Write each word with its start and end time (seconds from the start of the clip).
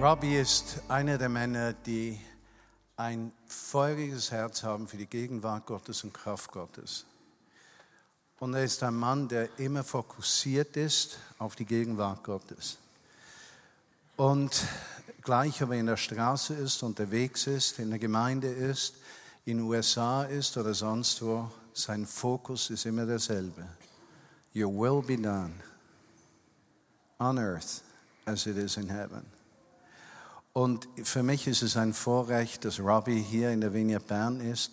Robbie 0.00 0.38
ist 0.38 0.80
einer 0.88 1.18
der 1.18 1.28
Männer, 1.28 1.74
die 1.74 2.18
ein 2.96 3.32
feuriges 3.46 4.30
Herz 4.30 4.62
haben 4.62 4.88
für 4.88 4.96
die 4.96 5.04
Gegenwart 5.04 5.66
Gottes 5.66 6.04
und 6.04 6.14
Kraft 6.14 6.50
Gottes. 6.52 7.04
Und 8.38 8.54
er 8.54 8.64
ist 8.64 8.82
ein 8.82 8.94
Mann, 8.94 9.28
der 9.28 9.58
immer 9.58 9.84
fokussiert 9.84 10.74
ist 10.78 11.18
auf 11.38 11.54
die 11.54 11.66
Gegenwart 11.66 12.24
Gottes. 12.24 12.78
Und 14.16 14.64
gleich, 15.20 15.62
ob 15.62 15.72
er 15.72 15.76
in 15.76 15.84
der 15.84 15.98
Straße 15.98 16.54
ist, 16.54 16.82
unterwegs 16.82 17.46
ist, 17.46 17.78
in 17.78 17.90
der 17.90 17.98
Gemeinde 17.98 18.48
ist, 18.48 18.94
in 19.44 19.58
den 19.58 19.66
USA 19.66 20.22
ist 20.22 20.56
oder 20.56 20.72
sonst 20.72 21.20
wo, 21.20 21.50
sein 21.74 22.06
Fokus 22.06 22.70
ist 22.70 22.86
immer 22.86 23.04
derselbe. 23.04 23.66
Your 24.54 24.72
will 24.72 25.02
be 25.02 25.22
done 25.22 25.52
on 27.18 27.38
earth 27.38 27.82
as 28.24 28.46
it 28.46 28.56
is 28.56 28.78
in 28.78 28.88
heaven. 28.88 29.39
Und 30.52 30.88
für 31.04 31.22
mich 31.22 31.46
ist 31.46 31.62
es 31.62 31.76
ein 31.76 31.94
Vorrecht, 31.94 32.64
dass 32.64 32.80
Robbie 32.80 33.20
hier 33.20 33.50
in 33.50 33.60
der 33.60 33.72
Vineyard 33.72 34.08
Bern 34.08 34.40
ist. 34.40 34.72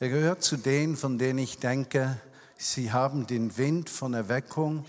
Er 0.00 0.08
gehört 0.08 0.42
zu 0.42 0.56
denen, 0.56 0.96
von 0.96 1.16
denen 1.16 1.38
ich 1.38 1.58
denke, 1.58 2.20
sie 2.58 2.90
haben 2.90 3.28
den 3.28 3.56
Wind 3.56 3.88
von 3.88 4.14
Erweckung 4.14 4.84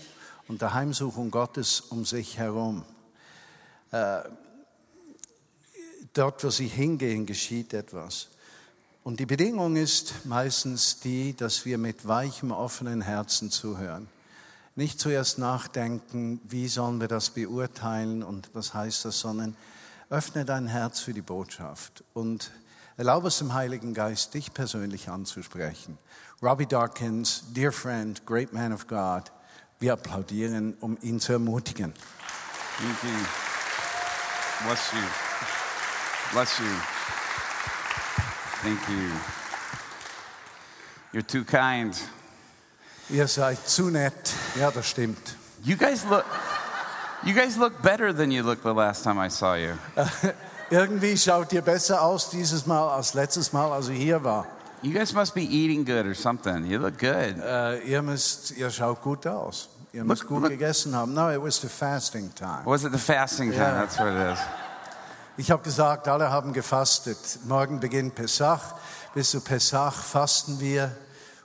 und 0.48 0.60
der 0.60 0.74
Heimsuchung 0.74 1.30
Gottes 1.30 1.80
um 1.80 2.04
sich 2.04 2.36
herum. 2.36 2.84
Äh, 3.92 4.22
dort, 6.14 6.42
wo 6.42 6.50
sie 6.50 6.66
hingehen, 6.66 7.26
geschieht 7.26 7.72
etwas. 7.72 8.30
Und 9.04 9.20
die 9.20 9.26
Bedingung 9.26 9.76
ist 9.76 10.24
meistens 10.24 10.98
die, 10.98 11.36
dass 11.36 11.64
wir 11.64 11.78
mit 11.78 12.08
weichem, 12.08 12.50
offenen 12.50 13.02
Herzen 13.02 13.52
zuhören. 13.52 14.08
Nicht 14.74 14.98
zuerst 14.98 15.38
nachdenken, 15.38 16.40
wie 16.48 16.66
sollen 16.66 17.00
wir 17.00 17.06
das 17.06 17.30
beurteilen 17.30 18.24
und 18.24 18.50
was 18.52 18.74
heißt 18.74 19.04
das, 19.04 19.20
sondern 19.20 19.56
öffne 20.10 20.44
dein 20.44 20.66
Herz 20.66 21.00
für 21.00 21.14
die 21.14 21.22
Botschaft 21.22 22.04
und 22.12 22.50
erlaube 22.96 23.28
es 23.28 23.38
dem 23.38 23.54
Heiligen 23.54 23.94
Geist, 23.94 24.34
dich 24.34 24.52
persönlich 24.52 25.08
anzusprechen. 25.08 25.98
Robbie 26.42 26.66
Dawkins, 26.66 27.44
dear 27.54 27.72
friend, 27.72 28.24
great 28.26 28.52
man 28.52 28.72
of 28.72 28.86
God, 28.86 29.32
wir 29.78 29.92
applaudieren, 29.92 30.74
um 30.80 30.98
ihn 31.00 31.20
zu 31.20 31.32
ermutigen. 31.32 31.92
Thank 32.78 33.02
you. 33.04 33.18
Bless 34.66 34.92
you. 34.92 34.98
Bless 36.32 36.58
you. 36.58 36.64
Thank 38.62 38.80
you. 38.88 39.10
You're 41.12 41.26
too 41.26 41.44
kind. 41.44 41.96
Ihr 43.08 43.28
seid 43.28 43.68
zu 43.68 43.90
nett. 43.90 44.32
Ja, 44.58 44.70
das 44.70 44.88
stimmt. 44.88 45.36
You 45.62 45.76
guys 45.76 46.04
look 46.04 46.24
You 47.26 47.32
guys 47.34 47.56
look 47.56 47.80
better 47.82 48.12
than 48.12 48.30
you 48.30 48.42
looked 48.42 48.62
the 48.62 48.74
last 48.74 49.02
time 49.04 49.18
I 49.18 49.28
saw 49.30 49.54
you. 49.54 49.72
Irgendwie 50.70 51.16
schaut 51.16 51.52
ihr 51.52 51.62
besser 51.62 52.02
aus 52.02 52.30
dieses 52.30 52.66
Mal 52.66 52.88
als 52.88 53.14
letztes 53.14 53.52
Mal, 53.52 53.70
als 53.72 53.88
ich 53.88 53.98
hier 53.98 54.22
war. 54.24 54.46
You 54.82 54.92
guys 54.92 55.12
must 55.14 55.34
be 55.34 55.40
eating 55.42 55.84
good 55.84 56.04
or 56.06 56.14
something. 56.14 56.66
You 56.66 56.78
look 56.78 56.98
good. 56.98 57.38
Äh, 57.42 57.78
ihr, 57.84 58.02
müsst, 58.02 58.50
ihr 58.52 58.70
schaut 58.70 59.00
gut 59.02 59.26
aus. 59.26 59.68
Ihr 59.92 60.04
müsst 60.04 60.22
Look- 60.22 60.28
gut 60.30 60.42
look- 60.42 60.50
gegessen 60.50 60.94
haben. 60.94 61.14
No, 61.14 61.30
it 61.30 61.40
was 61.42 61.60
the 61.60 61.68
fasting 61.68 62.34
time. 62.34 62.60
Was 62.64 62.84
it 62.84 62.92
the 62.92 62.98
fasting 62.98 63.50
time? 63.52 63.62
Yeah. 63.62 63.80
That's 63.86 63.98
what 63.98 64.08
it 64.08 64.32
is. 64.34 64.38
Ich 65.36 65.50
habe 65.50 65.64
gesagt, 65.64 66.06
alle 66.06 66.30
haben 66.30 66.52
gefastet. 66.52 67.18
Morgen 67.48 67.80
beginnt 67.80 68.14
Pesach. 68.14 68.60
Bis 69.14 69.30
zu 69.30 69.40
Pesach 69.40 69.92
fasten 69.92 70.60
wir. 70.60 70.94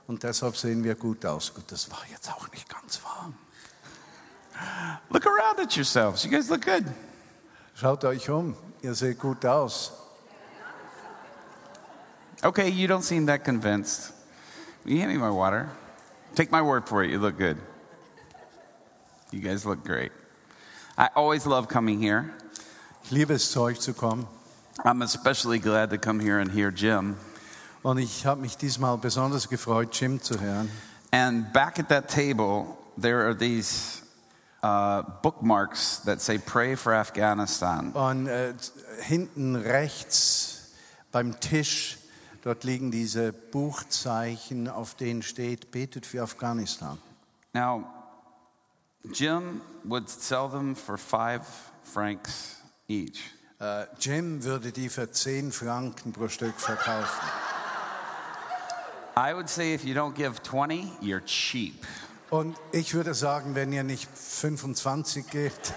Und 0.06 0.22
deshalb 0.22 0.56
sehen 0.56 0.84
wir 0.84 0.94
gut 0.94 1.26
aus. 1.26 1.52
Gut, 1.52 1.64
das 1.72 1.90
war 1.90 1.98
jetzt 2.12 2.30
auch 2.30 2.48
nicht 2.52 2.68
ganz 2.68 3.00
warm. 3.02 3.34
Look 5.10 5.26
around 5.26 5.60
at 5.60 5.76
yourselves. 5.76 6.24
You 6.24 6.30
guys 6.30 6.50
look 6.50 6.64
good. 6.64 6.86
Schaut 7.74 8.04
euch 8.04 8.28
um. 8.28 8.54
Ihr 8.82 8.94
seht 8.94 9.18
gut 9.18 9.44
aus. 9.44 9.92
Okay, 12.42 12.70
you 12.70 12.88
don't 12.88 13.02
seem 13.02 13.26
that 13.26 13.44
convinced. 13.44 14.12
Will 14.84 14.92
you 14.92 15.00
hand 15.00 15.12
me 15.12 15.18
my 15.18 15.30
water? 15.30 15.68
Take 16.34 16.50
my 16.50 16.62
word 16.62 16.88
for 16.88 17.02
it. 17.04 17.10
You 17.10 17.18
look 17.18 17.36
good. 17.36 17.58
You 19.30 19.40
guys 19.40 19.66
look 19.66 19.84
great. 19.84 20.12
I 20.96 21.08
always 21.14 21.46
love 21.46 21.68
coming 21.68 22.00
here. 22.00 22.32
Ich 23.04 23.10
liebe 23.10 23.34
es, 23.34 23.52
zu 23.52 23.60
euch 23.60 23.80
zu 23.80 23.92
kommen. 23.92 24.26
I'm 24.84 25.02
especially 25.02 25.58
glad 25.58 25.90
to 25.90 25.98
come 25.98 26.20
here 26.20 26.38
and 26.38 26.50
hear 26.50 26.70
Jim. 26.70 27.16
Und 27.84 27.98
ich 27.98 28.24
habe 28.24 28.40
mich 28.40 28.56
diesmal 28.56 28.96
besonders 28.98 29.48
gefreut, 29.48 29.94
Jim 29.98 30.20
zu 30.20 30.38
hören. 30.40 30.70
And 31.12 31.52
back 31.52 31.78
at 31.78 31.88
that 31.88 32.08
table, 32.08 32.78
there 32.96 33.26
are 33.26 33.34
these 33.34 33.99
uh, 34.62 35.02
bookmarks 35.22 36.02
that 36.04 36.20
say 36.20 36.38
"Pray 36.38 36.76
for 36.76 36.94
Afghanistan." 36.94 37.92
Und 37.92 38.26
äh, 38.28 38.54
hinten 39.02 39.56
rechts 39.56 40.72
beim 41.12 41.40
Tisch, 41.40 41.98
dort 42.42 42.64
liegen 42.64 42.90
diese 42.90 43.32
Buchzeichen, 43.32 44.68
auf 44.68 44.94
denen 44.94 45.22
steht, 45.22 45.70
betet 45.70 46.06
für 46.06 46.22
Afghanistan. 46.22 46.98
Now, 47.52 47.84
Jim 49.12 49.60
would 49.84 50.08
sell 50.08 50.48
them 50.48 50.76
for 50.76 50.96
five 50.98 51.42
francs 51.82 52.56
each. 52.88 53.20
Äh, 53.60 53.86
Jim 53.98 54.42
würde 54.42 54.72
die 54.72 54.88
für 54.88 55.10
10 55.10 55.52
Franken 55.52 56.12
pro 56.12 56.28
Stück 56.28 56.58
verkaufen. 56.58 57.28
I 59.16 59.34
would 59.34 59.48
say 59.48 59.74
if 59.74 59.84
you 59.84 59.94
don't 59.94 60.14
give 60.14 60.42
20, 60.42 60.98
you're 61.02 61.20
cheap. 61.20 61.84
Und 62.30 62.56
ich 62.72 62.94
würde 62.94 63.12
sagen, 63.14 63.54
wenn 63.54 63.72
ihr 63.72 63.82
nicht 63.82 64.08
25 64.12 65.28
gebt, 65.30 65.72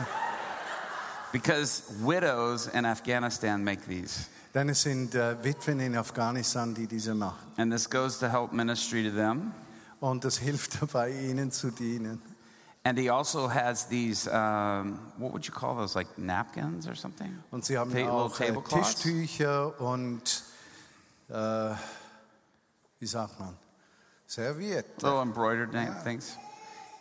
Because 1.32 1.82
widows 2.06 2.68
in 2.68 2.86
Afghanistan 2.86 3.64
make 3.64 3.82
these. 3.88 4.28
dann 4.54 4.70
es 4.70 4.84
sind 4.84 5.16
äh, 5.16 5.44
Witwen 5.44 5.80
in 5.80 5.98
Afghanistan, 5.98 6.76
die 6.76 6.86
diese 6.86 7.16
machen. 7.16 7.52
And 7.58 7.72
this 7.72 7.90
goes 7.90 8.20
to 8.20 8.28
help 8.28 8.54
ministry 8.54 9.04
to 9.10 9.16
them. 9.16 9.52
Und 10.00 10.24
das 10.26 10.38
hilft 10.38 10.80
dabei, 10.82 11.10
ihnen 11.10 11.52
zu 11.52 11.72
dienen. 11.72 12.22
And 12.84 13.00
he 13.00 13.10
also 13.10 13.50
has 13.52 13.88
these, 13.88 14.30
um, 14.30 15.00
what 15.18 15.32
would 15.34 15.46
you 15.48 15.54
call 15.54 15.76
those, 15.76 15.96
like 15.98 16.18
napkins 16.20 16.86
or 16.88 16.94
something? 16.94 17.40
Und 17.50 17.66
sie 17.66 17.80
haben 17.80 17.90
Ta- 17.92 17.98
little 17.98 18.12
auch 18.12 18.40
äh, 18.40 18.48
tablecloths? 18.48 18.96
Tischtücher 18.96 19.80
und, 19.82 20.44
äh, 21.30 21.70
wie 23.00 23.08
sagt 23.08 23.40
man, 23.40 23.58
Serviette. 24.28 25.04
Little 25.04 25.22
embroidered 25.22 25.74
na- 25.74 25.94
things. 26.04 26.38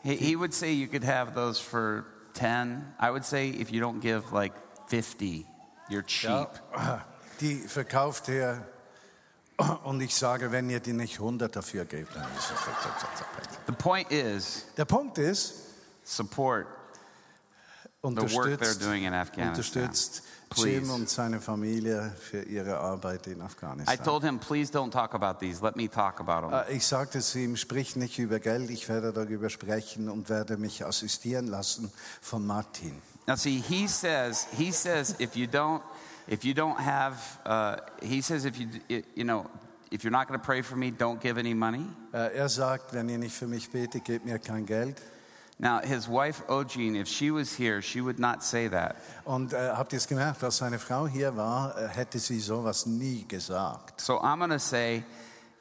He, 0.03 0.17
he 0.17 0.37
would 0.37 0.53
say 0.53 0.73
you 0.73 0.89
could 0.89 1.05
have 1.05 1.35
those 1.35 1.61
for 1.61 2.05
10. 2.35 2.95
I 2.99 3.11
would 3.11 3.25
say 3.25 3.51
if 3.51 3.71
you 3.73 3.81
don't 3.81 4.01
give 4.01 4.33
like 4.33 4.53
50, 4.89 5.47
you're 5.89 6.03
cheap. 6.03 6.49
Ja, 6.75 7.01
die 7.41 7.57
verkauft 7.67 8.29
er. 8.29 8.67
Und 9.85 10.01
ich 10.01 10.15
sage, 10.15 10.51
wenn 10.51 10.71
ihr 10.71 10.81
die 10.81 10.93
nicht 10.93 11.19
100 11.19 11.55
dafür 11.55 11.85
gebt, 11.85 12.15
dann 12.17 12.25
ist 12.37 12.51
es 12.51 12.59
The 13.67 13.73
point 13.73 14.11
is 14.11 14.67
Der 14.77 14.87
Punkt 14.87 15.19
ist, 15.19 15.55
support 16.05 16.67
the 18.03 18.09
work 18.09 18.19
they're 18.25 18.53
unterstützt, 18.55 18.83
doing 18.83 19.05
in 19.05 19.15
Afghanistan. 19.15 19.49
unterstützt 19.51 20.23
Please. 20.55 20.69
Jim 20.81 20.91
und 20.91 21.09
seine 21.09 21.41
Familie 21.41 22.13
für 22.19 22.43
ihre 22.43 22.79
Arbeit 22.79 23.27
in 23.27 23.39
I 23.39 23.43
Afghanistan. 23.43 23.99
told 24.05 24.23
him, 24.23 24.39
please 24.39 24.73
don't 24.73 24.91
talk 24.91 25.15
about 25.15 25.39
these. 25.41 25.63
Let 25.65 25.77
me 25.77 25.89
talk 25.89 26.21
about 26.21 26.49
them. 26.49 26.53
Äh, 26.69 26.77
Ich 26.77 26.87
sagte 26.87 27.21
zu 27.21 27.39
ihm, 27.39 27.57
sprich 27.57 27.97
nicht 27.97 28.19
über 28.19 28.39
Geld, 28.41 28.71
ich 28.71 28.89
werde 28.89 29.13
darüber 29.13 29.51
sprechen 29.51 30.09
und 30.09 30.29
werde 30.29 30.57
mich 30.57 30.85
assistieren 30.85 31.47
lassen 31.47 31.91
von 32.21 32.47
Martin. 32.47 33.01
Now, 33.27 33.37
see, 33.37 33.61
he 33.61 33.87
says, 33.87 34.47
he 34.57 34.73
says, 34.73 35.15
if 35.21 35.37
you 35.37 35.47
don't, 35.47 35.81
if 36.29 36.45
you 36.45 36.55
don't 36.55 36.79
have, 36.79 37.17
uh, 37.47 37.77
he 38.05 38.21
says, 38.21 38.45
if 38.45 38.57
you, 38.59 38.69
you 39.15 39.25
know, 39.25 39.47
if 39.93 40.03
you're 40.03 40.11
not 40.11 40.27
going 40.27 40.39
to 40.41 40.45
pray 40.45 40.63
for 40.63 40.77
me, 40.77 40.91
don't 40.91 41.21
give 41.21 41.39
any 41.39 41.55
money. 41.55 41.87
Äh, 42.13 42.35
Er 42.37 42.49
sagt, 42.49 42.93
wenn 42.93 43.09
ihr 43.09 43.19
nicht 43.19 43.35
für 43.37 43.47
mich 43.47 43.71
betet, 43.71 44.05
gebt 44.05 44.25
mir 44.25 44.39
kein 44.39 44.67
Geld. 44.67 45.01
Now, 45.63 45.79
his 45.81 46.09
wife 46.09 46.43
Ojin, 46.49 46.97
if 46.97 47.07
she 47.07 47.31
was 47.31 47.57
here, 47.57 47.81
she 47.81 48.01
would 48.03 48.19
not 48.19 48.43
say 48.43 48.69
that. 48.69 48.97
Und 49.25 49.53
äh, 49.53 49.57
habt 49.77 49.93
ihr 49.93 49.99
es 49.99 50.09
gemerkt, 50.09 50.43
als 50.43 50.57
seine 50.57 50.81
Frau 50.81 51.07
hier 51.07 51.37
war, 51.37 51.79
äh, 51.79 51.87
hätte 51.87 52.19
sie 52.19 52.41
sowas 52.41 52.85
nie 52.85 53.25
gesagt. 53.29 54.01
So 54.01 54.15
I'm 54.21 54.39
going 54.39 54.51
to 54.51 54.59
say, 54.59 55.05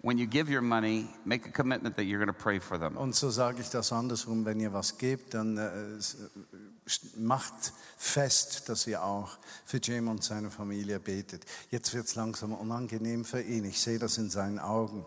when 0.01 0.17
you 0.17 0.25
give 0.25 0.49
your 0.51 0.63
money, 0.63 1.07
make 1.23 1.47
a 1.47 1.51
commitment 1.51 1.95
that 1.97 2.05
you're 2.05 2.17
going 2.17 2.35
to 2.35 2.43
pray 2.43 2.59
for 2.59 2.79
them. 2.79 2.97
Und 2.97 3.13
so 3.13 3.29
sage 3.29 3.61
ich 3.61 3.69
das 3.69 3.91
andersrum, 3.93 4.43
wenn 4.43 4.59
ihr 4.59 4.73
was 4.73 4.97
gebt, 4.97 5.35
dann 5.35 5.57
äh, 5.59 5.69
s- 5.97 6.17
macht 7.15 7.71
fest, 7.95 8.69
dass 8.69 8.87
ihr 8.87 9.03
auch 9.03 9.29
für 9.65 9.77
Jim 9.77 10.07
und 10.07 10.23
seine 10.23 10.49
Familie 10.49 10.99
betet. 10.99 11.45
Jetzt 11.69 11.93
wird 11.93 12.07
es 12.07 12.15
langsam 12.15 12.53
unangenehm 12.53 13.23
für 13.23 13.41
ihn. 13.43 13.65
Ich 13.65 13.79
sehe 13.79 13.99
das 13.99 14.17
in 14.17 14.31
seinen 14.31 14.57
Augen. 14.57 15.05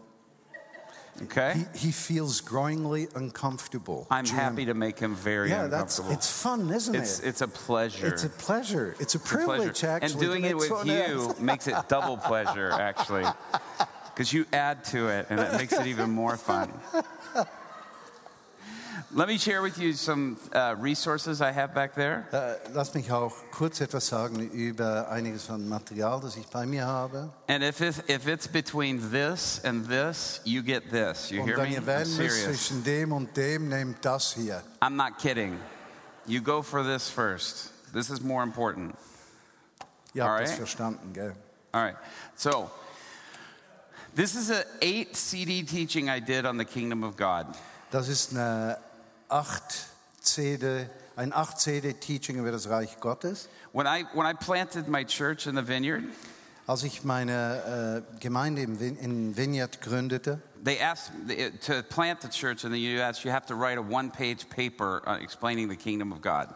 Okay? 1.22 1.64
He, 1.74 1.86
he 1.86 1.92
feels 1.92 2.40
growingly 2.40 3.08
uncomfortable. 3.14 4.06
I'm 4.10 4.24
Jim. 4.24 4.36
happy 4.36 4.64
to 4.66 4.74
make 4.74 4.98
him 4.98 5.14
very 5.14 5.48
Yeah, 5.48 5.68
that's 5.68 6.00
it's 6.10 6.42
fun, 6.42 6.70
isn't 6.70 6.94
It's, 6.94 7.20
it? 7.20 7.28
it's 7.28 7.40
a 7.40 7.48
pleasure. 7.48 8.06
It's 8.06 8.24
a 8.24 8.28
pleasure. 8.28 8.96
It's 8.98 9.00
a 9.00 9.02
It's 9.02 9.14
a 9.14 9.18
pleasure. 9.20 9.46
privilege, 9.46 9.84
actually. 9.84 10.10
And 10.12 10.20
doing 10.20 10.44
it 10.44 10.56
with 10.56 10.86
you 10.86 11.34
makes 11.40 11.68
it 11.68 11.76
double 11.88 12.16
pleasure, 12.16 12.70
actually. 12.72 13.24
Because 14.12 14.32
you 14.32 14.44
add 14.52 14.84
to 14.86 15.08
it 15.08 15.26
and 15.30 15.38
it 15.40 15.52
makes 15.52 15.72
it 15.72 15.86
even 15.86 16.10
more 16.10 16.36
fun. 16.36 16.72
Let 19.16 19.28
me 19.28 19.38
share 19.38 19.62
with 19.62 19.78
you 19.78 19.92
some 19.92 20.36
uh, 20.52 20.74
resources 20.76 21.40
I 21.40 21.52
have 21.52 21.72
back 21.72 21.94
there. 21.94 22.26
Äh, 22.32 22.56
Lass 22.72 22.92
mich 22.94 23.12
auch 23.12 23.32
kurz 23.52 23.80
etwas 23.80 24.08
sagen 24.08 24.50
über 24.50 25.08
einiges 25.08 25.44
von 25.44 25.68
Material, 25.68 26.20
das 26.20 26.36
ich 26.36 26.48
bei 26.48 26.66
mir 26.66 26.84
habe. 26.84 27.30
And 27.46 27.62
if 27.62 27.80
it's, 27.80 28.02
if 28.08 28.26
it's 28.26 28.48
between 28.48 29.12
this 29.12 29.60
and 29.64 29.88
this, 29.88 30.40
you 30.44 30.62
get 30.62 30.90
this. 30.90 31.30
You 31.30 31.42
Und 31.42 31.46
hear 31.46 31.58
me? 31.58 31.76
I'm 31.76 32.04
serious. 32.04 32.44
zwischen 32.44 32.82
dem 32.82 33.12
und 33.12 33.36
dem, 33.36 33.68
nehmt 33.68 34.04
das 34.04 34.34
hier. 34.34 34.64
I'm 34.82 34.96
not 34.96 35.18
kidding. 35.18 35.60
You 36.26 36.40
go 36.40 36.60
for 36.60 36.82
this 36.82 37.08
first. 37.08 37.70
This 37.92 38.10
is 38.10 38.20
more 38.20 38.42
important. 38.42 38.96
Ihr 40.12 40.24
habt 40.24 40.42
das 40.42 40.54
verstanden, 40.54 41.12
gell? 41.12 41.36
All 41.72 41.82
right. 41.84 41.96
So, 42.34 42.68
this 44.16 44.34
is 44.34 44.50
an 44.50 44.64
eight 44.82 45.14
CD 45.14 45.62
teaching 45.62 46.08
I 46.10 46.18
did 46.18 46.46
on 46.46 46.58
the 46.58 46.64
kingdom 46.64 47.04
of 47.04 47.16
God. 47.16 47.46
Das 47.92 48.08
ist 48.08 48.32
eine 48.32 48.76
8 49.34 49.88
CD, 50.20 50.86
ein 51.16 51.32
8 51.32 51.58
CD 51.58 51.92
Teaching 51.94 52.38
über 52.38 52.52
das 52.52 52.68
Reich 52.68 53.00
Gottes. 53.00 53.48
When 53.72 53.86
I 53.86 54.04
when 54.14 54.26
I 54.26 54.32
planted 54.32 54.86
my 54.86 55.04
church 55.04 55.46
in 55.48 55.56
the 55.56 55.66
vineyard, 55.66 56.04
Als 56.68 56.84
ich 56.84 57.02
meine 57.02 58.04
äh, 58.14 58.20
Gemeinde 58.20 58.62
im 58.62 58.78
Vin 58.78 58.96
in 58.96 59.36
Vineyard 59.36 59.80
gründete, 59.82 60.40
they 60.62 60.78
asked 60.80 61.12
to 61.66 61.82
plant 61.82 62.22
the 62.22 62.28
church 62.28 62.64
in 62.64 62.70
the 62.70 62.96
U.S. 62.96 63.24
You 63.24 63.32
have 63.32 63.44
to 63.46 63.54
write 63.56 63.76
a 63.76 63.82
one-page 63.82 64.48
paper 64.48 65.02
uh, 65.06 65.18
explaining 65.20 65.68
the 65.68 65.76
kingdom 65.76 66.12
of 66.12 66.22
God. 66.22 66.48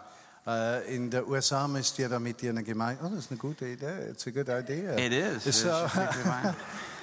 äh, 0.46 0.94
in 0.94 1.10
der 1.10 1.26
USA 1.28 1.66
müsst 1.66 1.98
ihr 1.98 2.08
damit 2.08 2.42
ihr 2.44 2.50
eine 2.50 2.62
Gemeinde, 2.62 3.02
oh, 3.04 3.08
das 3.08 3.24
ist 3.24 3.30
eine 3.32 3.38
gute 3.38 3.66
Idee, 3.66 4.08
it's 4.10 4.26
a 4.26 4.30
good 4.30 4.48
idea. 4.48 4.96
It 4.96 5.12
is. 5.12 5.46
It's, 5.46 5.46
It's 5.46 5.64
uh, 5.64 5.82
just 5.82 5.96
like 5.96 6.24
mine. 6.24 6.54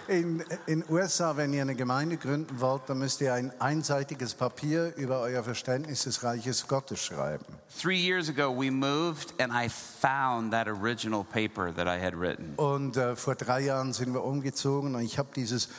In 0.07 0.43
in 0.67 0.83
USA, 0.89 1.35
wenn 1.35 1.53
ihr 1.53 1.61
eine 1.61 1.75
Gemeinde 1.75 2.17
gründen 2.17 2.59
wollt, 2.59 2.83
dann 2.87 2.99
müsst 2.99 3.21
ihr 3.21 3.33
ein 3.33 3.51
einseitiges 3.59 4.33
Papier 4.33 4.93
über 4.95 5.21
euer 5.21 5.43
Verständnis 5.43 6.03
des 6.03 6.23
Reiches 6.23 6.67
Gottes 6.67 6.99
schreiben. 6.99 7.45
Three 7.81 7.97
years 7.97 8.29
ago, 8.29 8.51
we 8.51 8.69
moved, 8.69 9.33
and 9.39 9.51
I 9.51 9.69
found 9.69 10.51
that 10.51 10.67
original 10.67 11.23
paper 11.23 11.73
that 11.73 11.87
I 11.87 11.99
had 11.99 12.13
written. 12.13 12.53
Und 12.57 12.97
äh, 12.97 13.15
vor 13.15 13.35
drei 13.35 13.61
Jahren 13.61 13.93
sind 13.93 14.13
wir 14.13 14.23
umgezogen 14.23 14.95
und 14.95 15.01
ich 15.01 15.17
habe 15.17 15.29
dieses 15.35 15.69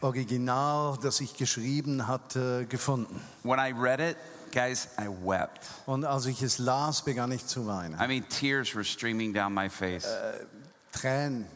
Original, 0.00 0.98
das 1.02 1.20
ich 1.20 1.36
geschrieben 1.36 2.06
hatte, 2.06 2.66
gefunden. 2.66 3.20
When 3.44 3.58
I 3.58 3.72
read 3.72 4.00
it, 4.00 4.16
guys, 4.52 4.88
I 4.98 5.06
wept. 5.08 5.60
Und 5.86 6.04
als 6.04 6.26
ich 6.26 6.42
es 6.42 6.58
las, 6.58 7.02
begann 7.02 7.32
ich 7.32 7.46
zu 7.46 7.66
weinen. 7.66 7.94
I 8.00 8.06
mean, 8.06 8.28
tears 8.28 8.74
were 8.74 8.84
streaming 8.84 9.32
down 9.32 9.54
my 9.54 9.68
face. 9.68 10.06
Tränen 10.92 11.46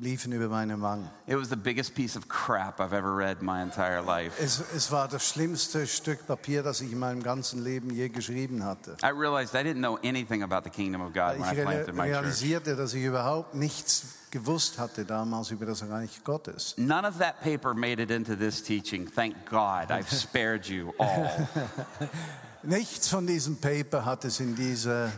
liefen 0.00 0.32
über 0.32 0.48
meine 0.48 0.80
Wangen. 0.80 1.08
It 1.26 1.36
was 1.36 1.48
the 1.50 1.56
biggest 1.56 1.94
piece 1.94 2.16
of 2.16 2.28
crap 2.28 2.80
I've 2.80 2.94
ever 2.94 3.14
read 3.14 3.42
my 3.42 3.62
entire 3.62 4.02
life. 4.02 4.42
Es, 4.42 4.62
es 4.74 4.90
war 4.90 5.08
das 5.08 5.28
schlimmste 5.28 5.86
Stück 5.86 6.26
Papier, 6.26 6.62
das 6.62 6.80
ich 6.80 6.92
in 6.92 6.98
meinem 6.98 7.22
ganzen 7.22 7.62
Leben 7.62 7.90
je 7.90 8.08
geschrieben 8.08 8.64
hatte. 8.64 8.96
I 9.02 9.10
realized 9.10 9.54
I 9.54 9.58
didn't 9.58 9.80
know 9.80 9.98
anything 10.02 10.42
about 10.42 10.62
the 10.64 10.70
kingdom 10.70 11.02
of 11.02 11.12
God 11.12 11.36
Ich 11.36 11.42
when 11.42 11.58
I 11.58 11.62
planted 11.62 11.94
my 11.94 12.04
church. 12.04 12.16
realisierte, 12.22 12.76
dass 12.76 12.94
ich 12.94 13.04
überhaupt 13.04 13.54
nichts 13.54 14.14
gewusst 14.30 14.78
hatte 14.78 15.04
damals 15.04 15.50
über 15.50 15.66
das 15.66 15.86
Reich 15.88 16.22
Gottes. 16.24 16.74
None 16.78 17.06
of 17.06 17.18
that 17.18 17.40
paper 17.42 17.74
made 17.74 18.00
it 18.00 18.10
into 18.10 18.34
this 18.34 18.62
teaching. 18.62 19.06
Thank 19.06 19.34
God 19.50 19.90
I've 19.90 20.10
spared 20.10 20.66
you 20.66 20.94
all. 20.98 21.48
Nichts 22.62 23.08
von 23.08 23.26
diesem 23.26 23.56
Paper 23.56 24.04
hat 24.04 24.24
es 24.24 24.38
in 24.38 24.54
diese 24.54 25.10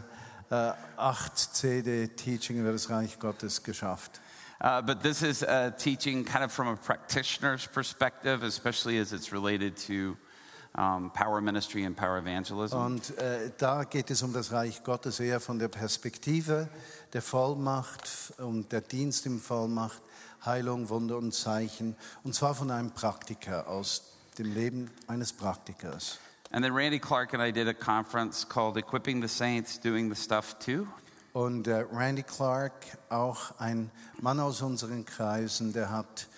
äh, 0.50 0.72
8 0.96 1.36
CD 1.36 2.08
Teaching 2.08 2.60
über 2.60 2.72
das 2.72 2.88
Reich 2.88 3.18
Gottes 3.18 3.62
geschafft. 3.62 4.20
Uh, 4.62 4.80
but 4.80 5.02
this 5.02 5.22
is 5.22 5.42
a 5.42 5.74
teaching 5.76 6.24
kind 6.24 6.44
of 6.44 6.52
from 6.52 6.68
a 6.68 6.76
practitioner's 6.76 7.66
perspective, 7.66 8.44
especially 8.44 8.96
as 8.98 9.12
it's 9.12 9.32
related 9.32 9.76
to 9.76 10.16
um, 10.76 11.10
power 11.10 11.40
ministry 11.40 11.82
and 11.82 11.96
power 11.96 12.18
evangelism. 12.18 12.78
Und 12.78 13.18
äh, 13.18 13.50
da 13.58 13.82
geht 13.82 14.10
es 14.12 14.22
um 14.22 14.32
das 14.32 14.52
Reich 14.52 14.84
Gottes 14.84 15.18
eher 15.18 15.40
von 15.40 15.58
der 15.58 15.66
Perspektive 15.66 16.68
der 17.12 17.22
Vollmacht 17.22 18.34
und 18.38 18.70
der 18.70 18.82
Dienst 18.82 19.26
im 19.26 19.40
Vollmacht, 19.40 20.00
Heilung, 20.46 20.88
Wunder 20.88 21.16
und 21.16 21.34
Zeichen. 21.34 21.96
Und 22.22 22.36
zwar 22.36 22.54
von 22.54 22.70
einem 22.70 22.92
Praktiker 22.92 23.66
aus 23.66 24.12
dem 24.38 24.54
Leben 24.54 24.92
eines 25.08 25.32
Praktikers. 25.32 26.20
And 26.52 26.62
then 26.62 26.72
Randy 26.72 27.00
Clark 27.00 27.34
and 27.34 27.42
I 27.42 27.50
did 27.50 27.66
a 27.66 27.74
conference 27.74 28.46
called 28.46 28.76
Equipping 28.76 29.22
the 29.22 29.28
Saints, 29.28 29.80
Doing 29.80 30.08
the 30.08 30.14
Stuff 30.14 30.56
Too. 30.60 30.86
Und 31.32 31.66
äh, 31.66 31.86
Randy 31.90 32.22
Clark, 32.22 32.74
auch 33.08 33.58
ein 33.58 33.90
Mann 34.20 34.38
aus 34.38 34.60
unseren 34.60 35.04
Kreisen, 35.04 35.72
der 35.72 35.90
hat 35.90 36.28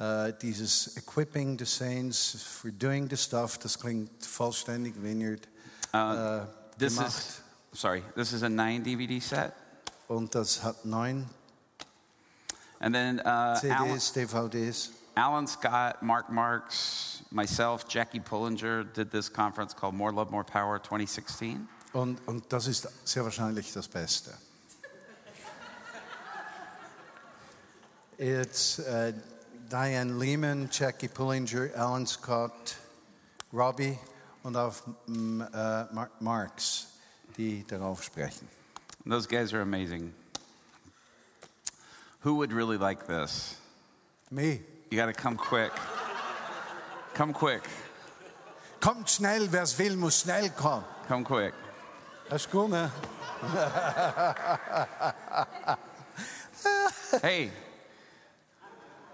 äh, 0.00 0.32
dieses 0.42 0.96
Equipping 0.96 1.56
the 1.58 1.64
Saints 1.64 2.42
for 2.42 2.70
Doing 2.72 3.08
the 3.08 3.16
Stuff, 3.16 3.58
das 3.58 3.78
klingt 3.78 4.24
vollständig 4.24 5.00
Vineyard, 5.00 5.46
äh, 5.92 6.40
This 6.78 6.96
gemacht. 6.96 7.08
is, 7.08 7.42
sorry, 7.72 8.02
this 8.16 8.32
is 8.32 8.42
a 8.42 8.48
nine 8.48 8.82
DVD 8.82 9.20
set. 9.20 9.52
Und 10.08 10.34
das 10.34 10.62
hat 10.64 10.84
neun 10.84 11.28
And 12.80 12.94
then 12.94 13.20
uh, 13.20 13.58
Alan, 13.62 14.00
CDs, 14.00 14.10
DVDs. 14.12 14.90
Alan 15.14 15.46
Scott, 15.46 16.02
Mark 16.02 16.30
Marks, 16.30 17.22
myself, 17.30 17.86
Jackie 17.86 18.20
Pullinger 18.20 18.84
did 18.84 19.10
this 19.10 19.28
conference 19.28 19.74
called 19.74 19.94
More 19.94 20.10
Love, 20.10 20.30
More 20.30 20.44
Power 20.44 20.78
2016. 20.78 21.68
Und, 21.92 22.26
und 22.26 22.52
das 22.52 22.66
ist 22.66 22.88
sehr 23.04 23.24
wahrscheinlich 23.24 23.72
das 23.72 23.88
Beste. 23.88 24.32
It's 28.18 28.78
uh, 28.78 29.12
Diane 29.70 30.18
Lehman, 30.18 30.68
Jackie 30.70 31.08
Pullinger, 31.08 31.70
Alan 31.74 32.06
Scott, 32.06 32.76
Robbie 33.52 33.98
und 34.42 34.56
auch 34.56 34.74
mm, 35.06 35.40
äh, 35.40 35.84
Mar 35.92 36.10
Marks, 36.20 36.88
die 37.36 37.64
darauf 37.66 38.02
sprechen. 38.02 38.48
Those 39.06 39.26
guys 39.26 39.54
are 39.54 39.62
amazing. 39.62 40.12
Who 42.20 42.34
would 42.34 42.52
really 42.52 42.76
like 42.76 43.06
this? 43.06 43.56
Me. 44.30 44.60
You 44.90 44.98
got 44.98 45.06
to 45.06 45.14
come 45.14 45.36
quick. 45.36 45.72
Come 47.14 47.32
quick. 47.32 47.62
Kommt 48.80 49.08
schnell, 49.08 49.50
wer 49.50 49.62
es 49.62 49.78
will, 49.78 49.96
muss 49.96 50.20
schnell 50.20 50.50
kommen. 50.50 50.84
Come 51.08 51.24
quick. 51.24 51.54
Ist 52.32 52.50
gut, 52.50 52.70
ne? 52.70 52.90
Hey, 57.22 57.50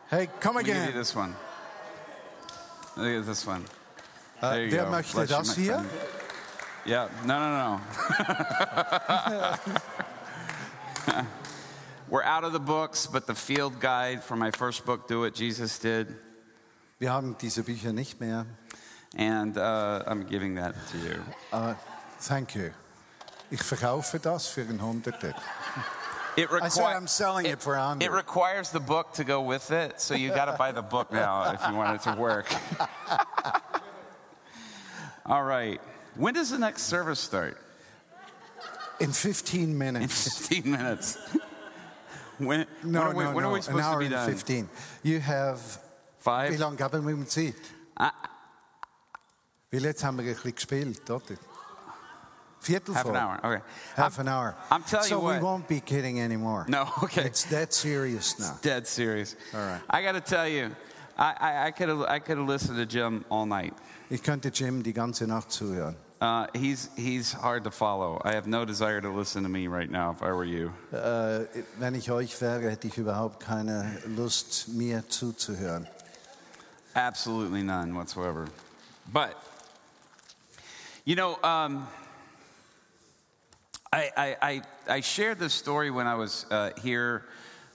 Hey, 0.09 0.29
come 0.41 0.57
me 0.59 0.63
give 0.63 0.77
again. 0.77 0.95
this 0.95 1.15
one. 1.17 1.35
Look 2.97 3.21
at 3.21 3.27
this 3.27 3.45
one. 3.47 3.65
Äh, 4.41 4.51
There 4.51 4.65
you 4.67 4.71
wer 4.77 4.85
go. 4.85 4.91
möchte 4.91 5.15
Bless 5.17 5.29
das 5.31 5.55
hier? 5.57 5.85
Yeah, 6.85 7.09
no, 7.25 7.39
no, 7.41 7.51
no. 7.51 7.81
We're 12.09 12.23
out 12.23 12.45
of 12.45 12.53
the 12.53 12.61
books, 12.61 13.07
but 13.09 13.27
the 13.27 13.35
field 13.35 13.81
guide 13.81 14.23
for 14.23 14.37
my 14.37 14.53
first 14.53 14.85
book, 14.87 15.09
Do 15.09 15.21
What 15.21 15.35
Jesus 15.35 15.79
Did, 15.81 16.07
Wir 17.01 17.11
haben 17.13 17.37
diese 17.41 17.63
Bücher 17.65 17.93
nicht 17.93 18.21
mehr. 18.21 18.47
and 19.17 19.57
uh, 19.59 20.03
I'm 20.07 20.25
giving 20.29 20.55
that 20.57 20.75
to 20.93 20.99
you. 20.99 21.21
Aber 21.53 21.77
thank 22.21 22.55
you. 22.55 22.71
Ich 23.51 23.63
verkaufe 23.63 24.19
das 24.19 24.49
für 24.49 24.63
ein 24.63 24.81
Hunderter. 24.83 25.35
It, 26.37 26.51
I 26.51 26.69
said 26.69 26.85
I'm 26.85 27.07
selling 27.07 27.47
it 27.47 27.63
for 27.63 27.77
a 27.77 27.97
it 27.99 28.11
requires 28.11 28.71
the 28.71 28.81
book 28.81 29.15
to 29.15 29.25
go 29.25 29.41
with 29.41 29.71
it, 29.71 30.01
so 30.01 30.15
you 30.15 30.35
got 30.35 30.47
to 30.47 30.53
buy 30.53 30.71
the 30.71 30.83
book 30.83 31.11
now 31.11 31.51
if 31.53 31.61
you 31.67 31.75
want 31.75 31.97
it 31.97 32.03
to 32.03 32.15
work. 32.19 32.47
All 35.25 35.43
right. 35.43 35.81
When 36.15 36.35
does 36.35 36.51
the 36.51 36.59
next 36.59 36.83
service 36.83 37.21
start? 37.21 37.57
In 39.01 39.13
15 39.13 39.77
minutes. 39.79 40.43
In 40.55 40.71
minutes. 40.73 41.17
15 41.17 41.19
minutes. 41.19 41.19
When, 42.39 42.67
No, 42.83 43.01
when, 43.01 43.09
are 43.09 43.15
we, 43.15 43.25
no, 43.25 43.33
when 43.33 43.43
no. 43.43 43.49
are 43.49 43.53
we 43.53 43.59
An 43.59 43.63
supposed 43.63 43.85
to 43.85 43.89
hour 43.91 43.99
be 43.99 44.07
and 44.07 44.15
done? 44.15 44.29
15. 44.29 44.69
You 45.03 45.21
have... 45.21 45.61
Five? 46.19 46.53
Wie 46.53 46.59
lange 46.59 46.79
haben 46.79 47.07
wir 47.07 47.17
mit 47.17 47.31
Zeit? 47.31 47.55
Ah. 47.97 48.13
Weil 49.71 49.85
jetzt 49.85 50.03
haben 50.05 50.19
wir 50.19 50.25
ein 50.25 50.35
bisschen 50.35 50.55
gespielt, 50.55 51.11
oder? 51.11 51.37
Viertel 52.67 52.95
Half 52.95 53.07
an 53.07 53.17
hour. 53.17 53.41
Okay. 53.45 53.63
Half 53.95 54.19
I'm, 54.19 54.27
an 54.27 54.33
hour. 54.33 54.57
I'm 54.71 54.83
telling 54.83 55.07
so 55.07 55.19
you 55.19 55.23
what. 55.23 55.39
we 55.39 55.45
won't 55.45 55.69
be 55.69 55.81
kidding 55.81 56.21
anymore. 56.21 56.67
No, 56.69 56.89
okay. 57.05 57.27
It's 57.27 57.45
that 57.45 57.73
serious 57.73 58.39
now. 58.39 58.59
Dead 58.61 58.87
serious. 58.87 59.37
All 59.55 59.61
right. 59.61 59.81
I 59.89 60.03
got 60.03 60.13
to 60.13 60.21
tell 60.21 60.49
you, 60.49 60.75
I, 61.17 61.35
I, 61.39 61.67
I 61.67 61.71
could 61.71 61.89
have 61.89 62.03
I 62.03 62.19
could 62.19 62.39
have 62.39 62.49
listened 62.49 62.79
to 62.79 62.87
Jim 62.87 63.25
all 63.31 63.47
night. 63.47 63.73
Ich 64.11 64.23
könnte 64.23 64.51
Jim 64.53 64.83
die 64.83 64.93
ganze 64.93 65.27
Nacht 65.27 65.51
zuhören. 65.51 65.97
Uh, 66.19 66.47
he's, 66.55 66.89
he's 66.97 67.33
hard 67.33 67.65
to 67.65 67.71
follow. 67.71 68.23
I 68.25 68.33
have 68.33 68.47
no 68.47 68.65
desire 68.65 69.03
to 69.03 69.11
listen 69.11 69.43
to 69.43 69.51
me 69.51 69.67
right 69.67 69.91
now 69.91 70.13
if 70.13 70.23
I 70.23 70.33
were 70.33 70.45
you. 70.45 70.73
Äh, 70.91 71.45
wenn 71.79 71.95
ich 71.95 72.11
euch 72.11 72.41
wäre, 72.41 72.71
hätte 72.71 72.87
ich 72.89 72.97
überhaupt 72.97 73.41
keine 73.41 74.01
Lust, 74.07 74.69
mir 74.69 75.07
zuzuhören. 75.09 75.87
Absolutely 76.95 77.63
none 77.63 77.95
whatsoever. 77.95 78.47
But, 79.13 79.37
you 81.05 81.17
know, 81.17 81.39
um, 81.43 81.87
I, 83.97 84.37
I, 84.43 84.63
I, 84.89 85.01
shared 85.01 85.39
this 85.39 85.55
story 85.55 85.91
when 85.91 86.07
I 86.07 86.15
was 86.17 86.45
uh, 86.51 86.71
here 86.83 87.25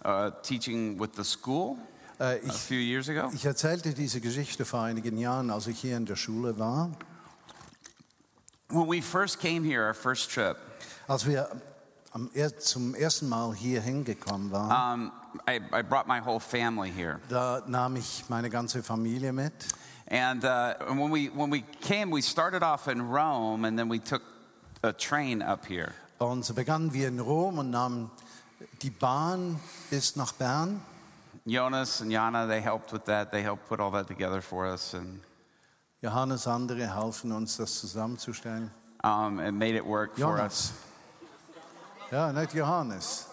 uh, 0.06 0.32
teaching 0.44 0.98
with 0.98 1.14
the 1.14 1.24
school 1.24 1.78
Äh, 2.20 2.24
a 2.24 2.38
ich, 2.44 2.54
few 2.54 2.78
years 2.78 3.10
ago. 3.10 3.32
ich 3.34 3.46
erzählte 3.46 3.96
diese 3.96 4.22
Geschichte 4.22 4.64
vor 4.64 4.82
einigen 4.82 5.18
Jahren, 5.18 5.50
als 5.50 5.66
ich 5.66 5.80
hier 5.80 5.98
in 5.98 6.06
der 6.06 6.16
Schule 6.16 6.60
war. 6.60 6.92
When 8.70 8.88
we 8.88 9.02
first 9.02 9.40
came 9.40 9.64
here, 9.64 9.84
our 9.88 9.96
first 9.96 10.30
trip, 10.30 10.56
Als 11.08 11.26
wir 11.26 11.50
am, 12.14 12.30
er, 12.36 12.56
zum 12.60 12.94
ersten 12.94 13.28
Mal 13.28 13.56
hier 13.56 13.82
hingekommen 13.82 14.52
waren, 14.52 15.10
um, 15.10 15.12
I, 15.50 15.60
I 15.74 15.82
brought 15.82 16.08
my 16.08 16.20
whole 16.24 16.40
family 16.40 16.92
here. 16.92 17.20
da 17.28 17.64
nahm 17.66 17.96
ich 17.96 18.26
meine 18.30 18.52
ganze 18.52 18.84
Familie 18.84 19.34
mit. 19.34 19.54
And, 20.08 20.44
uh, 20.44 20.76
and 20.88 21.00
when, 21.00 21.10
we, 21.10 21.30
when 21.30 21.50
we 21.50 21.64
came, 21.82 22.12
we 22.12 22.22
started 22.22 22.62
off 22.62 22.88
in 22.88 23.02
Rome 23.02 23.66
and 23.66 23.80
then 23.80 23.90
we 23.90 23.98
took 23.98 24.22
a 24.84 24.94
train 24.94 25.42
up 25.42 25.66
here. 25.66 25.96
Und 26.22 26.46
so 26.46 26.54
begannen 26.54 26.94
wir 26.94 27.08
in 27.08 27.20
Rom 27.20 27.58
und 27.58 27.72
nahmen 27.72 28.12
die 28.84 28.92
Bahn 28.92 29.60
bis 29.90 30.16
nach 30.16 30.34
Bern. 30.34 30.80
Jonas 31.46 32.00
and 32.02 32.12
Jana, 32.12 32.46
they 32.46 32.62
helped 32.62 32.94
with 32.94 33.02
that. 33.06 33.32
They 33.32 33.42
helped 33.42 33.68
put 33.68 33.80
all 33.80 33.92
that 33.94 34.08
together 34.08 34.40
for 34.42 34.68
us 34.72 34.94
and 34.94 35.20
Johannes, 36.04 36.46
andere 36.48 36.94
halfen 36.94 37.32
uns, 37.32 37.58
das 37.58 37.80
zusammenzustellen. 37.80 38.70
um, 39.04 39.40
and 39.40 39.58
made 39.58 39.76
it 39.76 39.84
work 39.84 40.12
for 40.14 40.20
Jonas. 40.38 40.72
us. 40.72 40.74
Ja, 42.12 42.32
nicht 42.32 42.54
Johannes. 42.54 43.26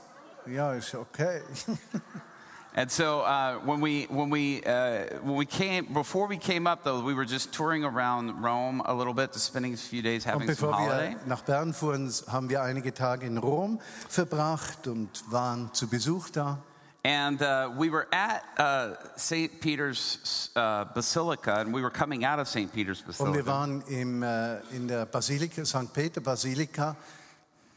Ja, 0.47 0.73
ist 0.73 0.95
okay. 0.95 1.43
And 2.75 2.91
so 2.91 3.23
uh, 3.23 3.55
when 3.65 3.81
we 3.81 4.05
when 4.05 4.31
we 4.31 4.63
uh, 4.63 5.07
when 5.23 5.37
we 5.37 5.47
came 5.47 5.87
before 5.93 6.29
we 6.29 6.37
came 6.37 6.67
up 6.67 6.85
though 6.85 7.01
we 7.03 7.15
were 7.15 7.25
just 7.25 7.53
touring 7.53 7.85
around 7.85 8.43
Rome 8.43 8.83
a 8.85 8.95
little 8.95 9.15
bit, 9.15 9.33
just 9.33 9.47
spending 9.47 9.75
a 9.75 9.77
few 9.77 10.03
days 10.03 10.25
Und 10.27 10.33
having 10.33 10.55
some 10.55 10.71
bevor 10.71 10.73
holiday. 10.75 11.17
wir 11.17 11.27
nach 11.27 11.43
Bern 11.43 11.73
fuhren, 11.73 12.13
haben 12.31 12.49
wir 12.51 12.63
einige 12.63 12.93
Tage 12.95 13.27
in 13.27 13.39
Rom 13.39 13.81
verbracht 14.09 14.87
und 14.87 15.09
waren 15.31 15.73
zu 15.73 15.89
Besuch 15.89 16.31
da. 16.31 16.59
And 17.05 17.41
uh, 17.41 17.71
we 17.79 17.91
were 17.91 18.07
at 18.13 18.43
uh, 18.59 18.95
St. 19.17 19.61
Peter's 19.61 20.51
uh, 20.57 20.85
Basilica, 20.95 21.61
and 21.61 21.73
we 21.73 21.81
were 21.81 21.91
coming 21.91 22.25
out 22.25 22.39
of 22.39 22.49
St. 22.49 22.71
Peter's 22.73 23.03
Und 23.19 23.35
wir 23.35 23.45
Basilica. 23.45 23.47
waren 23.47 23.83
im, 23.89 24.23
äh, 24.23 24.59
in 24.77 24.89
der 24.89 25.07
Basilika, 25.07 25.65
St. 25.65 25.93
Peter 25.93 26.21
Basilika. 26.21 26.97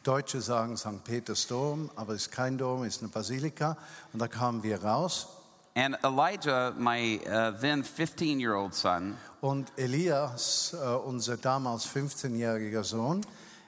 Deutsche 0.04 0.42
sagen 0.42 0.78
St. 0.78 1.04
Peters 1.04 1.46
Dom, 1.46 1.92
aber 1.96 2.14
es 2.14 2.24
ist 2.24 2.32
kein 2.32 2.58
Dom, 2.58 2.84
es 2.84 2.96
ist 2.96 3.04
eine 3.04 3.12
Basilika. 3.12 3.78
Und 4.12 4.20
da 4.20 4.28
kamen 4.28 4.64
wir 4.64 4.84
raus. 4.84 5.28
And 5.76 5.96
Elijah, 6.04 6.74
my 6.78 7.22
uh, 7.26 7.52
then 7.62 7.84
15 7.84 8.40
year 8.40 8.56
old 8.56 8.74
son, 8.74 9.18
Und 9.40 9.72
Elias, 9.78 10.74
äh, 10.74 10.86
unser 10.86 11.38
damals 11.38 11.88
15-jähriger 11.88 12.84
Sohn, 12.84 13.22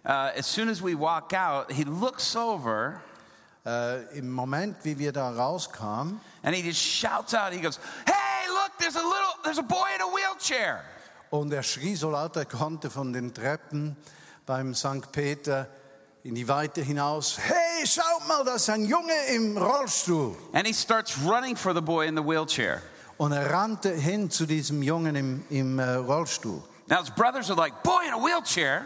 uh, 0.04 0.38
as 0.38 0.46
soon 0.46 0.70
as 0.70 0.84
we 0.84 1.00
walk 1.00 1.34
out, 1.34 1.72
he 1.72 1.84
looks 1.84 2.36
over 2.36 3.00
äh, 3.66 4.18
im 4.18 4.30
Moment, 4.30 4.78
wie 4.84 4.98
wir 5.00 5.14
da 5.14 5.30
rauskamen, 5.30 6.20
and 6.44 6.56
he 6.56 6.62
just 6.62 6.82
shouts 6.82 7.34
out. 7.34 7.54
He 7.54 7.62
goes, 7.62 7.80
"Hey, 8.06 8.50
look! 8.50 8.72
There's 8.80 8.98
a 8.98 9.00
little, 9.00 9.44
there's 9.44 9.60
a 9.60 9.64
boy 9.64 9.88
in 9.96 10.02
a 10.02 10.08
wheelchair." 10.08 10.84
und 11.34 11.52
er 11.52 11.64
schrie 11.64 11.96
so 11.96 12.12
laut 12.12 12.36
er 12.36 12.46
konnte 12.46 12.92
von 12.92 13.12
den 13.12 13.34
Treppen 13.34 13.96
beim 14.46 14.76
St. 14.76 15.12
Peter 15.12 15.68
in 16.24 16.36
die 16.36 16.48
Weite 16.48 16.82
hinaus, 16.82 17.38
hey, 17.38 17.86
schaut 17.86 18.26
mal, 18.30 18.46
das 18.46 18.64
ist 18.64 18.70
ein 18.70 18.86
Junge 18.86 19.14
im 19.36 19.58
Rollstuhl. 19.58 20.36
And 20.54 20.66
he 20.66 20.74
starts 20.74 21.18
running 21.18 21.58
for 21.58 21.74
the 21.74 21.82
boy 21.82 22.08
in 22.08 22.16
the 22.16 22.24
wheelchair. 22.24 22.82
Und 23.18 23.34
er 23.34 23.52
rannte 23.52 23.90
hin 23.90 24.32
zu 24.32 24.46
diesem 24.46 24.82
Jungen 24.82 25.16
im, 25.16 25.44
im 25.50 25.80
äh, 25.80 25.96
Rollstuhl. 25.96 26.64
Now 26.88 27.02
his 27.02 27.10
brothers 27.10 27.50
are 27.50 27.58
like, 27.58 27.84
"Boy 27.84 28.08
in 28.08 28.14
a 28.14 28.18
wheelchair," 28.18 28.86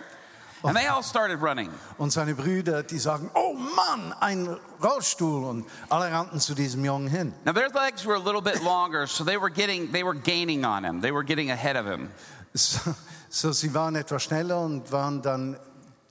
and 0.63 0.75
they 0.75 0.87
all 0.87 1.03
started 1.03 1.39
running. 1.39 1.69
Und 1.99 2.11
seine 2.11 2.33
Brüder, 2.33 2.81
die 2.81 2.97
sagen, 2.97 3.29
oh 3.35 3.53
Mann, 3.53 4.13
ein 4.19 4.57
Rollstuhl. 4.83 5.43
Und 5.43 5.67
alle 5.89 6.11
rannten 6.11 6.39
zu 6.39 6.55
diesem 6.55 6.83
Jungen 6.83 7.07
hin. 7.07 7.33
Now 7.45 7.53
their 7.53 7.69
legs 7.69 8.03
were 8.03 8.15
a 8.15 8.23
little 8.23 8.41
bit 8.41 8.63
longer, 8.63 9.05
so 9.05 9.23
they 9.23 9.39
were 9.39 9.51
getting, 9.51 9.91
they 9.91 10.03
were 10.03 10.15
gaining 10.15 10.65
on 10.65 10.83
him. 10.83 11.01
They 11.01 11.13
were 11.13 11.23
getting 11.23 11.51
ahead 11.51 11.75
of 11.75 11.85
him. 11.85 12.09
So, 12.53 12.95
so 13.29 13.51
sie 13.51 13.71
waren 13.75 13.95
etwas 13.95 14.23
schneller 14.23 14.59
und 14.59 14.91
waren 14.91 15.21
dann 15.21 15.59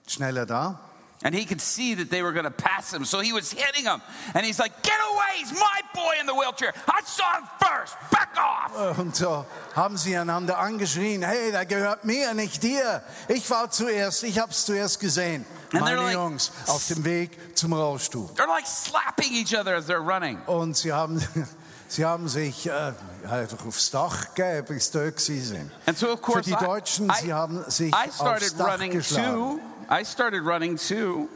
schneller 0.07 0.47
da. 0.47 0.86
And 1.25 1.35
he 1.35 1.47
could 1.47 1.63
see 1.63 1.95
that 1.95 2.11
they 2.11 2.23
were 2.23 2.33
going 2.33 2.45
to 2.45 2.51
pass 2.51 2.93
him, 2.93 3.05
so 3.07 3.21
he 3.21 3.33
was 3.33 3.51
hitting 3.51 3.85
him. 3.85 4.03
And 4.35 4.45
he's 4.45 4.59
like, 4.59 4.83
"Get 4.83 4.99
away! 5.13 5.39
He's 5.39 5.53
my 5.53 5.81
boy 5.95 6.15
in 6.21 6.27
the 6.27 6.35
wheelchair. 6.35 6.75
I 6.87 7.01
saw 7.05 7.39
him 7.39 7.45
first. 7.59 7.97
Back 8.11 8.37
off!" 8.37 8.73
Äh, 8.99 9.01
und 9.01 9.17
so 9.17 9.47
haben 9.75 9.97
sie 9.97 10.15
einander 10.17 10.59
angeschrien, 10.59 11.23
hey, 11.23 11.51
der 11.51 11.65
gehört 11.65 12.05
mir, 12.05 12.35
nicht 12.35 12.63
dir. 12.63 13.03
Ich 13.29 13.49
war 13.51 13.71
zuerst, 13.71 14.25
ich 14.25 14.39
habe 14.39 14.53
es 14.53 14.67
zuerst 14.67 15.01
gesehen. 15.01 15.47
And 15.73 15.83
they're 15.83 15.97
Meine 15.97 16.03
like- 16.03 16.13
Jungs 16.15 16.53
auf 16.67 16.87
dem 16.89 17.03
Weg 17.05 17.57
zum 17.57 17.73
Rollstuhl. 17.73 18.29
They're 18.37 18.47
like 18.47 18.67
slapping 18.67 19.33
each 19.33 19.55
other 19.59 19.75
as 19.75 19.87
they're 19.89 19.99
running. 20.07 20.39
Und 20.47 20.77
sie 20.77 20.93
haben, 20.93 21.21
sie 21.89 22.05
haben 22.05 22.29
sich 22.29 22.67
äh, 22.67 22.93
einfach 23.29 23.65
aufs 23.67 23.91
Dach 23.91 24.35
gegeben, 24.35 24.67
bis 24.69 24.93
sie 24.93 24.99
dort 24.99 25.19
sind. 25.19 25.71
And 25.87 25.99
so 25.99 26.09
of 26.13 26.21
Für 26.21 26.33
course 26.33 26.43
die 26.43 26.53
I, 26.53 26.59
Deutschen, 26.65 27.11
sie 27.21 27.33
haben 27.33 27.65
sich 27.71 27.91
I 27.93 28.07
aufs 28.07 28.17
started 28.17 28.61
Dach 28.61 28.75
running 28.75 28.91
geschlagen. 28.93 29.35
too. 29.35 29.61
I 29.89 30.03
started 30.03 30.43
running 30.43 30.77
too. 30.77 31.29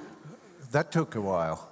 That 0.73 0.91
took 0.91 1.15
a 1.15 1.21
while. 1.21 1.69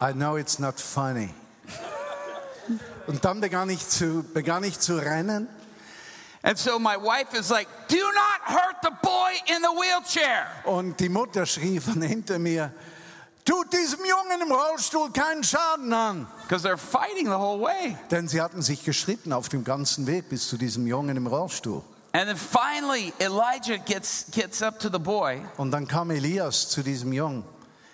I 0.00 0.12
know 0.12 0.36
it's 0.36 0.58
not 0.58 0.78
funny. 0.78 1.32
Und 3.06 3.24
dann 3.24 3.40
begann 3.40 3.70
ich 3.70 3.86
zu, 3.88 4.24
begann 4.34 4.64
ich 4.64 4.80
zu 4.80 4.96
rennen. 4.96 5.48
And 6.42 6.58
so 6.58 6.78
my 6.78 6.96
wife 6.96 7.34
is 7.34 7.50
like, 7.50 7.68
"Do 7.88 7.96
not 7.96 8.40
hurt 8.44 8.76
the 8.82 8.90
boy 9.02 9.32
in 9.46 9.62
the 9.62 9.68
wheelchair." 9.68 10.46
Und 10.64 10.98
die 10.98 11.08
Mutter 11.08 11.46
schrie 11.46 11.80
von 11.80 12.02
hinter 12.02 12.38
mir, 12.38 12.72
tut 13.44 13.72
diesem 13.72 14.04
Jungen 14.04 14.42
im 14.42 14.52
Rollstuhl 14.52 15.10
keinen 15.12 15.44
Schaden 15.44 15.92
an. 15.92 16.26
Because 16.42 16.66
they're 16.66 16.76
fighting 16.76 17.26
the 17.26 17.38
whole 17.38 17.60
way. 17.60 17.96
Denn 18.10 18.28
sie 18.28 18.40
hatten 18.40 18.62
sich 18.62 18.84
gestritten 18.84 19.32
auf 19.32 19.48
dem 19.48 19.64
ganzen 19.64 20.06
Weg 20.06 20.28
bis 20.28 20.48
zu 20.48 20.56
diesem 20.56 20.86
Jungen 20.86 21.16
im 21.16 21.26
Rollstuhl. 21.26 21.82
And 22.16 22.30
then 22.30 22.36
finally, 22.36 23.12
Elijah 23.20 23.76
gets, 23.76 24.30
gets 24.30 24.62
up 24.62 24.80
to 24.80 24.88
the 24.88 24.98
boy 24.98 25.42
Und 25.58 25.70
dann 25.70 25.86
kam 25.86 26.10
Elias 26.10 26.70
zu 26.70 26.82
diesem 26.82 27.12
Jungen 27.12 27.44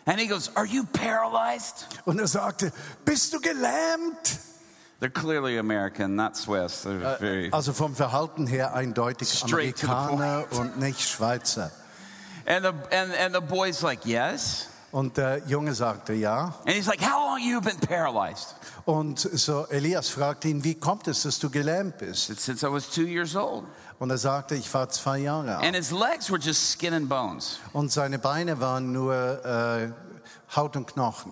and 0.07 0.21
he 0.21 0.29
goes, 0.29 0.49
Are 0.55 0.65
you 0.65 0.85
paralyzed? 0.85 1.89
und 2.05 2.21
er 2.21 2.29
sagte, 2.29 2.73
bist 3.05 3.33
du 3.33 3.41
gelähmt? 3.41 4.39
They're 5.01 5.11
clearly 5.11 5.59
American, 5.59 6.15
not 6.15 6.37
Swiss. 6.37 6.85
They're 6.87 7.19
very. 7.19 7.51
Also 7.51 7.73
vom 7.73 7.97
Verhalten 7.97 8.47
her 8.47 8.73
eindeutig 8.77 9.29
Straight 9.29 9.77
to 9.79 9.89
the 9.89 9.93
Amerikaner 9.93 10.45
und 10.53 10.79
nicht 10.79 11.01
Schweizer. 11.01 11.73
And 12.47 12.65
the, 12.65 12.97
and, 12.97 13.13
and 13.15 13.35
the 13.35 13.41
boy's 13.41 13.83
like, 13.83 14.07
Yes. 14.07 14.69
Und 14.93 15.17
der 15.17 15.39
Junge 15.49 15.75
sagte 15.75 16.13
ja. 16.13 16.55
And 16.65 16.77
he's 16.77 16.87
like, 16.87 17.01
How 17.01 17.27
long 17.27 17.41
you 17.41 17.61
been 17.61 17.81
paralyzed? 17.81 18.55
Und 18.85 19.19
so 19.19 19.67
Elias 19.71 20.09
fragte 20.09 20.49
ihn, 20.49 20.63
wie 20.63 20.75
kommt 20.75 21.09
es, 21.09 21.23
dass 21.23 21.39
du 21.41 21.51
gelähmt 21.51 21.99
bist? 21.99 22.27
Since 22.39 22.65
I 22.65 22.71
was 22.71 22.89
two 22.89 23.07
years 23.07 23.35
old. 23.35 23.65
Und 24.03 24.11
er 24.11 24.19
sagte, 24.19 24.57
ich 24.57 24.75
war 24.75 24.89
zwei 24.89 25.19
Jahre 25.19 25.59
alt. 25.59 25.65
And 25.65 25.77
his 25.77 25.93
legs 25.93 26.29
were 26.29 26.41
just 26.41 26.73
skin 26.73 26.93
and 26.93 27.09
bones. 27.09 27.61
Und 27.73 27.93
seine 27.93 28.19
Beine 28.19 28.59
waren 28.59 28.91
nur 28.91 29.15
äh, 29.15 29.93
Haut 30.57 30.75
und 30.75 30.89
Knochen. 30.89 31.31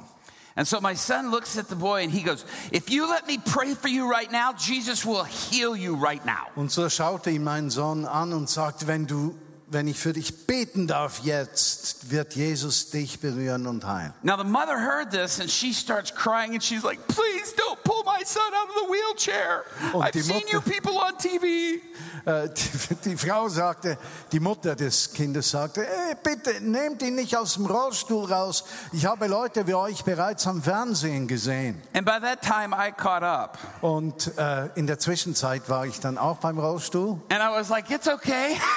And 0.54 0.68
so 0.68 0.80
my 0.80 0.94
son 0.94 1.32
looks 1.32 1.58
at 1.58 1.68
the 1.68 1.74
boy 1.74 2.04
and 2.04 2.12
he 2.12 2.22
goes, 2.22 2.44
If 2.72 2.88
you 2.88 3.08
let 3.08 3.26
me 3.26 3.38
pray 3.44 3.74
for 3.74 3.88
you 3.88 4.08
right 4.08 4.30
now, 4.30 4.52
Jesus 4.56 5.04
will 5.04 5.24
heal 5.24 5.74
you 5.74 5.96
right 5.96 6.24
now. 6.24 6.46
Und 6.54 6.70
so 6.70 6.88
schaute 6.88 7.30
ihn 7.32 7.42
mein 7.42 7.70
Sohn 7.70 8.06
an 8.06 8.32
und 8.32 8.48
sagte, 8.48 8.86
wenn 8.86 9.08
du, 9.08 9.36
wenn 9.72 9.86
ich 9.88 9.98
für 9.98 10.12
dich 10.12 10.46
beten 10.46 10.86
darf 10.86 11.20
jetzt, 11.20 12.10
wird 12.10 12.34
Jesus 12.34 12.90
dich 12.90 13.20
berühren 13.20 13.66
und 13.66 13.86
heilen. 13.86 14.12
Now 14.22 14.36
the 14.36 14.44
mother 14.44 14.76
heard 14.78 15.10
this 15.10 15.40
and 15.40 15.50
she 15.50 15.72
starts 15.72 16.12
crying 16.14 16.52
and 16.54 16.62
she's 16.62 16.82
like, 16.82 16.98
Please 17.06 17.54
don't 17.56 17.82
pull 17.84 18.02
my 18.04 18.24
son 18.24 18.42
out 18.52 18.68
of 18.68 18.74
the 18.74 18.92
wheelchair. 18.92 19.64
Und 19.92 20.02
I've 20.04 20.10
die 20.12 20.20
seen 20.22 20.42
you 20.50 20.58
Mutter- 20.60 20.70
people 20.70 20.96
on 20.98 21.16
TV. 21.18 21.80
Äh, 22.26 22.48
die, 22.50 23.10
die 23.10 23.16
Frau 23.16 23.48
sagte, 23.48 23.96
die 24.32 24.40
Mutter 24.40 24.76
des 24.76 25.12
Kindes 25.12 25.50
sagte, 25.50 25.82
hey, 25.82 26.14
bitte 26.22 26.60
nehmt 26.60 27.00
ihn 27.02 27.14
nicht 27.14 27.34
aus 27.36 27.54
dem 27.54 27.64
Rollstuhl 27.66 28.30
raus. 28.30 28.64
Ich 28.92 29.06
habe 29.06 29.26
Leute 29.26 29.66
wie 29.66 29.74
euch 29.74 30.04
bereits 30.04 30.46
am 30.46 30.62
Fernsehen 30.62 31.28
gesehen. 31.28 31.80
And 31.94 32.04
by 32.04 32.18
that 32.20 32.42
time 32.42 32.76
I 32.76 32.92
caught 32.92 33.22
up. 33.22 33.56
Und 33.80 34.36
äh, 34.36 34.66
in 34.74 34.86
der 34.86 34.98
Zwischenzeit 34.98 35.68
war 35.70 35.86
ich 35.86 36.00
dann 36.00 36.18
auch 36.18 36.38
beim 36.38 36.58
Rollstuhl 36.58 37.20
And 37.30 37.40
I 37.40 37.48
was 37.58 37.68
like, 37.70 37.88
It's 37.90 38.08
okay. 38.08 38.58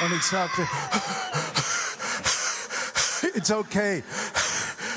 und 0.00 0.12
ich 0.12 0.22
sagte, 0.22 0.66
it's 3.34 3.50
okay. 3.50 4.02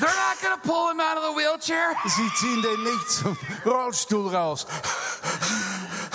They're 0.00 0.08
not 0.08 0.40
going 0.42 0.60
to 0.60 0.66
pull 0.66 0.90
him 0.90 1.00
out 1.00 1.16
of 1.16 1.22
the 1.24 1.32
wheelchair. 1.32 1.94
Sie 2.06 2.28
ziehen 2.34 2.62
den 2.62 2.82
nicht 2.84 3.10
zum 3.10 3.36
Rollstuhl 3.64 4.34
raus. 4.34 4.66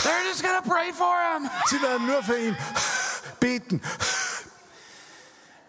They're 0.08 0.24
just 0.24 0.44
gonna 0.44 0.62
pray 0.62 0.92
for 0.92 1.16
him. 1.34 1.50
Sie 1.68 1.82
werden 1.82 2.08
nur 2.08 2.22
für 2.24 2.38
ihn 2.38 2.58
beten. 3.40 3.82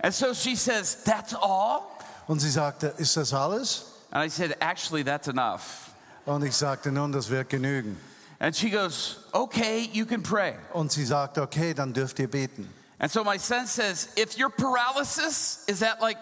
And 0.01 0.15
so 0.15 0.33
she 0.33 0.55
says, 0.57 1.03
That's 1.05 1.35
all? 1.35 1.83
Und 2.29 2.41
sie 2.41 2.51
sagte, 2.51 2.95
ist 2.99 3.17
das 3.17 3.33
alles? 3.33 3.85
And 4.13 4.23
I 4.23 4.29
said, 4.29 4.57
Actually, 4.61 5.03
that's 5.03 5.29
enough. 5.29 5.91
Und 6.25 6.45
ich 6.45 6.55
sagte, 6.55 6.93
nun, 6.93 7.11
das 7.11 7.31
wird 7.31 7.49
genügen. 7.49 7.97
And 8.39 8.55
she 8.55 8.71
goes, 8.71 9.25
Okay, 9.33 9.89
you 9.93 10.07
can 10.07 10.23
pray. 10.23 10.57
Und 10.73 10.93
sie 10.93 11.05
sagte, 11.05 11.43
okay, 11.43 11.75
dann 11.75 11.93
dürft 11.93 12.19
ihr 12.19 12.29
beten. 12.29 12.73
And 13.01 13.11
so 13.11 13.23
my 13.23 13.39
son 13.39 13.67
says, 13.67 14.09
If 14.17 14.37
your 14.39 14.51
paralysis 14.51 15.65
is 15.69 15.83
at 15.83 16.01
like 16.01 16.19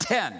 10, 0.00 0.32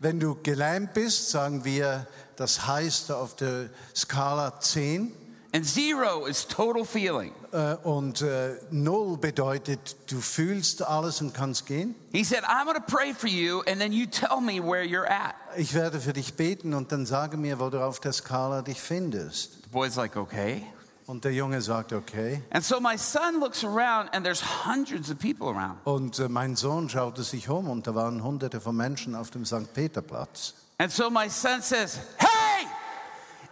Wenn 0.00 0.20
du 0.20 0.36
gelähmt 0.42 0.94
bist, 0.94 1.30
sagen 1.30 1.64
wir, 1.64 2.06
das 2.36 2.66
heißt 2.66 3.10
auf 3.10 3.34
der 3.34 3.68
Skala 3.96 4.60
10 4.60 5.12
and 5.52 5.66
zero 5.66 6.26
is 6.26 6.46
total 6.46 6.84
feeling, 6.84 7.32
äh, 7.52 7.74
und 7.82 8.20
äh, 8.22 8.58
0 8.70 9.16
bedeutet, 9.16 9.96
du 10.06 10.20
fühlst 10.20 10.82
alles 10.82 11.20
und 11.20 11.34
kannst 11.34 11.66
gehen. 11.66 11.96
he 12.12 12.22
said, 12.22 12.44
I'm 12.44 12.66
gonna 12.66 12.78
pray 12.78 13.12
for 13.12 13.28
you, 13.28 13.62
and 13.66 13.80
then 13.80 13.92
you 13.92 14.06
tell 14.06 14.40
me 14.40 14.60
where 14.60 14.84
you're 14.84 15.08
at. 15.08 15.34
Ich 15.56 15.74
werde 15.74 16.00
für 16.00 16.12
dich 16.12 16.34
beten 16.34 16.74
und 16.74 16.92
dann 16.92 17.04
sage 17.06 17.36
mir, 17.36 17.58
wo 17.58 17.68
du 17.70 17.82
auf 17.82 17.98
der 17.98 18.12
Skala 18.12 18.62
dich 18.62 18.80
findest. 18.80 19.64
The 19.64 19.70
boy's 19.70 19.96
like, 19.96 20.16
Okay. 20.16 20.64
Und 21.08 21.24
der 21.24 21.32
Junge 21.32 21.62
sagt, 21.62 21.94
okay. 21.94 22.42
And 22.50 22.62
so 22.62 22.80
my 22.80 22.98
son 22.98 23.40
looks 23.40 23.64
around, 23.64 24.10
and 24.12 24.22
there's 24.26 24.42
hundreds 24.42 25.10
of 25.10 25.18
people 25.18 25.48
around. 25.48 25.78
Und 25.84 26.18
äh, 26.18 26.28
mein 26.28 26.54
Sohn 26.54 26.90
schaute 26.90 27.22
sich 27.22 27.48
um 27.48 27.70
und 27.70 27.86
da 27.86 27.94
waren 27.94 28.22
hunderte 28.22 28.60
von 28.60 28.76
Menschen 28.76 29.14
auf 29.14 29.30
dem 29.30 29.46
St. 29.46 29.72
Peterplatz. 29.72 30.52
And 30.76 30.92
so 30.92 31.08
my 31.08 31.30
son 31.30 31.62
says, 31.62 31.98
Hey, 32.18 32.66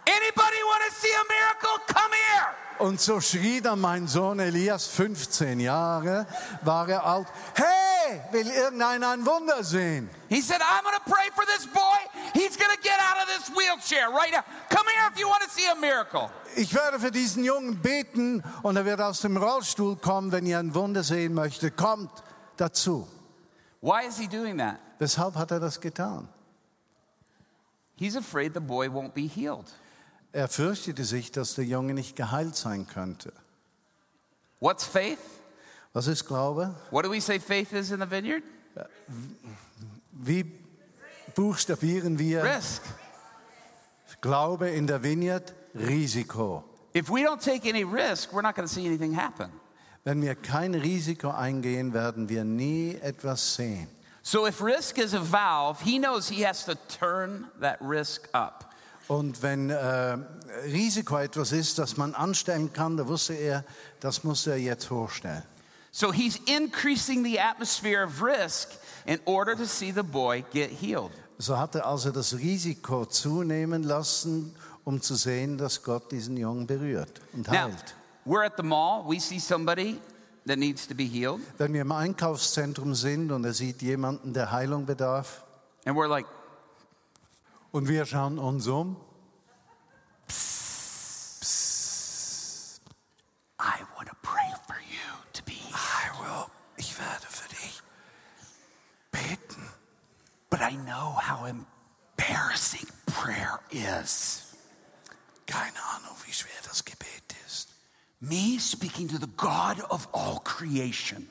anybody 0.05 0.61
want 0.69 0.83
to 0.87 0.93
see 1.01 1.09
a 1.09 1.25
miracle? 1.27 1.79
Come 1.87 2.13
here. 2.13 2.66
Und 2.79 3.01
so 3.01 3.19
schrie 3.19 3.61
dann 3.61 3.81
mein 3.81 4.07
Sohn 4.07 4.39
Elias, 4.39 4.87
15 4.87 5.59
Jahre, 5.59 6.27
war 6.63 6.87
er 6.87 7.05
alt, 7.05 7.27
hey, 7.55 8.21
will 8.31 8.47
irgendeiner 8.47 9.09
ein 9.09 9.25
Wunder 9.25 9.63
sehen? 9.63 10.09
He 10.29 10.41
said, 10.41 10.61
I'm 10.61 10.83
going 10.83 10.95
to 10.95 11.09
pray 11.09 11.29
for 11.33 11.45
this 11.45 11.65
boy. 11.65 11.81
He's 12.33 12.57
going 12.57 12.71
to 12.75 12.81
get 12.81 12.99
out 12.99 13.17
of 13.21 13.27
this 13.27 13.49
wheelchair 13.55 14.09
right 14.09 14.31
now. 14.31 14.43
Come 14.69 14.85
here 14.87 15.09
if 15.11 15.19
you 15.19 15.27
want 15.27 15.43
to 15.43 15.49
see 15.49 15.65
a 15.67 15.75
miracle. 15.75 16.29
Ich 16.55 16.73
werde 16.73 16.99
für 16.99 17.11
diesen 17.11 17.43
Jungen 17.43 17.81
beten 17.81 18.43
und 18.63 18.77
er 18.77 18.85
wird 18.85 19.01
aus 19.01 19.21
dem 19.21 19.37
Rollstuhl 19.37 19.95
kommen, 19.95 20.31
wenn 20.31 20.45
ihr 20.45 20.59
ein 20.59 20.75
Wunder 20.75 21.03
sehen 21.03 21.33
möchtet. 21.33 21.77
Kommt 21.77 22.11
dazu. 22.57 23.07
Why 23.81 24.05
is 24.07 24.17
he 24.17 24.27
doing 24.27 24.57
that? 24.57 24.77
Weshalb 24.99 25.35
hat 25.35 25.51
er 25.51 25.59
das 25.59 25.79
getan? 25.79 26.27
He's 27.95 28.15
afraid 28.15 28.53
the 28.53 28.59
boy 28.59 28.87
won't 28.87 29.13
be 29.13 29.27
healed. 29.27 29.65
Er 30.37 30.47
fürchtete 30.47 31.03
sich, 31.03 31.31
dass 31.31 31.55
der 31.55 31.65
Junge 31.65 31.95
nicht 31.95 32.15
geheilt 32.15 32.55
sein 32.55 32.85
könnte. 32.85 33.33
What's 34.59 34.83
faith? 34.83 35.17
Was 35.93 36.05
ist 36.05 36.27
Glaube? 36.27 36.75
What 36.91 37.03
do 37.03 37.11
we 37.11 37.19
say 37.19 37.39
faith 37.39 37.73
is 37.73 37.89
in 37.89 37.99
the 37.99 38.05
vineyard? 38.05 38.43
Wie 40.11 40.45
buchstabieren 41.33 42.19
wir 42.19 42.43
Risk. 42.43 42.83
Glaube 44.21 44.69
in 44.69 44.85
der 44.85 45.01
Vineyard? 45.01 45.55
Risiko. 45.73 46.63
If 46.93 47.09
we 47.09 47.23
don't 47.23 47.41
take 47.41 47.67
any 47.67 47.83
risk, 47.83 48.31
we're 48.31 48.43
not 48.43 48.53
going 48.53 48.67
to 48.67 48.71
see 48.71 48.85
anything 48.85 49.15
happen. 49.15 49.49
Wenn 50.03 50.21
wir 50.21 50.35
kein 50.35 50.75
Risiko 50.75 51.31
eingehen, 51.31 51.95
werden 51.95 52.29
wir 52.29 52.43
nie 52.43 52.93
etwas 53.01 53.55
sehen. 53.55 53.87
So 54.21 54.45
if 54.45 54.61
risk 54.61 54.99
is 54.99 55.15
a 55.15 55.19
valve, 55.19 55.81
he 55.81 55.97
knows 55.97 56.29
he 56.29 56.43
has 56.45 56.63
to 56.65 56.75
turn 56.75 57.47
that 57.59 57.79
risk 57.81 58.29
up. 58.35 58.66
Und 59.07 59.41
wenn 59.41 59.69
äh, 59.69 60.17
Risiko 60.65 61.17
etwas 61.17 61.51
ist, 61.51 61.79
das 61.79 61.95
man 61.97 62.13
anstellen 62.13 62.73
kann, 62.73 62.97
da 62.97 63.07
wusste 63.07 63.33
er, 63.33 63.63
das 63.99 64.23
muss 64.23 64.45
er 64.47 64.57
jetzt 64.57 64.89
hochstellen. 64.89 65.43
So 65.91 66.11
he's 66.11 66.39
increasing 66.45 67.23
the 67.23 67.39
atmosphere 67.39 68.03
of 68.05 68.21
risk 68.21 68.69
in 69.05 69.19
order 69.25 69.55
to 69.55 69.65
see 69.65 69.91
the 69.91 70.03
boy 70.03 70.43
get 70.53 70.69
healed. 70.69 71.11
So 71.39 71.57
hat 71.57 71.75
er 71.75 71.85
also 71.85 72.11
das 72.11 72.35
Risiko 72.37 73.05
zunehmen 73.05 73.83
lassen, 73.83 74.53
um 74.83 75.01
zu 75.01 75.15
sehen, 75.15 75.57
dass 75.57 75.81
Gott 75.83 76.11
diesen 76.11 76.35
Jungen 76.37 76.67
berührt 76.67 77.21
und 77.33 77.47
Now, 77.47 77.53
heilt. 77.53 77.95
we're 78.25 78.43
at 78.45 78.53
the 78.57 78.63
mall, 78.63 79.03
we 79.07 79.19
see 79.19 79.39
somebody 79.39 79.99
that 80.45 80.57
needs 80.57 80.87
to 80.87 80.93
be 80.95 81.03
healed, 81.05 81.39
Wenn 81.57 81.73
wir 81.73 81.81
im 81.81 81.91
Einkaufszentrum 81.91 82.93
sind 82.93 83.31
und 83.31 83.43
er 83.45 83.53
sieht 83.53 83.81
jemanden, 83.81 84.33
der 84.33 84.51
Heilung 84.51 84.85
bedarf, 84.85 85.43
and 85.85 85.95
we're 85.97 86.07
like, 86.07 86.25
und 87.77 87.87
wir 87.87 88.07
schauen 88.07 88.39
uns 88.39 88.65
um, 88.67 88.97
I 93.59 93.83
want 93.95 94.09
to 94.09 94.15
pray 94.23 94.51
for 94.65 94.77
you 94.89 95.13
to 95.33 95.43
be. 95.43 95.59
I 95.71 96.09
will, 96.19 96.47
ich 96.77 96.97
werde 96.97 97.27
für 97.29 97.47
dich 97.49 97.81
beten. 99.11 99.61
But 100.49 100.61
I 100.61 100.75
know 100.75 101.19
how 101.21 101.45
embarrassing 101.45 102.87
prayer 103.05 103.59
is. 103.69 104.55
Keine 105.45 105.77
Ahnung, 105.95 106.17
wie 106.25 106.33
schwer 106.33 106.59
das 106.63 106.83
Gebet 106.83 107.35
ist. 107.45 107.69
Me 108.19 108.59
speaking 108.59 109.07
to 109.07 109.19
the 109.19 109.29
God 109.37 109.81
of 109.91 110.07
all 110.13 110.39
creation, 110.39 111.29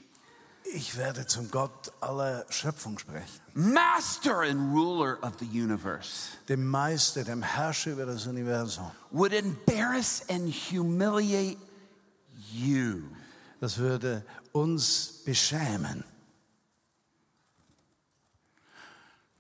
Ich 0.75 0.97
werde 0.97 1.27
zum 1.27 1.51
Gott 1.51 1.93
aller 2.01 2.45
Schöpfung 2.51 2.99
sprechen, 2.99 3.41
master 3.55 4.43
and 4.43 4.75
ruler 4.75 5.19
of 5.23 5.35
the 5.39 5.47
universe, 5.47 6.31
dem 6.49 6.67
Meister, 6.67 7.25
dem 7.25 7.43
Herrscher 7.43 7.93
über 7.93 8.07
das 8.07 8.27
Universum. 8.27 8.91
would 9.13 9.33
embarrass 9.33 10.23
and 10.29 10.53
humiliate 10.53 11.59
you. 12.53 13.03
Das 13.61 13.79
würde 13.79 14.25
uns 14.53 15.23
beschämen. 15.25 16.05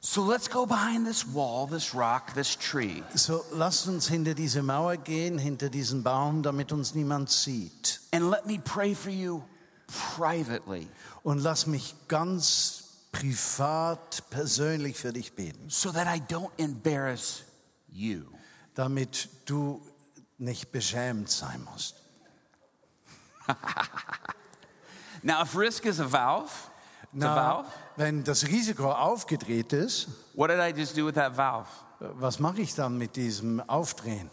So 0.00 0.22
let's 0.22 0.48
go 0.48 0.66
behind 0.66 1.04
this 1.04 1.24
wall, 1.24 1.66
this 1.66 1.92
rock, 1.92 2.32
this 2.34 2.56
tree. 2.56 3.02
So 3.14 3.44
lasst 3.50 3.88
uns 3.88 4.06
hinter 4.06 4.34
diese 4.34 4.62
Mauer 4.62 4.96
gehen, 4.96 5.36
hinter 5.36 5.68
diesen 5.68 6.04
Baum, 6.04 6.44
damit 6.44 6.70
uns 6.70 6.94
niemand 6.94 7.28
sieht. 7.28 8.00
And 8.12 8.30
let 8.30 8.46
me 8.46 8.60
pray 8.64 8.94
for 8.94 9.10
you 9.10 9.42
privately 9.88 10.88
Und 11.26 11.40
lass 11.40 11.66
mich 11.66 11.96
ganz 12.06 12.84
privat, 13.10 14.22
persönlich 14.30 14.96
für 14.96 15.12
dich 15.12 15.34
beten, 15.34 15.68
so 15.68 15.90
that 15.90 16.06
I 16.06 16.20
don't 16.32 16.52
embarrass 16.56 17.42
you. 17.88 18.26
damit 18.74 19.28
du 19.44 19.82
nicht 20.38 20.70
beschämt 20.70 21.28
sein 21.28 21.64
musst. 21.64 21.96
Now, 25.24 25.42
if 25.42 25.56
risk 25.56 25.84
is 25.86 25.98
a 25.98 26.04
valve, 26.04 26.52
it's 27.12 27.24
a 27.24 27.26
Na, 27.26 27.34
valve. 27.34 27.68
wenn 27.96 28.22
das 28.22 28.46
Risiko 28.46 28.92
aufgedreht 28.92 29.72
ist, 29.72 30.06
What 30.34 30.50
did 30.50 30.60
I 30.60 30.72
just 30.78 30.96
do 30.96 31.06
with 31.06 31.14
that 31.16 31.36
valve? 31.36 31.66
was 31.98 32.38
mache 32.38 32.60
ich 32.60 32.72
dann 32.76 32.98
mit 32.98 33.16
diesem 33.16 33.58
Aufdrehen? 33.68 34.30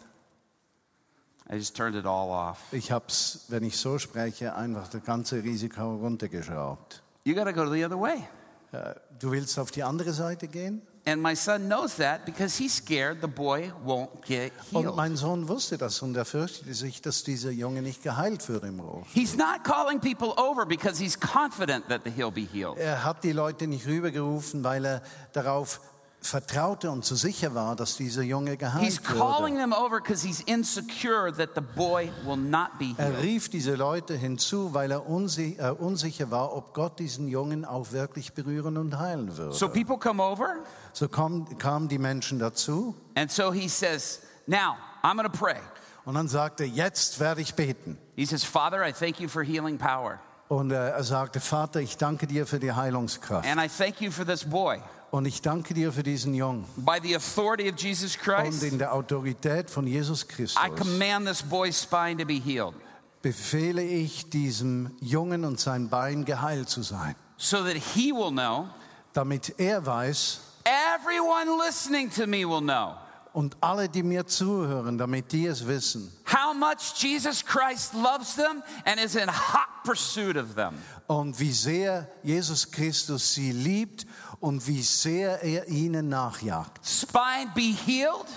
I 1.51 1.55
just 1.57 1.75
turned 1.75 1.95
it 1.95 2.05
all 2.05 2.29
off. 2.29 2.59
Ich 2.71 2.91
habe 2.91 3.05
es, 3.09 3.45
wenn 3.49 3.63
ich 3.63 3.77
so 3.77 3.99
spreche, 3.99 4.55
einfach 4.55 4.87
das 4.87 5.03
ganze 5.03 5.43
Risiko 5.43 5.95
runtergeschraubt. 5.95 7.01
You 7.25 7.35
got 7.35 7.45
to 7.45 7.53
go 7.53 7.69
the 7.71 7.83
other 7.85 7.99
way. 7.99 8.23
Äh, 8.71 8.95
Du 9.19 9.31
willst 9.31 9.57
auf 9.59 9.71
die 9.71 9.83
andere 9.83 10.11
Seite 10.13 10.47
gehen? 10.47 10.81
And 11.05 11.21
my 11.21 11.35
son 11.35 11.65
knows 11.67 11.95
that 11.97 12.25
because 12.25 12.57
he's 12.57 12.77
scared 12.77 13.19
the 13.21 13.27
boy 13.27 13.71
won't 13.85 14.09
get 14.25 14.51
Und 14.71 14.83
healed. 14.83 14.95
mein 14.95 15.15
Sohn 15.17 15.47
wusste 15.49 15.77
das 15.77 16.01
und 16.01 16.15
er 16.15 16.23
fürchtete 16.25 16.73
sich, 16.73 17.01
dass 17.01 17.23
dieser 17.23 17.51
Junge 17.51 17.81
nicht 17.81 18.03
geheilt 18.03 18.47
würde 18.49 18.67
im 18.67 18.79
Rohr. 18.79 19.05
He's 19.13 19.35
not 19.35 19.63
calling 19.65 19.99
people 19.99 20.33
over 20.37 20.65
because 20.65 21.01
he's 21.01 21.17
confident 21.19 21.87
that 21.89 22.01
he'll 22.17 22.31
be 22.31 22.47
healed. 22.51 22.77
Er 22.77 23.03
hat 23.03 23.23
die 23.23 23.33
Leute 23.33 23.67
nicht 23.67 23.85
rübergerufen, 23.85 24.63
weil 24.63 24.85
er 24.85 25.01
darauf 25.33 25.81
vertraute 26.23 26.89
und 26.89 27.05
so 27.05 27.15
sicher 27.15 27.53
war, 27.53 27.75
dass 27.75 27.97
dieser 27.97 28.21
Junge 28.23 28.51
He's 28.51 28.59
geheilt 28.59 29.03
calling 29.03 29.55
würde. 29.57 29.71
them 29.71 29.73
over 29.73 29.99
because 30.01 30.25
he's 30.25 30.41
insecure 30.41 31.31
that 31.31 31.49
the 31.55 31.61
boy 31.61 32.09
will 32.25 32.37
not 32.37 32.79
be 32.79 32.95
Er 32.97 33.21
rief 33.21 33.49
diese 33.49 33.75
Leute 33.75 34.15
hinzu, 34.15 34.73
weil 34.73 34.91
er 34.91 35.07
unsi 35.07 35.57
äh, 35.59 35.69
unsicher 35.71 36.31
war, 36.31 36.55
ob 36.55 36.73
Gott 36.73 36.99
diesen 36.99 37.27
Jungen 37.27 37.65
auch 37.65 37.91
wirklich 37.91 38.33
berühren 38.33 38.77
und 38.77 38.97
heilen 38.97 39.37
würde. 39.37 39.53
So 39.53 39.67
people 39.69 39.97
come 39.97 40.23
over, 40.23 40.55
So 40.93 41.07
kam, 41.07 41.57
kamen 41.57 41.87
die 41.89 41.97
Menschen 41.99 42.39
dazu 42.39 42.95
and 43.15 43.31
so 43.31 43.51
he 43.51 43.67
says, 43.67 44.21
Now, 44.47 44.75
I'm 45.03 45.15
going 45.17 45.29
to 45.31 45.37
pray. 45.37 45.57
und 46.05 46.15
dann 46.15 46.27
sagte, 46.27 46.63
jetzt 46.63 47.19
werde 47.19 47.41
ich 47.41 47.53
beten. 47.53 47.97
He 48.15 48.25
says, 48.25 48.43
Father, 48.43 48.85
I 48.87 48.91
thank 48.93 49.19
you 49.19 49.27
for 49.27 49.43
healing 49.43 49.77
power. 49.77 50.19
Und 50.49 50.71
er 50.71 51.01
sagte, 51.03 51.39
Vater, 51.39 51.79
ich 51.79 51.97
danke 51.97 52.27
dir 52.27 52.45
für 52.45 52.59
die 52.59 52.71
Heilungskraft. 52.73 53.47
And 53.47 53.59
I 53.59 53.67
thank 53.67 54.01
you 54.01 54.11
for 54.11 54.25
this 54.25 54.43
boy. 54.43 54.79
Und 55.13 55.25
ich 55.25 55.43
danke 55.43 55.75
dir 55.75 55.93
für 55.93 56.01
diesen 56.01 56.33
Jungen. 56.33 56.65
By 56.75 56.97
the 56.99 57.15
authority 57.15 57.69
of 57.69 57.77
Jesus 57.77 58.15
Und 58.15 58.23
Christ, 58.23 58.63
in 58.63 58.79
der 58.79 58.95
Autorität 58.95 59.69
von 59.69 59.85
Jesus 59.85 60.27
Christus. 60.27 60.59
I 60.59 60.71
command 60.71 61.27
this 61.27 61.43
boy's 61.43 61.79
spine 61.79 62.17
to 62.17 62.25
be 62.25 62.39
healed. 62.39 62.73
Befehle 63.21 63.83
ich 63.83 64.31
diesem 64.31 64.89
Jungen 65.01 65.45
und 65.45 65.59
sein 65.59 65.87
Bein 65.87 66.25
geheilt 66.25 66.67
zu 66.67 66.81
sein, 66.81 67.13
so 67.37 67.57
that 67.57 67.75
he 67.75 68.11
will 68.11 68.31
know, 68.31 68.69
damit 69.13 69.53
er 69.59 69.85
weiß. 69.85 70.39
Everyone 70.63 71.63
listening 71.63 72.09
to 72.09 72.25
me 72.25 72.43
will 72.43 72.61
know. 72.61 72.95
Und 73.33 73.55
alle, 73.61 73.89
die 73.89 74.01
mir 74.01 74.25
zuhören, 74.25 74.97
damit 74.97 75.31
die 75.31 75.45
es 75.45 75.67
wissen, 75.67 76.11
how 76.25 76.55
much 76.55 76.93
Jesus 76.95 77.45
Christ 77.45 77.93
loves 77.93 78.35
them 78.35 78.63
and 78.85 78.99
is 78.99 79.15
in 79.15 79.27
hot 79.27 79.83
pursuit 79.83 80.37
of 80.37 80.55
them. 80.55 80.73
Und 81.05 81.39
wie 81.39 81.51
sehr 81.51 82.07
Jesus 82.23 82.71
Christus 82.71 83.35
sie 83.35 83.51
liebt 83.51 84.07
und 84.43 84.67
wie 84.67 84.81
sehr 84.81 85.41
er 85.41 85.69
ihnen 85.69 86.09
nachjagt. 86.09 86.85
Spine 86.85 87.49
be 87.55 87.73
healed, 87.85 88.27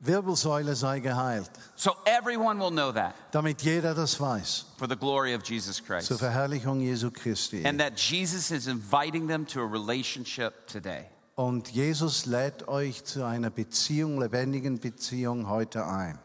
Wirbelsäule 0.00 0.74
sei 0.74 1.00
geheilt, 1.00 1.50
so 1.74 1.92
everyone 2.06 2.58
will 2.58 2.70
know 2.70 2.90
that 2.92 3.14
damit 3.30 3.60
jeder 3.62 3.94
das 3.94 4.18
weiß, 4.18 4.64
for 4.78 4.88
the 4.88 4.96
glory 4.96 5.34
of 5.34 5.42
Jesus 5.44 5.82
Christ. 5.84 6.06
zur 6.06 6.18
Verherrlichung 6.18 6.80
Jesu 6.80 7.10
Christi. 7.10 7.62
And 7.66 7.78
that 7.78 7.98
Jesus 7.98 8.50
is 8.50 8.66
inviting 8.66 9.28
them 9.28 9.46
to 9.46 9.60
a 9.60 9.66
relationship 9.66 10.66
today. 10.66 11.04
Und 11.34 11.68
Jesus 11.68 12.24
lädt 12.24 12.66
euch 12.66 13.04
zu 13.04 13.22
einer 13.22 13.50
Beziehung, 13.50 14.18
lebendigen 14.18 14.80
Beziehung 14.80 15.46
heute 15.50 15.84
ein. 15.84 16.18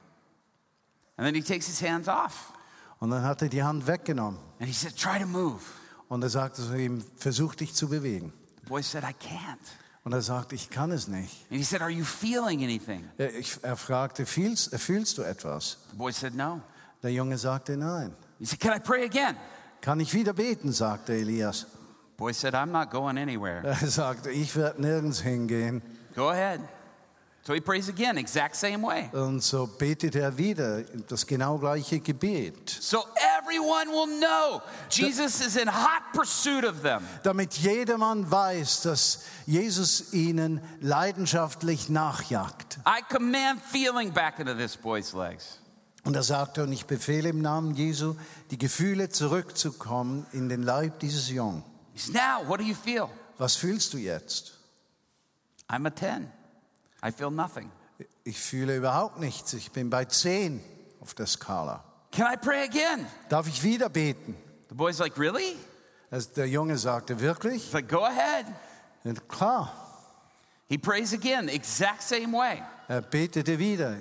And 1.17 1.27
then 1.27 1.35
he 1.35 1.41
takes 1.41 1.65
his 1.67 1.81
hands 1.81 2.07
off 2.07 2.53
Und 2.99 3.09
dann 3.09 3.23
hat 3.23 3.41
er 3.41 3.49
die 3.49 3.63
Hand 3.63 3.85
weggenommen 3.85 4.39
and 4.59 4.69
he 4.69 4.73
said, 4.73 4.95
Try 4.97 5.19
to 5.19 5.27
move. 5.27 5.59
und 6.07 6.21
er 6.23 6.29
sagte 6.29 6.61
zu 6.61 6.73
ihm, 6.77 7.03
versuch 7.17 7.55
dich 7.55 7.73
zu 7.73 7.89
bewegen. 7.89 8.31
Boy 8.71 8.83
said, 8.83 9.03
I 9.03 9.11
can't. 9.11 9.59
Und 10.05 10.13
er 10.13 10.21
sagt, 10.21 10.53
ich 10.53 10.69
kann 10.69 10.91
es 10.91 11.09
nicht. 11.09 11.45
And 11.49 11.59
he 11.59 11.63
said, 11.63 11.81
Are 11.81 11.91
you 11.91 12.05
feeling 12.05 12.63
anything? 12.63 13.03
Er, 13.17 13.35
ich, 13.35 13.59
er 13.61 13.75
fragte, 13.75 14.25
fühlst, 14.25 14.73
fühlst 14.79 15.17
du 15.17 15.23
etwas? 15.23 15.77
The 15.91 15.97
boy 15.97 16.13
said, 16.13 16.33
No. 16.35 16.61
Der 17.03 17.11
Junge 17.11 17.37
sagte, 17.37 17.75
nein. 17.75 18.15
He 18.39 18.45
said, 18.45 18.61
Can 18.61 18.73
I 18.73 18.79
pray 18.79 19.03
again? 19.03 19.35
Kann 19.81 19.99
ich 19.99 20.13
wieder 20.13 20.31
beten, 20.31 20.71
sagte 20.71 21.11
Elias. 21.11 21.65
Boy 22.15 22.31
said, 22.31 22.53
I'm 22.53 22.71
not 22.71 22.89
going 22.91 23.17
anywhere. 23.17 23.61
Er 23.65 23.87
sagte, 23.87 24.31
ich 24.31 24.55
werde 24.55 24.81
nirgends 24.81 25.19
hingehen. 25.19 25.81
Go 26.15 26.29
ahead. 26.29 26.61
So 27.43 27.53
he 27.53 27.59
prays 27.59 27.89
again, 27.89 28.17
exact 28.17 28.55
same 28.55 28.81
way. 28.83 29.09
Und 29.11 29.43
so 29.43 29.67
betet 29.67 30.15
er 30.15 30.37
wieder 30.37 30.83
das 31.09 31.25
genau 31.25 31.57
gleiche 31.57 31.99
Gebet. 31.99 32.69
So 32.69 33.03
everyone 33.41 33.89
will 33.89 34.07
know 34.19 34.61
Jesus 34.89 35.41
is 35.41 35.55
in 35.55 35.67
hot 35.67 36.13
pursuit 36.13 36.63
of 36.63 36.81
them. 36.81 37.03
Damit 37.23 37.53
jedermann 37.53 38.29
weiß, 38.29 38.81
dass 38.81 39.23
Jesus 39.45 40.13
ihnen 40.13 40.61
leidenschaftlich 40.79 41.89
nachjagt. 41.89 42.79
I 42.85 43.01
command 43.09 43.61
feeling 43.61 44.11
back 44.11 44.39
into 44.39 44.53
this 44.53 44.77
boy's 44.77 45.13
legs. 45.13 45.59
Und 46.03 46.15
er 46.15 46.23
sagte, 46.23 46.63
und 46.63 46.71
ich 46.71 46.85
befehle 46.85 47.29
im 47.29 47.41
Namen 47.41 47.75
Jesu, 47.75 48.15
die 48.49 48.57
Gefühle 48.57 49.09
zurückzukommen 49.09 50.25
in 50.31 50.49
den 50.49 50.63
Leib 50.63 50.99
dieses 50.99 51.29
Jungen. 51.29 51.63
Now, 52.11 52.47
what 52.47 52.59
do 52.59 52.63
you 52.63 52.73
feel? 52.73 53.07
Was 53.37 53.55
fühlst 53.55 53.93
du 53.93 53.97
jetzt? 53.97 54.53
I'm 55.69 55.85
a 55.87 55.95
10. 55.95 56.27
I 57.03 57.11
feel 57.11 57.29
nothing. 57.29 57.71
Ich 58.23 58.39
fühle 58.39 58.75
überhaupt 58.75 59.19
nichts. 59.19 59.53
Ich 59.53 59.71
bin 59.71 59.89
bei 59.89 60.05
10 60.05 60.63
auf 61.01 61.13
der 61.13 61.27
Skala. 61.27 61.83
Can 62.11 62.27
I 62.27 62.35
pray 62.35 62.63
again? 62.65 63.05
Darf 63.29 63.47
ich 63.47 63.63
wieder 63.63 63.89
beten? 63.89 64.35
The 64.69 64.75
boy's 64.75 64.99
like, 64.99 65.17
Really? 65.17 65.55
Also 66.11 66.29
der 66.35 66.47
Junge 66.47 66.77
sagte, 66.77 67.19
wirklich? 67.19 67.63
He's 67.63 67.73
like, 67.73 67.87
Go 67.87 68.03
ahead. 68.05 68.45
Ja, 69.03 69.13
klar. 69.27 69.71
He 70.67 70.77
prays 70.77 71.13
again, 71.13 71.49
exact 71.49 72.03
same 72.03 72.31
way. 72.33 72.61
Er 72.87 73.01
betete 73.01 73.57
wieder 73.59 73.97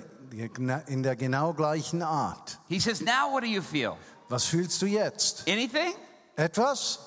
in 0.87 1.03
der 1.03 1.15
genau 1.15 1.53
gleichen 1.53 2.01
Art. 2.03 2.57
He 2.69 2.79
says, 2.79 3.01
Now, 3.01 3.31
what 3.31 3.41
do 3.43 3.47
you 3.49 3.61
feel? 3.61 3.97
Was 4.29 4.45
fühlst 4.45 4.81
du 4.81 4.85
jetzt? 4.87 5.43
Anything? 5.47 5.93
Etwas? 6.37 6.99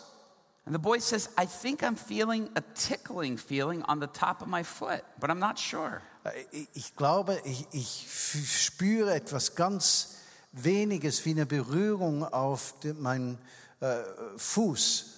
And 0.67 0.75
the 0.75 0.79
boy 0.79 0.99
says, 0.99 1.29
I 1.39 1.45
think 1.47 1.83
I'm 1.83 1.97
feeling 1.97 2.49
a 2.57 2.63
tickling 2.75 3.37
feeling 3.39 3.83
on 3.85 4.01
the 4.01 4.07
top 4.07 4.41
of 4.41 4.49
my 4.49 4.63
foot, 4.63 5.03
but 5.21 5.31
I'm 5.31 5.39
not 5.39 5.59
sure. 5.59 6.01
Ich- 6.53 6.69
Ich 6.75 6.97
glaube, 6.97 7.39
ich, 7.45 7.67
ich 7.73 8.07
spüre 8.47 9.15
etwas 9.15 9.55
ganz 9.55 10.14
weniges 10.55 11.25
wie 11.25 11.31
eine 11.31 11.47
Berührung 11.47 12.25
auf 12.25 12.75
meinen 12.99 13.39
äh, 13.81 13.97
Fuß. 14.37 15.11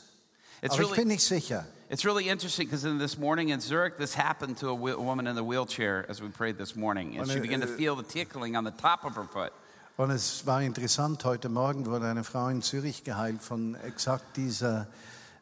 It's 0.62 0.75
Aber 0.75 0.83
ich 0.83 0.88
bin 0.88 0.96
really, 0.96 1.05
nicht 1.14 1.25
sicher. 1.25 1.66
it's 1.90 2.05
really 2.05 2.29
interesting 2.29 2.66
because 2.66 2.85
in 2.88 2.99
this 2.99 3.18
morning 3.18 3.51
in 3.51 3.61
Zurich, 3.61 3.96
this 3.99 4.16
happened 4.16 4.59
to 4.59 4.70
a 4.70 4.75
wheel- 4.75 4.99
woman 4.99 5.27
in 5.27 5.37
the 5.37 5.44
wheelchair 5.44 6.05
as 6.09 6.20
we 6.20 6.29
prayed 6.29 6.57
this 6.59 6.75
morning. 6.75 7.18
And 7.18 7.31
she 7.31 7.38
began 7.38 7.61
to 7.61 7.66
äh, 7.66 7.77
feel 7.77 7.94
the 7.94 8.03
tickling 8.03 8.57
on 8.57 8.64
the 8.64 8.72
top 8.72 9.05
of 9.05 9.14
her 9.16 9.25
foot. 9.25 9.53
Und 9.99 10.11
es 10.11 10.44
war 10.46 10.61
interessant, 10.62 11.25
heute 11.25 11.49
Morgen 11.49 11.87
wurde 11.87 12.07
eine 12.07 12.22
Frau 12.25 12.49
in 12.49 12.61
Zürich 12.61 13.03
geheilt 13.05 13.42
von 13.42 13.77
exakt 13.77 14.37
dieser 14.37 14.87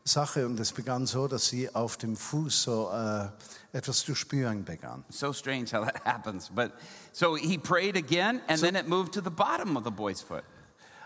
Sache. 0.04 0.46
Und 0.46 0.60
es 0.60 0.72
begann 0.72 1.06
so, 1.06 1.26
dass 1.26 1.46
sie 1.46 1.74
auf 1.74 1.96
dem 1.96 2.16
Fuß 2.16 2.62
so 2.62 2.90
äh, 2.92 3.28
etwas 3.72 4.04
zu 4.04 4.14
spüren 4.14 4.64
begann. 4.64 5.04
So 5.08 5.32
strange 5.32 5.72
how 5.72 5.86
that 5.86 6.04
happens. 6.04 6.50
But 6.54 6.72
so 7.12 7.36
he 7.36 7.58
prayed 7.58 7.96
again, 7.96 8.40
and 8.48 8.60
then 8.60 8.76
it 8.76 8.86
moved 8.86 9.14
to 9.14 9.20
the 9.22 9.30
bottom 9.30 9.76
of 9.76 9.84
the 9.84 9.90
boy's 9.90 10.20
foot. 10.20 10.44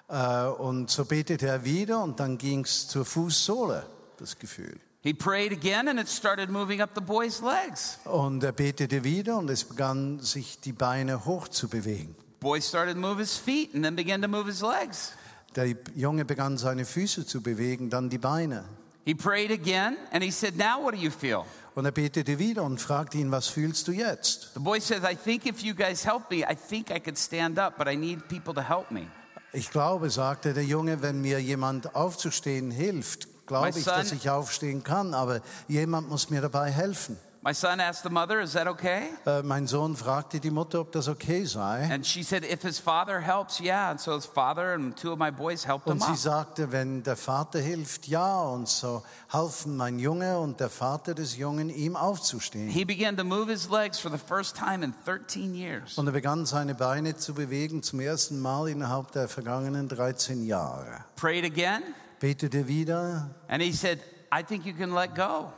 Äh, 0.08 0.46
und 0.46 0.90
so 0.90 1.04
betete 1.04 1.46
er 1.46 1.64
wieder 1.64 2.02
und 2.02 2.18
dann 2.18 2.38
ging 2.38 2.64
es 2.64 2.88
zur 2.88 3.04
Fußsohle, 3.04 3.86
das 4.16 4.38
Gefühl. 4.38 4.80
He 5.00 5.14
prayed 5.14 5.52
again, 5.52 5.88
and 5.88 6.00
it 6.00 6.08
started 6.08 6.50
moving 6.50 6.80
up 6.80 6.90
the 6.94 7.00
boy's 7.00 7.40
legs. 7.40 7.98
Und 8.04 8.42
er 8.42 8.52
betete 8.52 9.04
wieder 9.04 9.38
und 9.38 9.48
es 9.48 9.64
begann 9.64 10.18
sich 10.20 10.58
die 10.60 10.72
Beine 10.72 11.24
hoch 11.24 11.46
zu 11.48 11.68
bewegen. 11.68 12.16
Boy 12.40 12.60
started 12.60 12.94
to 12.94 13.00
move 13.00 13.18
his 13.18 13.36
feet, 13.36 13.74
and 13.74 13.84
then 13.84 13.94
began 13.94 14.20
to 14.22 14.28
move 14.28 14.46
his 14.46 14.60
legs. 14.60 15.12
Der 15.54 15.74
Junge 15.94 16.24
begann 16.24 16.58
seine 16.58 16.84
Füße 16.84 17.26
zu 17.26 17.42
bewegen, 17.42 17.90
dann 17.90 18.10
die 18.10 18.18
Beine. 18.18 18.64
He 19.08 19.14
prayed 19.14 19.50
again, 19.50 19.96
and 20.12 20.22
he 20.22 20.30
said, 20.30 20.58
Now 20.58 20.82
what 20.82 20.94
do 20.94 21.00
you 21.00 21.10
feel? 21.10 21.46
Und 21.74 21.86
er 21.86 21.92
betete 21.92 22.38
wieder 22.38 22.62
und 22.62 22.78
fragte 22.78 23.16
ihn, 23.16 23.30
was 23.30 23.48
fühlst 23.48 23.88
du 23.88 23.92
jetzt? 23.92 24.50
The 24.52 24.60
boy 24.60 24.80
says, 24.80 25.02
I 25.02 25.14
think 25.16 25.46
if 25.46 25.62
you 25.62 25.74
guys 25.74 26.04
help 26.04 26.30
me, 26.30 26.44
I 26.44 26.54
think 26.54 26.90
I 26.90 27.00
could 27.00 27.16
stand 27.16 27.58
up, 27.58 27.78
but 27.78 27.88
I 27.88 27.96
need 27.96 28.28
people 28.28 28.52
to 28.52 28.60
help 28.60 28.90
me. 28.90 29.06
Ich 29.54 29.70
glaube, 29.70 30.10
sagte 30.10 30.52
der 30.52 30.64
Junge, 30.64 31.00
wenn 31.00 31.22
mir 31.22 31.40
jemand 31.40 31.94
aufzustehen 31.94 32.70
hilft, 32.70 33.28
glaube 33.46 33.70
My 33.72 33.78
ich, 33.78 33.84
son- 33.84 33.94
dass 33.94 34.12
ich 34.12 34.28
aufstehen 34.28 34.82
kann, 34.82 35.14
aber 35.14 35.40
jemand 35.68 36.10
muss 36.10 36.28
mir 36.28 36.42
dabei 36.42 36.70
helfen. 36.70 37.16
My 37.48 37.54
son 37.54 37.80
asked 37.80 38.02
the 38.02 38.10
mother, 38.10 38.40
Is 38.40 38.52
that 38.52 38.66
okay? 38.66 39.08
Äh, 39.24 39.42
mein 39.42 39.66
Sohn 39.66 39.96
fragte 39.96 40.38
die 40.38 40.50
Mutter, 40.50 40.80
ob 40.80 40.92
das 40.92 41.08
okay 41.08 41.46
sei. 41.46 41.88
And 41.90 42.04
she 42.04 42.22
said, 42.22 42.44
If 42.44 42.60
his 42.60 42.78
father 42.78 43.22
helps, 43.22 43.58
yeah. 43.58 43.90
And 43.90 43.98
so 43.98 44.14
his 44.16 44.26
father 44.26 44.74
and 44.74 44.94
two 44.94 45.12
of 45.12 45.18
my 45.18 45.30
boys 45.30 45.64
helped 45.64 45.86
him 45.86 45.92
Und 45.94 46.02
sie 46.02 46.10
up. 46.10 46.18
sagte, 46.18 46.72
wenn 46.72 47.02
der 47.04 47.16
Vater 47.16 47.58
hilft, 47.58 48.06
ja. 48.06 48.42
Und 48.42 48.68
so 48.68 49.02
halfen 49.30 49.78
mein 49.78 49.98
Junge 49.98 50.38
und 50.38 50.60
der 50.60 50.68
Vater 50.68 51.14
des 51.14 51.38
Jungen, 51.38 51.70
ihm 51.70 51.96
aufzustehen. 51.96 52.68
He 52.68 52.84
began 52.84 53.16
to 53.16 53.24
move 53.24 53.50
his 53.50 53.70
legs 53.70 53.98
for 53.98 54.10
the 54.10 54.18
first 54.18 54.54
time 54.54 54.84
in 54.84 54.92
13 55.06 55.54
years. 55.54 55.96
Und 55.96 56.06
er 56.06 56.12
begann 56.12 56.44
seine 56.44 56.74
Beine 56.74 57.16
zu 57.16 57.32
bewegen 57.32 57.82
zum 57.82 58.00
ersten 58.00 58.40
Mal 58.40 58.68
innerhalb 58.68 59.10
der 59.12 59.26
vergangenen 59.26 59.88
13 59.88 60.44
Jahre. 60.44 61.02
Prayed 61.16 61.46
again, 61.46 61.82
Betete 62.20 62.68
wieder 62.68 63.30
and 63.48 63.62
he 63.62 63.72
said, 63.72 64.00
I 64.30 64.42
think 64.42 64.66
you 64.66 64.74
can 64.74 64.92
let 64.92 65.14
go. 65.14 65.50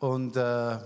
und, 0.00 0.34
äh, 0.36 0.78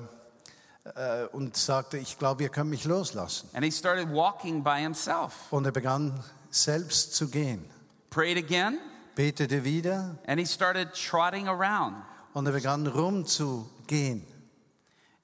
äh, 0.95 1.25
und 1.33 1.57
sagte, 1.57 1.97
ich 1.99 2.19
glaube, 2.19 2.43
ihr 2.43 2.49
könnt 2.51 2.71
mich 2.71 2.85
loslassen. 2.85 3.49
And 3.55 3.65
he 3.65 3.71
started 3.71 4.09
walking 4.13 4.63
by 4.63 4.81
himself. 4.81 5.33
Und 5.51 5.65
er 5.67 5.73
begann 5.73 6.23
selbst 6.51 7.15
zu 7.15 7.29
gehen. 7.29 7.65
Prayed 8.11 8.37
again, 8.39 8.79
Betete 9.17 9.65
wieder 9.65 10.17
and 10.27 10.39
he 10.41 10.47
started 10.47 10.89
trotting 10.95 11.49
around. 11.49 11.95
und 12.33 12.47
er 12.47 12.53
begann 12.53 12.87
rumzugehen. 12.87 14.27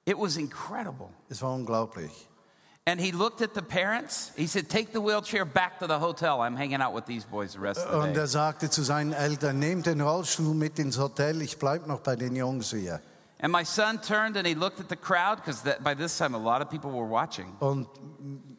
It 0.05 0.17
was 0.17 0.35
incredible. 0.37 1.09
Es 1.29 1.41
war 1.41 1.53
unglaublich. 1.53 2.11
And 2.87 2.99
he 2.99 3.11
looked 3.11 3.43
at 3.43 3.51
the 3.53 3.61
parents. 3.61 4.31
He 4.35 4.47
said, 4.47 4.67
Take 4.67 4.91
the 4.91 4.99
wheelchair 4.99 5.45
back 5.45 5.77
to 5.79 5.85
the 5.87 5.99
hotel. 5.99 6.39
I'm 6.41 6.57
hanging 6.57 6.81
out 6.81 6.95
with 6.95 7.05
these 7.05 7.23
boys 7.25 7.53
the 7.53 7.59
rest 7.59 7.79
of 7.85 7.91
the 7.91 7.97
Und 7.97 8.15
day. 8.15 8.21
er 8.23 8.27
sagte 8.27 8.69
zu 8.71 8.81
seinen 8.81 9.13
Eltern, 9.13 9.59
nehmt 9.59 9.85
den 9.85 10.01
Rollstuhl 10.01 10.55
mit 10.55 10.79
ins 10.79 10.97
Hotel, 10.97 11.41
ich 11.43 11.59
bleib 11.59 11.85
noch 11.85 11.99
bei 11.99 12.15
den 12.15 12.35
Jungs 12.35 12.71
hier. 12.71 12.99
And 13.41 13.51
my 13.51 13.63
son 13.63 13.99
turned 14.01 14.37
and 14.37 14.45
he 14.45 14.53
looked 14.53 14.79
at 14.79 14.87
the 14.89 14.95
crowd 14.95 15.37
because 15.37 15.63
by 15.83 15.95
this 15.95 16.17
time 16.17 16.35
a 16.35 16.37
lot 16.37 16.61
of 16.61 16.69
people 16.69 16.91
were 16.91 17.07
watching. 17.07 17.55
Und 17.59 17.87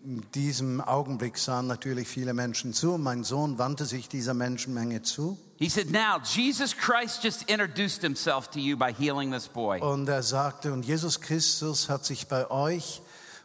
in 0.05 0.25
diesem 0.35 0.81
Augenblick 0.81 1.39
sahen 1.39 1.69
natürlich 1.69 2.09
viele 2.09 2.35
Menschen 2.35 2.73
zu. 2.75 2.99
Mein 2.99 3.23
Sohn 3.23 3.59
wandte 3.59 3.85
sich 3.85 4.09
dieser 4.09 4.35
Menschenmenge 4.35 5.03
zu 5.03 5.39
He 5.59 5.69
said, 5.69 5.93
Now, 5.93 6.19
Jesus 6.25 6.77
Christ 6.77 7.23
just 7.23 7.49
introduced 7.49 8.03
himself 8.03 8.51
to 8.51 8.59
you 8.59 8.77
by 8.77 8.91
healing 8.91 9.31
this 9.31 9.47
boy. 9.47 9.79
und 9.81 10.09
er 10.09 10.25
sagte, 10.25 10.73
und 10.73 10.85
Jesus 10.85 11.21
Christus 11.21 11.89
hat 11.89 12.05
sich 12.05 12.27
bei 12.27 12.51
euch 12.51 13.02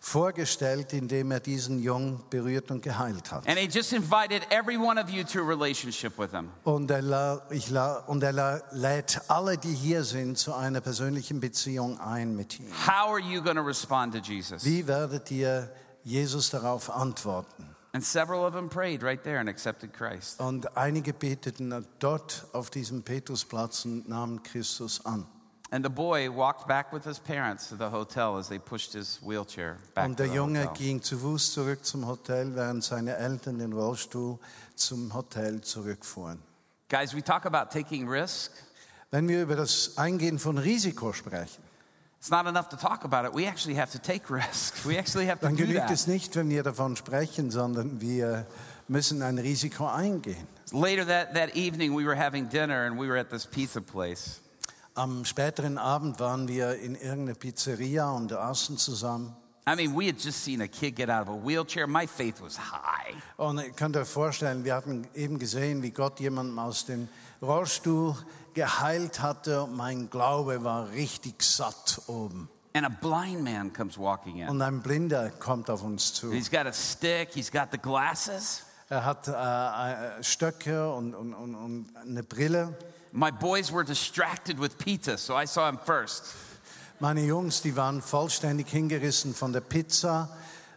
vorgestellt, 0.07 0.93
indem 0.93 1.31
er 1.31 1.41
diesen 1.41 1.79
Jungen 1.79 2.23
berührt 2.29 2.71
und 2.71 2.81
geheilt 2.81 3.29
hat. 3.29 3.45
And 3.45 3.57
he 3.59 3.67
just 3.67 3.91
invited 3.91 4.41
every 4.49 4.77
one 4.77 4.97
of 4.97 5.09
you 5.09 5.23
to 5.25 5.41
a 5.41 5.45
relationship 5.45 6.17
with 6.17 6.31
him. 6.31 6.49
Und 6.63 6.89
er, 6.89 7.41
ich 7.49 7.69
und 8.07 8.23
er 8.23 8.63
lädt 8.71 9.21
alle, 9.27 9.57
die 9.57 9.73
hier 9.73 10.05
sind, 10.05 10.37
zu 10.37 10.53
einer 10.53 10.79
persönlichen 10.79 11.41
Beziehung 11.41 11.99
ein 11.99 12.37
mit 12.37 12.57
ihm. 12.57 12.71
How 12.87 13.09
are 13.09 13.19
you 13.19 13.41
going 13.41 13.57
to 13.57 13.61
respond 13.61 14.13
to 14.13 14.19
Jesus? 14.19 14.63
Wie 14.63 14.87
werdet 14.87 15.29
ihr 15.29 15.69
Jesus 16.03 16.51
darauf 16.51 16.89
antworten? 16.89 17.75
And 17.91 18.03
several 18.03 18.45
of 18.45 18.53
them 18.53 18.69
prayed 18.69 19.03
right 19.03 19.21
there 19.21 19.39
and 19.39 19.49
accepted 19.49 19.93
Christ. 19.93 20.39
Und 20.39 20.77
einige 20.77 21.11
beteten 21.13 21.85
dort 21.99 22.47
auf 22.53 22.69
diesem 22.69 23.03
Petrusplatz 23.03 23.83
und 23.83 24.07
nahmen 24.07 24.41
Christus 24.41 25.05
an. 25.05 25.25
And 25.69 25.83
the 25.83 25.89
boy 25.89 26.29
walked 26.31 26.65
back 26.67 26.93
with 26.93 27.03
his 27.03 27.19
parents 27.19 27.67
to 27.69 27.75
the 27.75 27.89
hotel 27.89 28.37
as 28.37 28.47
they 28.47 28.57
pushed 28.57 28.93
his 28.93 29.19
wheelchair 29.21 29.77
back 29.93 30.05
Und 30.05 30.17
to 30.17 30.23
der 30.23 30.31
the 30.31 30.35
Junge 30.37 30.61
hotel. 30.63 30.73
ging 30.77 31.01
zu 31.01 31.17
Fuß 31.17 31.51
zurück 31.53 31.83
zum 31.85 32.07
Hotel, 32.07 32.55
während 32.55 32.83
seine 32.83 33.17
Eltern 33.17 33.59
den 33.59 33.73
Rollstuhl 33.73 34.39
zum 34.75 35.13
Hotel 35.13 35.59
zurückfuhren. 35.61 36.41
Guys, 36.89 37.13
we 37.13 37.21
talk 37.21 37.45
about 37.45 37.69
taking 37.69 38.07
risk. 38.07 38.51
Wenn 39.11 39.27
wir 39.27 39.41
über 39.41 39.55
das 39.57 39.97
Eingehen 39.97 40.39
von 40.39 40.57
Risiko 40.57 41.11
sprechen, 41.11 41.63
It's 42.19 42.31
not 42.31 42.47
enough 42.47 42.67
to 42.69 42.77
talk 42.77 43.03
about 43.05 43.25
it. 43.27 43.33
We 43.35 43.45
actually 43.45 43.75
have 43.75 43.91
to 43.91 43.99
take 43.99 44.29
risks. 44.33 44.83
We 44.85 44.97
actually 44.97 45.27
have 45.27 45.39
to 45.41 45.47
dann 45.47 45.55
genügt 45.55 45.91
es 45.91 46.07
nicht, 46.07 46.35
wenn 46.35 46.49
wir 46.49 46.63
davon 46.63 46.95
sprechen, 46.95 47.51
sondern 47.51 48.01
wir 48.01 48.47
müssen 48.87 49.21
ein 49.21 49.37
Risiko 49.37 49.85
eingehen. 49.87 50.47
Later 50.71 51.05
that, 51.05 51.35
that 51.35 51.55
evening, 51.55 51.93
we 51.95 52.05
were 52.05 52.15
having 52.15 52.49
dinner 52.49 52.85
and 52.87 52.97
we 52.99 53.07
were 53.07 53.19
at 53.19 53.29
this 53.29 53.45
pizza 53.45 53.81
place. 53.81 54.41
Am 54.97 55.25
späteren 55.25 55.77
Abend 55.77 56.19
waren 56.19 56.47
wir 56.47 56.79
in 56.79 56.95
irgendeiner 56.95 57.37
Pizzeria 57.37 58.09
und 58.09 58.33
aßen 58.33 58.79
zusammen. 58.79 59.31
I 59.69 59.75
mean, 59.75 59.95
we 59.95 60.07
had 60.07 60.19
just 60.19 60.43
seen 60.43 60.59
a 60.59 60.67
kid 60.67 60.95
get 60.95 61.07
out 61.07 61.27
of 61.27 61.35
a 61.35 61.47
wheelchair. 61.47 61.85
My 61.85 62.07
faith 62.07 62.41
was 62.41 62.57
high. 62.57 63.13
Und 63.35 63.59
ihr 63.59 63.69
könnt 63.73 63.95
euch 63.95 64.07
vorstellen, 64.07 64.65
wir 64.65 64.73
hatten 64.73 65.05
eben 65.13 65.37
gesehen, 65.37 65.83
wie 65.83 65.91
Gott 65.91 66.19
jemanden 66.19 66.57
aus 66.57 66.85
dem 66.85 67.09
Rollstuhl 67.43 68.15
geheilt 68.55 69.21
hatte. 69.21 69.67
Mein 69.71 70.09
Glaube 70.09 70.63
war 70.63 70.89
richtig 70.89 71.43
satt 71.43 72.01
oben. 72.07 72.49
And 72.73 72.83
a 72.83 72.89
blind 72.89 73.43
man 73.43 73.71
comes 73.71 73.99
walking 73.99 74.37
in. 74.37 74.49
Und 74.49 74.63
ein 74.63 74.81
Blinder 74.81 75.29
kommt 75.29 75.69
auf 75.69 75.83
uns 75.83 76.11
zu. 76.15 76.31
He's 76.31 76.49
got 76.49 76.65
a 76.65 76.73
stick, 76.73 77.35
he's 77.35 77.51
got 77.51 77.67
the 77.71 77.77
glasses. 77.77 78.63
Er 78.89 79.05
hat 79.05 79.27
äh, 79.27 79.31
äh, 79.31 80.23
Stöcke 80.23 80.91
und, 80.91 81.13
und, 81.13 81.35
und 81.35 81.95
eine 81.97 82.23
Brille. 82.23 82.75
My 83.17 83.31
boys 83.31 83.71
were 83.71 83.83
distracted 83.83 84.59
with 84.59 84.77
pizza, 84.77 85.17
so 85.17 85.35
I 85.35 85.45
saw 85.45 85.67
him 85.67 85.79
first. 85.79 86.35
Meine 86.99 87.21
Jungs, 87.21 87.63
die 87.63 87.75
waren 87.75 87.99
vollständig 87.99 88.69
hingerissen 88.69 89.33
von 89.33 89.51
der 89.53 89.61
Pizza. 89.61 90.29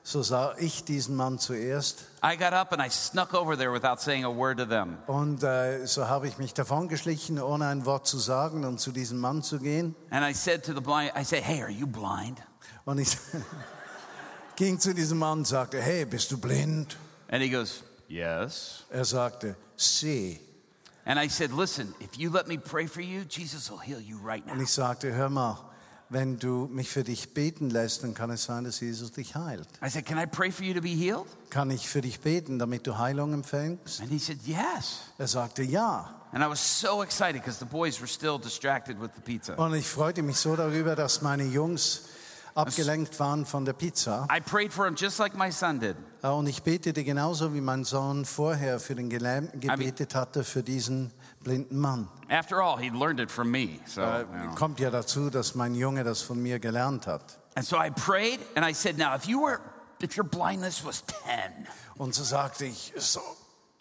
So 0.02 0.22
sah 0.22 0.54
ich 0.56 0.84
diesen 0.84 1.16
Mann 1.16 1.38
zuerst. 1.38 2.06
I 2.24 2.38
got 2.38 2.54
up 2.54 2.72
and 2.72 2.80
I 2.80 2.88
snuck 2.88 3.34
over 3.34 3.58
there 3.58 3.70
without 3.70 4.00
saying 4.00 4.24
a 4.24 4.34
word 4.34 4.56
to 4.56 4.64
them. 4.64 4.96
Und 5.06 5.42
äh, 5.42 5.84
so 5.86 6.08
habe 6.08 6.28
ich 6.28 6.38
mich 6.38 6.54
davongeschlichen, 6.54 7.38
ohne 7.38 7.66
ein 7.66 7.84
Wort 7.84 8.06
zu 8.06 8.16
sagen 8.16 8.64
und 8.64 8.80
zu 8.80 8.90
diesem 8.90 9.18
Mann 9.18 9.42
zu 9.42 9.58
gehen. 9.58 9.94
And 10.08 10.24
I 10.24 10.32
said 10.32 10.64
to 10.64 10.72
the 10.72 10.80
blind, 10.80 11.12
I 11.14 11.24
said, 11.24 11.42
Hey, 11.42 11.60
are 11.60 11.70
you 11.70 11.86
blind? 11.86 12.40
Und 12.86 13.00
ich 13.00 13.18
ging 14.56 14.80
zu 14.80 14.94
diesem 14.94 15.18
Mann 15.18 15.40
und 15.40 15.46
sagte, 15.46 15.78
hey, 15.78 16.06
bist 16.06 16.30
du 16.30 16.38
blind? 16.38 16.96
And 17.28 17.42
he 17.42 17.50
goes, 17.50 17.82
Yes. 18.08 18.84
Er 18.88 19.04
sagte, 19.04 19.56
seh. 19.76 20.40
And 21.04 21.18
I 21.18 21.28
said, 21.28 21.52
Listen, 21.52 21.94
if 22.00 22.18
you 22.18 22.30
let 22.30 22.46
me 22.46 22.58
pray 22.58 22.86
for 22.86 23.00
you, 23.00 23.24
Jesus 23.28 23.70
will 23.70 23.80
heal 23.80 24.00
you 24.00 24.18
right 24.24 24.44
Und 24.46 24.56
now. 24.58 24.62
ich 24.62 24.70
sagte, 24.70 25.12
hör 25.12 25.30
mal, 25.30 25.58
wenn 26.10 26.38
du 26.38 26.66
mich 26.70 26.90
für 26.90 27.04
dich 27.04 27.34
beten 27.34 27.70
lässt, 27.70 28.02
dann 28.02 28.14
kann 28.14 28.30
es 28.30 28.44
sein, 28.44 28.64
dass 28.64 28.80
Jesus 28.80 29.12
dich 29.12 29.34
heilt. 29.36 29.68
I 29.82 29.88
said, 29.88 30.04
Can 30.04 30.18
I 30.18 30.26
pray 30.26 30.50
for 30.50 30.64
you 30.64 30.74
to 30.74 30.80
be 30.80 30.88
healed? 30.90 31.26
Kann 31.50 31.70
ich 31.70 31.88
für 31.88 32.00
dich 32.00 32.20
beten, 32.20 32.58
damit 32.58 32.86
du 32.86 32.98
Heilung 32.98 33.32
empfängst? 33.32 34.00
And 34.00 34.10
he 34.10 34.18
said, 34.18 34.38
Yes. 34.44 35.02
Er 35.18 35.28
sagte, 35.28 35.62
ja. 35.62 36.16
And 36.32 36.44
I 36.44 36.48
was 36.48 36.60
so 36.60 37.02
excited 37.02 37.40
because 37.42 37.58
the 37.58 37.64
boys 37.64 38.00
were 38.00 38.06
still 38.08 38.38
distracted 38.38 39.00
with 39.00 39.10
the 39.16 39.20
pizza. 39.22 39.54
Und 39.58 39.74
ich 39.74 39.88
freute 39.88 40.22
mich 40.22 40.36
so 40.36 40.54
darüber, 40.54 40.94
dass 40.96 41.22
meine 41.22 41.44
Jungs 41.44 42.02
abgelenkt 42.54 43.18
waren 43.20 43.46
von 43.46 43.64
der 43.64 43.72
Pizza. 43.72 44.26
I 44.30 44.40
prayed 44.40 44.72
for 44.72 44.86
him 44.86 44.94
just 44.96 45.18
like 45.18 45.34
my 45.36 45.50
son 45.50 45.78
did. 45.80 45.96
Äh, 46.22 46.28
Und 46.28 46.46
ich 46.48 46.62
betete 46.62 47.04
genauso, 47.04 47.54
wie 47.54 47.60
mein 47.60 47.84
Sohn 47.84 48.24
vorher 48.24 48.78
für 48.80 48.94
den 48.94 49.08
Gelähmten 49.10 49.60
gebetet 49.60 50.14
hatte, 50.14 50.44
für 50.44 50.62
diesen 50.62 51.12
blinden 51.42 51.78
Mann. 51.78 52.08
After 52.28 52.56
all, 52.62 52.78
he 52.78 52.90
learned 52.90 53.20
it 53.20 53.30
from 53.30 53.50
me. 53.50 53.78
So, 53.86 54.00
Äh, 54.02 54.20
you 54.20 54.26
know. 54.26 54.54
Kommt 54.54 54.80
ja 54.80 54.90
dazu, 54.90 55.30
dass 55.30 55.54
mein 55.54 55.74
Junge 55.74 56.04
das 56.04 56.22
von 56.22 56.40
mir 56.42 56.58
gelernt 56.58 57.06
hat. 57.06 57.38
and 57.56 57.66
so 57.66 57.76
I 57.76 57.90
prayed 57.90 58.40
and 58.54 58.64
I 58.64 58.72
said, 58.72 58.96
Now, 58.98 59.14
if 59.16 59.24
you 59.26 59.40
were, 59.40 59.58
if 60.02 60.16
your 60.16 60.24
blindness 60.24 60.84
was 60.84 61.02
10, 61.24 61.66
Und 61.96 62.14
so 62.14 62.22
sagte 62.24 62.64
ich, 62.66 62.92
so, 62.96 63.20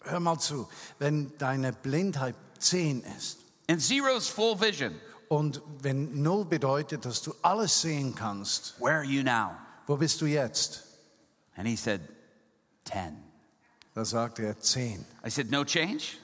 hör 0.02 0.20
mal 0.20 0.38
zu, 0.38 0.68
wenn 0.98 1.32
deine 1.38 1.72
Blindheit 1.72 2.34
10 2.58 3.02
ist 3.18 3.38
and 3.68 3.80
zero's 3.80 4.26
full 4.28 4.58
vision, 4.60 4.92
und 5.30 5.62
wenn 5.80 6.22
null 6.22 6.44
bedeutet, 6.44 7.04
dass 7.04 7.22
du 7.22 7.32
alles 7.40 7.80
sehen 7.80 8.16
kannst, 8.16 8.74
where 8.80 8.96
are 8.96 9.04
you 9.04 9.22
now? 9.22 9.52
wo 9.86 9.96
bist 9.96 10.20
du 10.20 10.26
jetzt? 10.26 10.82
And 11.56 11.68
he 11.68 11.76
said, 11.76 12.00
10. 12.84 13.16
Da 13.94 14.04
sagte 14.04 14.42
er 14.42 14.58
10. 14.58 15.04
I 15.24 15.30
said, 15.30 15.50
No 15.50 15.64
change? 15.64 16.16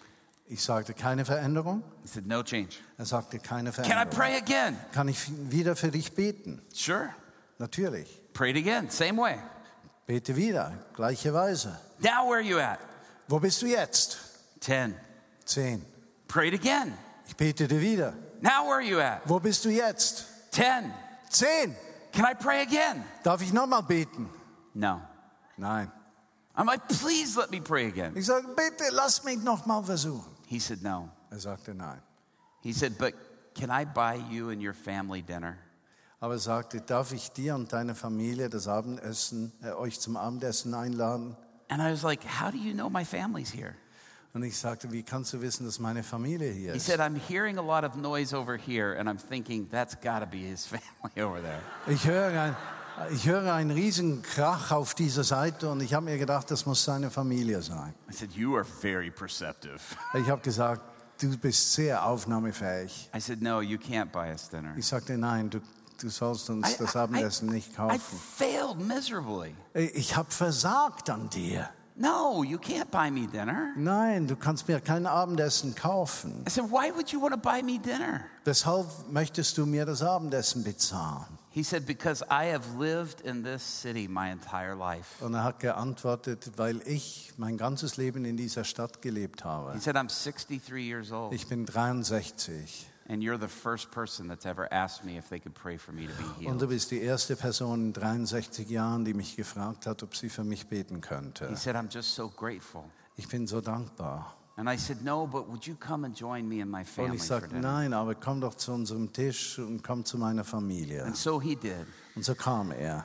Ich 0.49 0.61
sagte, 0.63 0.93
keine 0.93 1.25
Veränderung? 1.25 1.85
He 2.03 2.09
said, 2.09 2.27
No 2.27 2.43
change. 2.43 2.79
Er 2.99 3.05
sagte, 3.07 3.39
keine 3.39 3.71
Can 3.71 3.85
I 3.85 3.87
Veränderung. 3.89 4.11
pray 4.11 4.37
again? 4.37 4.77
Kann 4.93 5.09
ich 5.09 5.19
wieder 5.51 5.77
für 5.77 5.93
dich 5.93 6.13
beten? 6.13 6.61
Sure. 6.73 7.11
Natürlich. 7.59 8.09
Prayed 8.33 8.57
again, 8.57 8.91
same 8.91 9.17
way. 9.21 9.39
Bete 10.07 10.35
wieder, 10.35 10.73
gleiche 10.95 11.33
Weise. 11.33 11.79
Now, 12.01 12.29
where 12.29 12.39
are 12.39 12.41
you 12.41 12.59
at? 12.59 12.81
Wo 13.29 13.39
bist 13.39 13.63
du 13.63 13.67
jetzt? 13.67 14.19
10. 14.61 14.95
10. 15.45 15.85
Prayed 16.27 16.55
again. 16.55 16.93
Ich 17.29 17.37
betete 17.37 17.81
wieder. 17.81 18.15
Now, 18.41 18.67
where 18.67 18.79
are 18.79 18.83
you 18.83 19.01
at? 19.01 19.23
Wo 19.27 19.39
bist 19.41 19.65
du 19.65 19.71
jetzt? 19.71 20.27
10. 20.53 20.93
10. 21.31 21.75
Can 22.13 22.25
I 22.25 22.35
pray 22.35 22.63
again? 22.63 23.05
Darf 23.23 23.43
ich 23.43 23.53
nochmal 23.53 23.83
beten? 23.83 24.29
No. 24.75 25.01
Nein. 25.59 25.91
I'm 26.57 26.67
like, 26.67 26.89
please 26.89 27.37
let 27.37 27.51
me 27.51 27.61
pray 27.61 27.87
again. 27.87 28.15
Ich 28.17 28.27
sage, 28.27 28.47
bitte 28.57 28.91
lass 28.93 29.23
mich 29.25 29.39
nochmal 29.39 29.85
versuchen. 29.85 30.25
He 30.47 30.59
said, 30.59 30.83
no. 30.83 31.11
Er 31.31 31.39
sagte 31.39 31.75
nein. 31.75 32.01
He 32.63 32.73
said, 32.73 32.97
but 32.99 33.15
can 33.55 33.71
I 33.71 33.85
buy 33.85 34.15
you 34.31 34.51
and 34.51 34.63
your 34.63 34.73
family 34.73 35.23
dinner? 35.23 35.59
Aber 36.21 36.35
er 36.35 36.39
sagte, 36.39 36.81
darf 36.81 37.13
ich 37.13 37.31
dir 37.33 37.55
und 37.55 37.73
deine 37.73 37.95
Familie 37.95 38.49
das 38.49 38.69
Abendessen, 38.69 39.53
äh, 39.63 39.73
euch 39.73 40.01
zum 40.01 40.17
Abendessen 40.17 40.73
einladen? 40.73 41.37
And 41.69 41.83
I 41.83 41.91
was 41.91 42.03
like, 42.03 42.25
how 42.25 42.51
do 42.51 42.59
you 42.59 42.73
know 42.73 42.89
my 42.89 43.05
family's 43.05 43.51
here? 43.51 43.77
Und 44.37 44.43
ich 44.43 44.59
sagte, 44.59 44.93
wie 44.93 45.03
kannst 45.03 45.33
du 45.33 45.41
wissen, 45.41 45.65
dass 45.65 45.79
meine 45.79 46.03
Familie 46.03 46.53
hier 46.53 46.73
He 46.73 46.77
ist? 46.77 46.85
said, 46.85 47.01
I'm 47.01 47.17
hearing 47.17 47.57
a 47.57 47.63
lot 47.63 47.85
of 47.85 47.97
noise 47.97 48.37
over 48.37 48.59
here, 48.59 48.95
and 49.01 49.09
I'm 49.09 49.17
thinking, 49.17 49.67
that's 49.71 49.95
got 49.95 50.21
to 50.21 50.27
be 50.27 50.41
his 50.47 50.67
family 50.67 51.23
over 51.27 51.41
there. 51.41 51.63
Ich 51.87 52.07
höre, 52.07 52.39
ein, 52.39 52.57
ich 53.15 53.27
höre 53.27 53.51
einen 53.55 53.71
riesen 53.71 54.21
Krach 54.21 54.73
auf 54.73 54.93
dieser 54.95 55.25
Seite 55.25 55.71
und 55.71 55.81
ich 55.81 55.95
habe 55.95 56.05
mir 56.05 56.19
gedacht, 56.19 56.51
das 56.51 56.67
muss 56.67 56.85
seine 56.85 57.11
Familie 57.11 57.63
sein. 57.63 57.95
I 58.11 58.13
said, 58.13 58.31
you 58.33 58.55
are 58.57 58.65
very 58.67 59.11
perceptive. 59.11 59.81
Ich 60.15 60.29
habe 60.29 60.43
gesagt, 60.43 60.83
du 61.19 61.35
bist 61.39 61.73
sehr 61.73 62.05
aufnahmefähig. 62.05 63.09
I 63.17 63.21
said, 63.21 63.41
no, 63.41 63.63
you 63.63 63.79
can't 63.79 64.13
buy 64.13 64.31
us 64.31 64.51
dinner. 64.51 64.75
Ich 64.77 64.87
sagte, 64.87 65.17
nein, 65.17 65.49
du, 65.49 65.61
du 65.99 66.11
sollst 66.11 66.51
uns 66.51 66.73
I- 66.75 66.77
das 66.81 66.95
I- 66.95 66.99
Abendessen 66.99 67.49
nicht 67.49 67.73
I 67.73 67.77
kaufen. 67.77 68.01
failed 68.37 68.87
miserably. 68.87 69.55
Ich 69.73 70.15
habe 70.15 70.31
versagt 70.31 71.09
an 71.09 71.31
dir. 71.31 71.71
No, 71.99 72.43
you 72.43 72.59
can't 72.59 72.91
buy 72.91 73.11
me 73.11 73.27
dinner. 73.27 73.73
Nein, 73.77 74.27
du 74.27 74.37
kannst 74.37 74.69
mir 74.69 74.81
kein 74.81 75.07
Abendessen 75.07 75.75
kaufen. 75.75 76.45
I 76.47 76.51
said, 76.51 76.71
why 76.71 76.91
would 76.95 77.11
you 77.11 77.21
want 77.21 77.33
to 77.33 77.41
buy 77.41 77.63
me 77.63 77.79
dinner? 77.79 78.27
Weshalb 78.45 78.87
möchtest 79.11 79.57
du 79.57 79.65
mir 79.65 79.87
das 79.87 80.03
Abendessen 80.03 80.63
bezahlen? 80.63 81.25
He 81.51 81.63
said, 81.63 81.87
because 81.87 82.23
I 82.31 82.53
have 82.53 82.65
lived 82.79 83.23
in 83.23 83.43
this 83.43 83.63
city 83.63 84.07
my 84.09 84.31
entire 84.31 84.75
life. 84.75 85.25
Und 85.25 85.33
er 85.33 85.43
hat 85.45 85.61
geantwortet, 85.61 86.53
weil 86.57 86.83
ich 86.87 87.33
mein 87.39 87.57
ganzes 87.57 87.97
Leben 87.97 88.27
in 88.27 88.37
dieser 88.37 88.65
Stadt 88.65 89.01
gelebt 89.01 89.41
He 89.45 89.49
habe. 89.49 89.81
said, 89.81 89.97
I'm 89.97 90.11
63 90.11 90.77
years 90.87 91.11
old, 91.11 91.33
Ich 91.33 91.49
bin 91.49 91.65
63 91.65 92.87
and 93.09 93.23
you're 93.23 93.39
the 93.39 93.49
first 93.49 93.91
person 93.91 94.29
that's 94.29 94.47
ever 94.47 94.73
asked 94.73 95.05
me 95.05 95.17
if 95.17 95.29
they 95.29 95.39
could 95.39 95.55
pray 95.55 95.77
for 95.77 95.93
me 95.93 96.07
to 96.07 96.13
be 96.15 96.25
healed. 96.41 96.53
und 96.53 96.61
du 96.61 96.67
bist 96.69 96.91
die 96.91 97.01
erste 97.01 97.37
Person 97.37 97.87
in 97.87 97.93
63 97.93 98.69
Jahren, 98.69 99.05
die 99.05 99.15
mich 99.15 99.37
gefragt 99.37 99.87
hat, 99.87 100.03
ob 100.03 100.15
sie 100.17 100.29
für 100.29 100.45
mich 100.45 100.67
beten 100.69 101.01
könnte. 101.01 101.49
He 101.49 101.57
said, 101.57 101.77
I'm 101.77 101.93
just 101.93 102.15
so 102.15 102.29
grateful. 102.29 102.85
Ich 103.17 103.29
bin 103.29 103.47
so 103.47 103.61
dankbar. 103.61 104.37
And 104.59 104.71
I 104.71 104.77
said, 104.79 105.05
no, 105.05 105.27
but 105.27 105.49
would 105.49 105.67
you 105.67 105.75
come 105.75 106.07
and 106.07 106.19
join 106.19 106.49
me 106.49 106.63
and 106.63 106.71
my 106.71 106.83
family 106.83 107.11
Und 107.11 107.17
ich 107.17 107.23
sagte, 107.23 107.57
nein, 107.57 107.93
aber 107.93 108.15
komm 108.15 108.41
doch 108.41 108.55
zu 108.55 108.73
unserem 108.73 109.13
Tisch 109.13 109.59
und 109.59 109.83
komm 109.83 110.05
zu 110.05 110.17
meiner 110.17 110.45
Familie. 110.45 111.05
And 111.05 111.15
so 111.15 111.39
he 111.41 111.55
did. 111.55 111.87
Und 112.15 112.25
so 112.25 112.35
kam 112.35 112.71
er. 112.73 113.05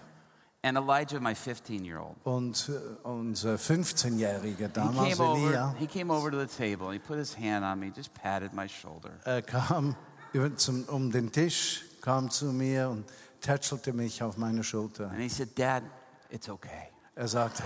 And 0.63 0.77
Elijah, 0.77 1.19
my 1.19 1.33
15 1.33 1.83
year 1.83 1.99
old, 1.99 2.15
Und 2.23 2.69
äh, 2.69 3.07
unser 3.07 3.55
15-Jähriger 3.55 4.67
damals 4.67 5.07
he 5.07 5.15
came, 5.15 5.27
over, 5.27 5.75
he 5.79 5.87
came 5.87 6.11
over 6.11 6.29
to 6.29 6.37
the 6.37 6.45
table 6.45 6.87
and 6.87 6.93
he 6.93 6.99
put 6.99 7.17
his 7.17 7.33
hand 7.35 7.65
on 7.65 7.79
me, 7.79 7.89
just 7.89 8.13
patted 8.13 8.53
my 8.53 8.67
shoulder. 8.67 9.11
er 9.25 9.41
kam 9.41 9.95
zum, 10.57 10.83
um 10.85 11.11
den 11.11 11.31
Tisch, 11.31 11.83
kam 12.01 12.29
zu 12.29 12.53
mir 12.53 12.89
und 12.89 13.05
tätschelte 13.41 13.91
mich 13.91 14.21
auf 14.21 14.37
meine 14.37 14.63
Schulter. 14.63 15.09
And 15.09 15.19
he 15.19 15.29
said, 15.29 15.57
Dad, 15.57 15.81
it's 16.29 16.47
okay. 16.47 16.89
Er 17.15 17.27
sagte, 17.27 17.63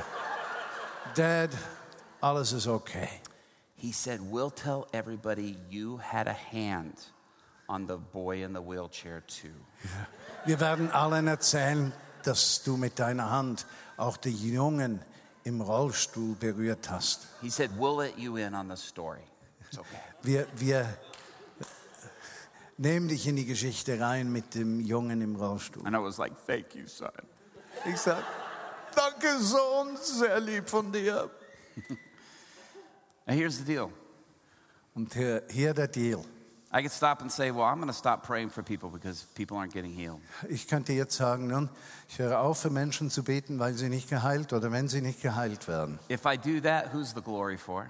Dad, 1.16 1.50
alles 2.22 2.54
ist 2.54 2.68
okay. 2.68 3.10
He 3.76 3.92
said, 3.92 4.22
We'll 4.22 4.52
tell 4.52 4.88
everybody 4.94 5.58
you 5.70 5.98
had 5.98 6.28
a 6.30 6.34
hand 6.34 6.94
on 7.68 7.88
the 7.88 7.98
boy 7.98 8.44
in 8.44 8.54
the 8.54 8.62
wheelchair, 8.62 9.22
too. 9.28 9.54
Wir 10.46 10.60
werden 10.62 10.90
allen 10.92 11.28
erzählen, 11.28 11.92
dass 12.28 12.64
du 12.64 12.78
mit 12.78 13.00
deiner 13.00 13.30
Hand 13.32 13.66
auch 13.98 14.18
die 14.18 14.32
Jungen 14.32 15.02
im 15.44 15.62
Rollstuhl 15.62 16.36
berührt 16.36 16.90
hast. 16.90 17.28
He 17.42 17.50
said, 17.50 17.72
We'll 17.78 17.98
let 17.98 18.18
you 18.18 18.38
in 18.38 18.54
on 18.54 18.70
the 18.70 18.78
story. 18.78 19.22
It's 19.70 19.78
okay. 19.78 20.00
Wir, 20.24 20.48
wir, 20.56 20.98
Nimm 22.78 23.08
dich 23.08 23.26
in 23.26 23.38
die 23.38 23.46
Geschichte 23.46 24.00
rein 24.02 24.30
mit 24.32 24.54
dem 24.54 24.82
Jungen 24.82 25.22
im 25.22 25.38
Rollstuhl. 25.38 25.86
And 25.86 25.96
I 25.96 26.00
was 26.00 26.18
like, 26.18 26.34
thank 26.46 26.76
you, 26.76 26.88
son. 26.88 27.10
Ich 27.86 27.98
sag, 27.98 28.22
danke 28.94 29.40
Sohn, 29.40 29.96
sehr 29.96 30.42
lieb 30.42 30.70
von 30.70 30.92
dir. 30.92 31.30
Now 33.26 33.34
here's 33.34 33.58
the 33.60 33.64
deal. 33.64 33.90
Und 34.94 35.14
hier, 35.14 35.44
hier 35.50 35.74
der 35.74 35.88
Deal. 35.88 36.24
I 36.76 36.82
could 36.82 36.92
stop 36.92 37.22
and 37.22 37.32
say, 37.32 37.52
well, 37.52 37.64
I'm 37.64 37.78
going 37.78 37.88
to 37.88 37.94
stop 37.94 38.28
praying 38.28 38.50
for 38.50 38.62
people 38.62 38.90
because 38.90 39.28
people 39.34 39.56
aren't 39.56 39.72
getting 39.72 39.94
healed. 39.94 40.20
Ich 40.50 40.68
könnte 40.68 40.92
jetzt 40.92 41.16
sagen, 41.16 41.48
nun, 41.48 41.70
ich 42.10 42.20
höre 42.20 42.38
auf, 42.38 42.60
für 42.60 42.70
Menschen 42.70 43.10
zu 43.10 43.24
beten, 43.24 43.60
weil 43.60 43.76
sie 43.76 43.88
nicht 43.88 44.10
geheilt 44.10 44.52
oder 44.52 44.74
wenn 44.74 44.90
sie 44.90 45.00
nicht 45.00 45.22
geheilt 45.22 45.70
werden. 45.70 46.00
If 46.12 46.26
I 46.26 46.36
do 46.36 46.60
that, 46.60 46.94
who's 46.94 47.14
the 47.16 47.22
glory 47.22 47.58
for? 47.58 47.90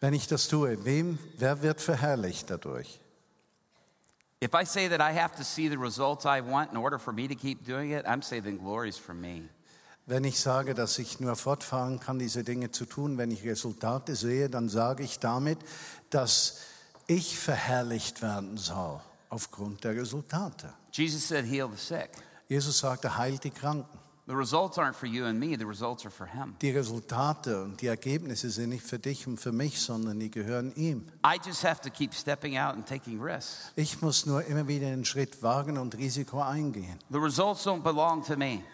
Wenn 0.00 0.14
ich 0.14 0.26
das 0.26 0.48
tue, 0.48 0.82
wem, 0.86 1.18
wer 1.36 1.60
wird 1.60 1.82
verherrlicht 1.82 2.48
dadurch? 2.48 3.00
If 4.42 4.54
I 4.54 4.64
say 4.64 4.88
that 4.88 5.02
I 5.02 5.12
have 5.12 5.36
to 5.36 5.44
see 5.44 5.68
the 5.68 5.76
results 5.76 6.24
I 6.24 6.40
want 6.40 6.70
in 6.70 6.78
order 6.78 6.98
for 6.98 7.12
me 7.12 7.28
to 7.28 7.34
keep 7.34 7.66
doing 7.66 7.90
it, 7.90 8.06
I'm 8.06 8.22
saying 8.22 8.44
then 8.44 8.56
glory's 8.56 8.96
for 8.96 9.14
me. 9.14 9.50
Wenn 10.06 10.24
ich 10.24 10.40
sage, 10.40 10.72
dass 10.72 10.98
ich 10.98 11.20
nur 11.20 11.36
fortfahren 11.36 12.00
kann, 12.00 12.18
diese 12.18 12.44
Dinge 12.44 12.70
zu 12.70 12.86
tun, 12.86 13.18
wenn 13.18 13.30
ich 13.30 13.44
Resultate 13.44 14.16
sehe, 14.16 14.48
dann 14.48 14.70
sage 14.70 15.02
ich 15.02 15.18
damit, 15.18 15.58
dass 16.08 16.60
ich 17.06 17.38
verherrlicht 17.38 18.22
werden 18.22 18.56
soll 18.56 19.00
aufgrund 19.28 19.84
der 19.84 19.94
Resultate. 19.96 20.72
Jesus 20.92 21.26
said, 21.26 21.44
heal 21.44 21.68
the 21.70 21.76
sick. 21.76 22.10
Jesus 22.48 22.78
sagte, 22.78 23.16
heilt 23.16 23.44
die 23.44 23.50
Kranken. 23.50 23.98
The 24.28 24.34
results 24.34 24.76
aren't 24.76 24.94
for 24.94 25.06
you 25.06 25.24
and 25.24 25.38
me, 25.38 25.56
the 25.56 25.64
results 25.64 26.04
are 26.04 26.10
for 26.10 26.26
him. 26.26 26.56
Die 26.60 26.72
Resultate 26.72 27.62
und 27.62 27.80
die 27.80 27.86
Ergebnisse 27.86 28.50
sind 28.50 28.70
nicht 28.70 28.84
für 28.84 28.98
dich 28.98 29.28
und 29.28 29.38
für 29.38 29.52
mich, 29.52 29.80
sondern 29.80 30.18
die 30.18 30.32
gehören 30.32 30.74
ihm. 30.74 31.06
I 31.24 31.38
just 31.46 31.62
have 31.62 31.80
to 31.82 31.90
keep 31.90 32.12
stepping 32.12 32.58
out 32.58 32.74
and 32.74 32.84
taking 32.84 33.22
risks. 33.22 33.70
Ich 33.76 34.02
muss 34.02 34.26
nur 34.26 34.44
immer 34.44 34.66
wieder 34.66 34.88
einen 34.88 35.04
Schritt 35.04 35.40
wagen 35.44 35.78
und 35.78 35.96
Risiko 35.96 36.42
eingehen. 36.42 36.98
The 37.10 37.18
results 37.18 37.64
don't 37.64 37.82
belong 37.82 38.24
to 38.24 38.36
me. 38.36 38.64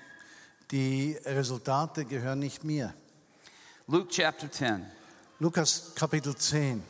Die 0.71 1.19
Resultate 1.27 2.07
gehören 2.07 2.39
nicht 2.39 2.65
mir. 2.65 2.95
Luke 3.89 4.09
chapter 4.09 4.51
10. 4.51 4.87
Lukas 5.39 5.93
Kapitel 5.95 6.35
10. 6.35 6.83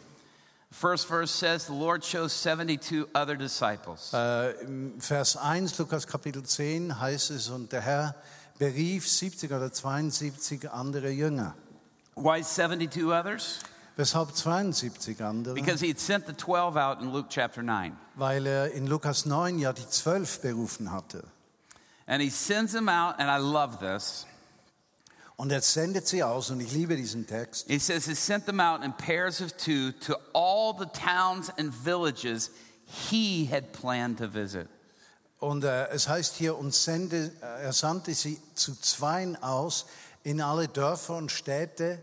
First 0.73 1.07
verse 1.07 1.31
says, 1.31 1.67
The 1.67 1.75
Lord 1.75 2.03
chose 2.03 2.33
72 2.33 3.07
other 3.15 3.37
disciples. 3.37 4.13
Äh, 4.15 4.55
Vers 4.99 5.37
1, 5.37 5.79
Lukas 5.79 6.07
Kapitel 6.07 6.43
10 6.43 6.99
heißt 6.99 7.31
es, 7.31 7.51
und 7.51 7.73
der 7.73 7.83
Herr 7.83 8.15
berief 8.59 9.07
70 9.07 9.53
oder 9.53 9.71
72 9.71 10.71
andere 10.71 11.11
Jünger. 11.11 11.55
Why 12.17 12.43
72 12.43 13.05
others? 13.05 13.59
Weshalb 13.97 14.35
72 14.35 15.21
andere? 15.23 15.55
Because 15.55 15.85
he 15.85 15.91
had 15.91 16.01
sent 16.01 16.27
the 16.27 16.33
12 16.33 16.77
out 16.77 17.03
in 17.03 17.13
Luke 17.13 17.29
chapter 17.29 17.63
9. 17.63 17.95
Weil 18.15 18.47
er 18.47 18.73
in 18.73 18.87
Lukas 18.87 19.27
9 19.27 19.59
ja 19.59 19.73
die 19.75 19.87
zwölf 19.89 20.41
berufen 20.41 20.91
hatte. 20.91 21.25
And 22.07 22.23
he 22.23 22.31
sends 22.31 22.73
them 22.73 22.89
out, 22.89 23.19
and 23.19 23.29
I 23.29 23.39
love 23.39 23.79
this. 23.79 24.27
Und 25.37 25.51
er 25.51 25.63
sendet 25.63 26.07
sie 26.07 26.23
aus, 26.23 26.51
und 26.51 26.61
ich 26.61 26.73
liebe 26.73 26.97
diesen 26.97 27.27
Text. 27.27 27.67
He 27.69 27.79
says 27.79 28.05
he 28.07 28.15
sent 28.15 28.47
them 28.47 28.61
out 28.61 28.85
in 28.85 28.93
pairs 28.93 29.41
of 29.41 29.53
two 29.57 29.93
to 30.07 30.15
all 30.35 30.75
the 30.79 30.87
towns 30.87 31.51
and 31.59 31.73
villages 31.73 32.51
he 32.87 33.49
had 33.51 33.73
planned 33.73 34.19
to 34.19 34.29
visit. 34.33 34.69
Und 35.39 35.65
äh, 35.65 35.89
es 35.89 36.09
heißt 36.09 36.37
hier, 36.37 36.57
und 36.57 36.73
sende, 36.73 37.33
äh, 37.41 37.65
er 37.65 37.73
sandte 37.73 38.15
sie 38.15 38.41
zu 38.55 38.79
Zweien 38.81 39.43
aus 39.43 39.87
in 40.23 40.41
alle 40.41 40.69
Dörfer 40.69 41.17
und 41.17 41.33
Städte, 41.33 42.01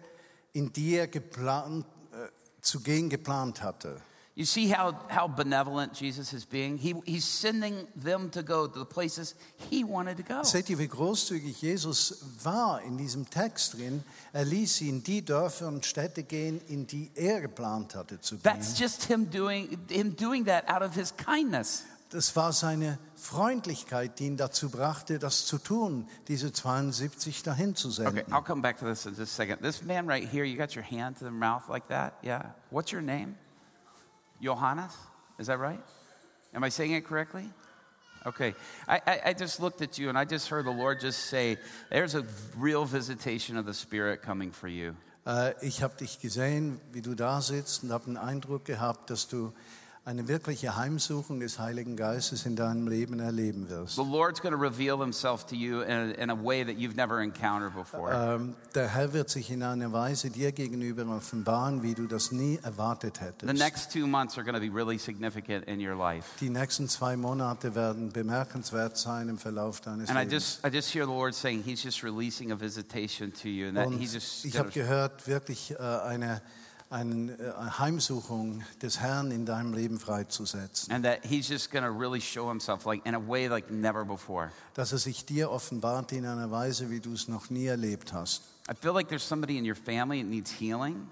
in 0.52 0.74
die 0.74 0.96
er 0.96 1.08
geplant, 1.08 1.86
äh, 2.12 2.28
zu 2.62 2.82
gehen 2.82 3.10
geplant 3.10 3.62
hatte. 3.62 4.02
You 4.40 4.46
see 4.46 4.70
how, 4.70 4.96
how 5.10 5.28
benevolent 5.28 5.92
Jesus 5.94 6.32
is 6.32 6.46
being? 6.46 6.78
He, 6.78 6.96
he's 7.06 7.26
sending 7.26 7.86
them 7.94 8.30
to 8.30 8.42
go 8.42 8.68
to 8.68 8.80
the 8.80 8.86
places 8.86 9.36
he 9.70 9.84
wanted 9.84 10.16
to 10.16 10.24
go. 10.24 10.44
Seht 10.44 10.70
ihr, 10.70 10.78
wie 10.78 10.88
großzügig 10.88 11.62
Jesus 11.62 12.24
war 12.42 12.82
in 12.82 12.98
diesem 12.98 13.30
Text 13.30 13.74
drin? 13.74 14.02
Er 14.32 14.46
ließ 14.46 14.78
sie 14.78 14.88
in 14.88 15.04
die 15.04 15.26
Dörfer 15.26 15.68
und 15.68 15.86
Städte 15.86 16.24
gehen, 16.24 16.62
in 16.70 16.88
die 16.88 17.12
er 17.16 17.42
geplant 17.42 17.96
hatte 17.96 18.22
zu 18.22 18.36
gehen. 18.36 18.44
That's 18.44 18.80
just 18.80 19.04
him 19.04 19.30
doing, 19.30 19.78
him 19.90 20.16
doing 20.16 20.46
that 20.46 20.70
out 20.70 20.84
of 20.84 20.96
his 20.96 21.14
kindness. 21.18 21.84
Das 22.10 22.34
war 22.38 22.54
seine 22.54 22.98
Freundlichkeit, 23.16 24.20
die 24.20 24.28
ihn 24.28 24.38
dazu 24.38 24.70
brachte, 24.70 25.20
das 25.20 25.48
zu 25.48 25.58
tun, 25.58 26.08
diese 26.30 26.54
72 26.54 27.44
dahin 27.44 27.76
zu 27.76 27.90
Okay, 27.90 28.04
senden. 28.04 28.34
I'll 28.34 28.42
come 28.42 28.62
back 28.62 28.80
to 28.80 28.86
this 28.86 29.06
in 29.06 29.16
just 29.16 29.34
a 29.34 29.36
second. 29.36 29.62
This 29.62 29.84
man 29.84 30.08
right 30.08 30.26
here, 30.26 30.46
you 30.46 30.56
got 30.58 30.78
your 30.78 30.86
hand 30.86 31.18
to 31.18 31.26
the 31.26 31.30
mouth 31.30 31.68
like 31.68 31.90
that? 31.90 32.14
Yeah. 32.24 32.54
What's 32.72 32.94
your 32.94 33.02
name? 33.02 33.36
Johannes? 34.42 34.96
Is 35.38 35.48
that 35.48 35.60
right? 35.60 35.80
Am 36.54 36.64
I 36.64 36.70
saying 36.70 36.94
it 36.94 37.06
correctly? 37.06 37.50
Okay. 38.26 38.54
I, 38.88 39.02
I, 39.08 39.22
I 39.28 39.34
just 39.34 39.60
looked 39.60 39.82
at 39.82 39.98
you 39.98 40.10
and 40.10 40.18
I 40.18 40.26
just 40.26 40.50
heard 40.50 40.66
the 40.66 40.72
Lord 40.72 41.00
just 41.00 41.26
say, 41.30 41.58
there's 41.90 42.16
a 42.16 42.26
real 42.58 42.86
visitation 42.86 43.58
of 43.58 43.66
the 43.66 43.74
Spirit 43.74 44.22
coming 44.22 44.52
for 44.52 44.68
you. 44.68 44.96
Äh, 45.26 45.54
Ich 45.62 45.82
habe 45.84 45.96
dich 45.96 46.20
gesehen, 46.20 46.80
wie 46.92 47.02
du 47.02 47.16
da 47.16 47.42
sitzt 47.42 47.84
und 47.84 47.92
habe 47.92 48.20
Eindruck 48.20 48.66
gehabt, 48.66 49.10
dass 49.10 49.28
du 49.28 49.54
eine 50.10 50.28
wirkliche 50.28 50.76
Heimsuchung 50.76 51.40
des 51.40 51.60
Heiligen 51.60 51.96
Geistes 51.96 52.48
in 52.48 52.56
deinem 52.56 52.88
Leben 52.88 53.20
erleben 53.20 53.70
wirst. 53.70 53.96
The 53.96 54.02
Lord's 54.02 54.42
going 54.42 54.56
to 54.56 54.60
reveal 54.60 54.98
himself 55.00 55.46
to 55.46 55.56
you 55.56 55.82
in 55.82 55.92
a, 55.92 56.12
in 56.14 56.30
a 56.32 56.36
way 56.36 56.64
that 56.66 56.78
you've 56.80 56.96
never 56.96 57.22
encountered 57.22 57.76
before. 57.76 58.12
Ähm, 58.12 58.56
Der 58.74 58.88
Herr 58.88 59.14
wird 59.14 59.30
sich 59.30 59.52
in 59.52 59.62
einer 59.62 59.92
Weise 59.94 60.32
dir 60.32 60.52
gegenüber 60.52 61.06
offenbaren, 61.16 61.84
wie 61.84 61.94
du 61.94 62.08
das 62.08 62.32
nie 62.32 62.58
erwartet 62.64 63.18
The 63.18 63.26
hättest. 63.26 63.54
next 63.64 63.94
two 63.94 64.08
months 64.08 64.36
are 64.36 64.44
going 64.44 64.56
to 64.56 64.60
be 64.60 64.74
really 64.76 64.98
significant 64.98 65.68
in 65.68 65.80
your 65.80 65.96
life. 65.96 66.26
Die 66.42 66.50
nächsten 66.50 66.90
zwei 66.90 67.16
Monate 67.16 67.76
werden 67.76 68.10
bemerkenswert 68.10 68.98
sein 68.98 69.30
im 69.30 69.38
Verlauf 69.38 69.80
deines 69.80 70.10
And 70.10 70.18
I 70.18 70.24
Lebens. 70.24 70.34
just, 70.64 70.66
I 70.66 70.76
just 70.76 70.90
hear 70.92 71.06
the 71.06 71.12
Lord 71.14 71.36
saying 71.36 71.62
He's 71.64 71.84
just 71.84 72.04
releasing 72.04 72.52
a 72.52 72.60
visitation 72.60 73.32
to 73.44 73.48
you, 73.48 73.68
and 73.68 73.78
that 73.78 73.86
Und 73.86 74.00
He's 74.00 74.14
just 74.16 74.44
ich 74.44 74.58
habe 74.58 74.72
gehört, 74.72 75.28
wirklich 75.28 75.76
äh, 75.78 75.78
eine, 75.78 76.42
eine 76.92 77.34
äh, 77.34 77.54
Heimsuchung 77.78 78.64
des 78.82 79.00
Herrn 79.00 79.32
in 79.32 79.46
deinem 79.46 79.74
Leben 79.74 80.00
freizusetzen. 80.00 80.92
and 80.94 81.06
that 81.06 81.20
He's 81.24 81.48
just 81.48 81.72
going 81.72 81.84
to 81.84 81.92
really 81.92 82.20
show 82.20 82.50
Himself 82.50 82.86
like 82.86 83.06
in 83.06 83.14
a 83.16 83.20
way 83.20 83.48
like 83.48 83.70
never 83.70 84.04
before. 84.04 84.52
Dass 84.74 84.92
er 84.92 84.98
sich 84.98 85.26
dir 85.26 85.52
offenbart 85.52 86.12
in 86.12 86.26
einer 86.26 86.50
Weise, 86.52 86.90
wie 86.90 87.00
du 87.00 87.14
es 87.14 87.28
noch 87.28 87.50
nie 87.50 87.66
erlebt 87.68 88.12
hast. 88.14 88.44
I 88.70 88.74
feel 88.76 88.94
like 88.94 89.08
there's 89.08 89.28
somebody 89.28 89.58
in 89.58 89.66
your 89.66 89.76
family 89.76 90.22
that 90.22 90.30
needs 90.30 90.52
healing. 90.52 91.08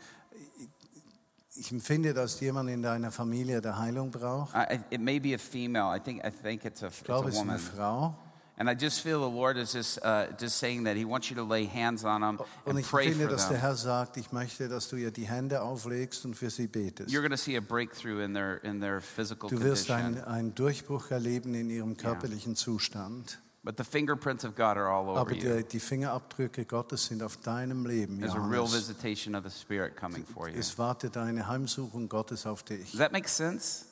Ich 1.60 1.72
empfinde, 1.72 2.14
dass 2.14 2.40
jemand 2.40 2.70
in 2.70 2.84
deiner 2.84 3.12
Familie 3.12 3.62
der 3.62 3.80
Heilung 3.80 4.12
braucht. 4.12 4.54
I, 4.56 4.80
it 4.92 5.02
may 5.02 5.20
be 5.20 5.34
a 5.34 5.40
female. 5.40 5.92
I 5.96 6.00
think, 6.00 6.24
I 6.24 6.30
think 6.30 6.66
it's 6.66 6.84
a, 6.84 6.88
Ich 6.88 6.94
it's 7.00 7.04
glaube, 7.04 7.26
a 7.26 7.30
es 7.30 7.36
ist 7.36 7.42
eine 7.42 7.54
woman. 7.54 7.60
Frau. 7.60 8.16
And 8.60 8.68
I 8.68 8.74
just 8.74 9.02
feel 9.02 9.20
the 9.20 9.30
Lord 9.30 9.56
is 9.58 9.74
just, 9.74 10.00
uh, 10.04 10.28
just 10.40 10.58
saying 10.58 10.86
that 10.86 10.98
He 10.98 11.06
wants 11.06 11.30
you 11.30 11.36
to 11.36 11.44
lay 11.44 11.66
hands 11.66 12.04
on 12.04 12.22
them 12.22 12.40
and 12.66 12.84
pray 12.84 13.10
finde, 13.12 13.26
for 13.26 13.30
dass 13.36 13.44
der 13.50 13.58
them. 13.58 13.62
Herr 13.62 13.76
sagt, 13.76 14.18
ich 14.18 14.32
möchte, 14.32 14.68
dass 14.68 14.88
du 14.90 14.96
ihr 14.96 15.12
die 15.12 15.28
Hände 15.28 15.62
auflegst 15.62 16.26
und 16.26 16.34
für 16.36 16.50
sie 16.50 16.66
betest. 16.68 17.10
You're 17.12 17.22
going 17.22 17.30
to 17.30 17.38
see 17.38 17.56
a 17.56 17.62
breakthrough 17.62 18.20
in 18.24 18.34
their, 18.34 18.64
in 18.64 18.82
their 18.82 19.00
physical 19.00 19.48
Du 19.50 19.60
wirst 19.62 19.88
condition. 19.88 20.16
einen, 20.18 20.24
einen 20.24 20.56
Durchbruch 20.56 21.12
erleben 21.12 21.54
in 21.54 21.70
ihrem 21.70 21.98
körperlichen 21.98 22.56
Zustand. 22.56 23.38
But 23.64 23.76
the 23.78 23.84
fingerprints 23.84 24.46
of 24.46 24.56
God 24.56 24.78
are 24.78 24.88
all 24.90 25.10
over 25.10 25.20
Aber 25.20 25.34
you. 25.34 25.42
die, 25.58 25.64
die 25.64 25.80
Fingerabdrücke 25.82 26.64
Gottes 26.66 27.06
sind 27.08 27.22
auf 27.22 27.36
deinem 27.38 27.86
Leben. 27.86 28.20
There's 28.20 28.34
a 28.34 28.38
real 28.40 28.64
Johannes. 28.64 28.74
visitation 28.88 29.36
of 29.36 29.44
the 29.44 29.52
Spirit 29.52 29.98
coming 29.98 30.24
for 30.26 30.48
you. 30.48 30.56
Does 30.56 30.70
Es 30.70 30.78
wartet 30.80 31.18
eine 31.18 31.48
Heimsuchung 31.48 32.08
Gottes 32.08 32.46
auf 32.48 32.64
dich. 32.64 32.94
that 32.98 33.12
make 33.12 33.28
sense? 33.28 33.87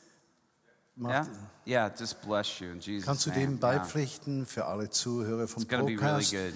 Macht, 0.97 1.29
Yeah? 1.65 1.88
Yeah, 1.88 1.89
just 1.97 2.21
bless 2.21 2.60
you 2.60 2.71
in 2.71 2.79
Jesus' 2.79 3.05
Kannst 3.05 3.25
du 3.25 3.31
name. 3.31 3.41
dem 3.41 3.51
Yeah. 3.60 3.60
beipflichten 3.79 4.45
für 4.45 4.65
alle 4.65 4.89
Zuhörer 4.89 5.47
vom 5.47 5.63
It's 5.63 5.69
gonna 5.69 5.84
be 5.84 5.97
really 5.99 6.23
good. 6.25 6.53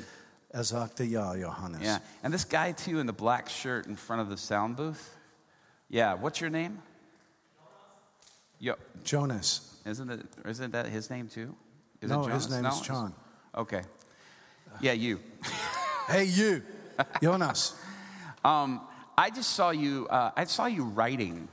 Er 0.52 0.63
sagte 0.63 1.04
ja, 1.04 1.36
Johannes. 1.36 1.82
Yeah. 1.82 1.99
And 2.23 2.34
this 2.34 2.47
guy, 2.47 2.71
too, 2.73 2.99
in 2.99 3.06
the 3.08 3.13
black 3.13 3.49
shirt 3.49 3.86
in 3.88 3.95
front 3.97 4.21
of 4.21 4.30
the 4.30 4.38
sound 4.38 4.78
booth. 4.78 5.17
Yeah, 5.89 6.15
what's 6.15 6.39
your 6.39 6.49
name? 6.49 6.80
Yo, 8.60 8.75
Jonas. 9.04 9.62
isn't, 9.86 10.10
it, 10.10 10.25
isn't 10.45 10.71
that 10.71 10.88
his 10.88 11.10
name, 11.10 11.28
too? 11.28 11.56
Is 12.02 12.10
No, 12.10 12.23
his 12.23 12.49
name 12.49 12.63
No, 12.63 12.69
is 12.69 12.82
John. 12.82 13.13
Okay. 13.56 13.84
Yeah, 14.82 14.93
you. 14.93 15.20
Hey, 16.07 16.24
you. 16.26 16.64
Jonas. 17.22 17.76
Um, 18.43 18.82
I 19.16 19.30
just 19.30 19.51
saw 19.51 19.70
you, 19.70 20.07
uh, 20.09 20.32
I 20.36 20.45
saw 20.45 20.66
you 20.66 20.86
writing 20.86 21.47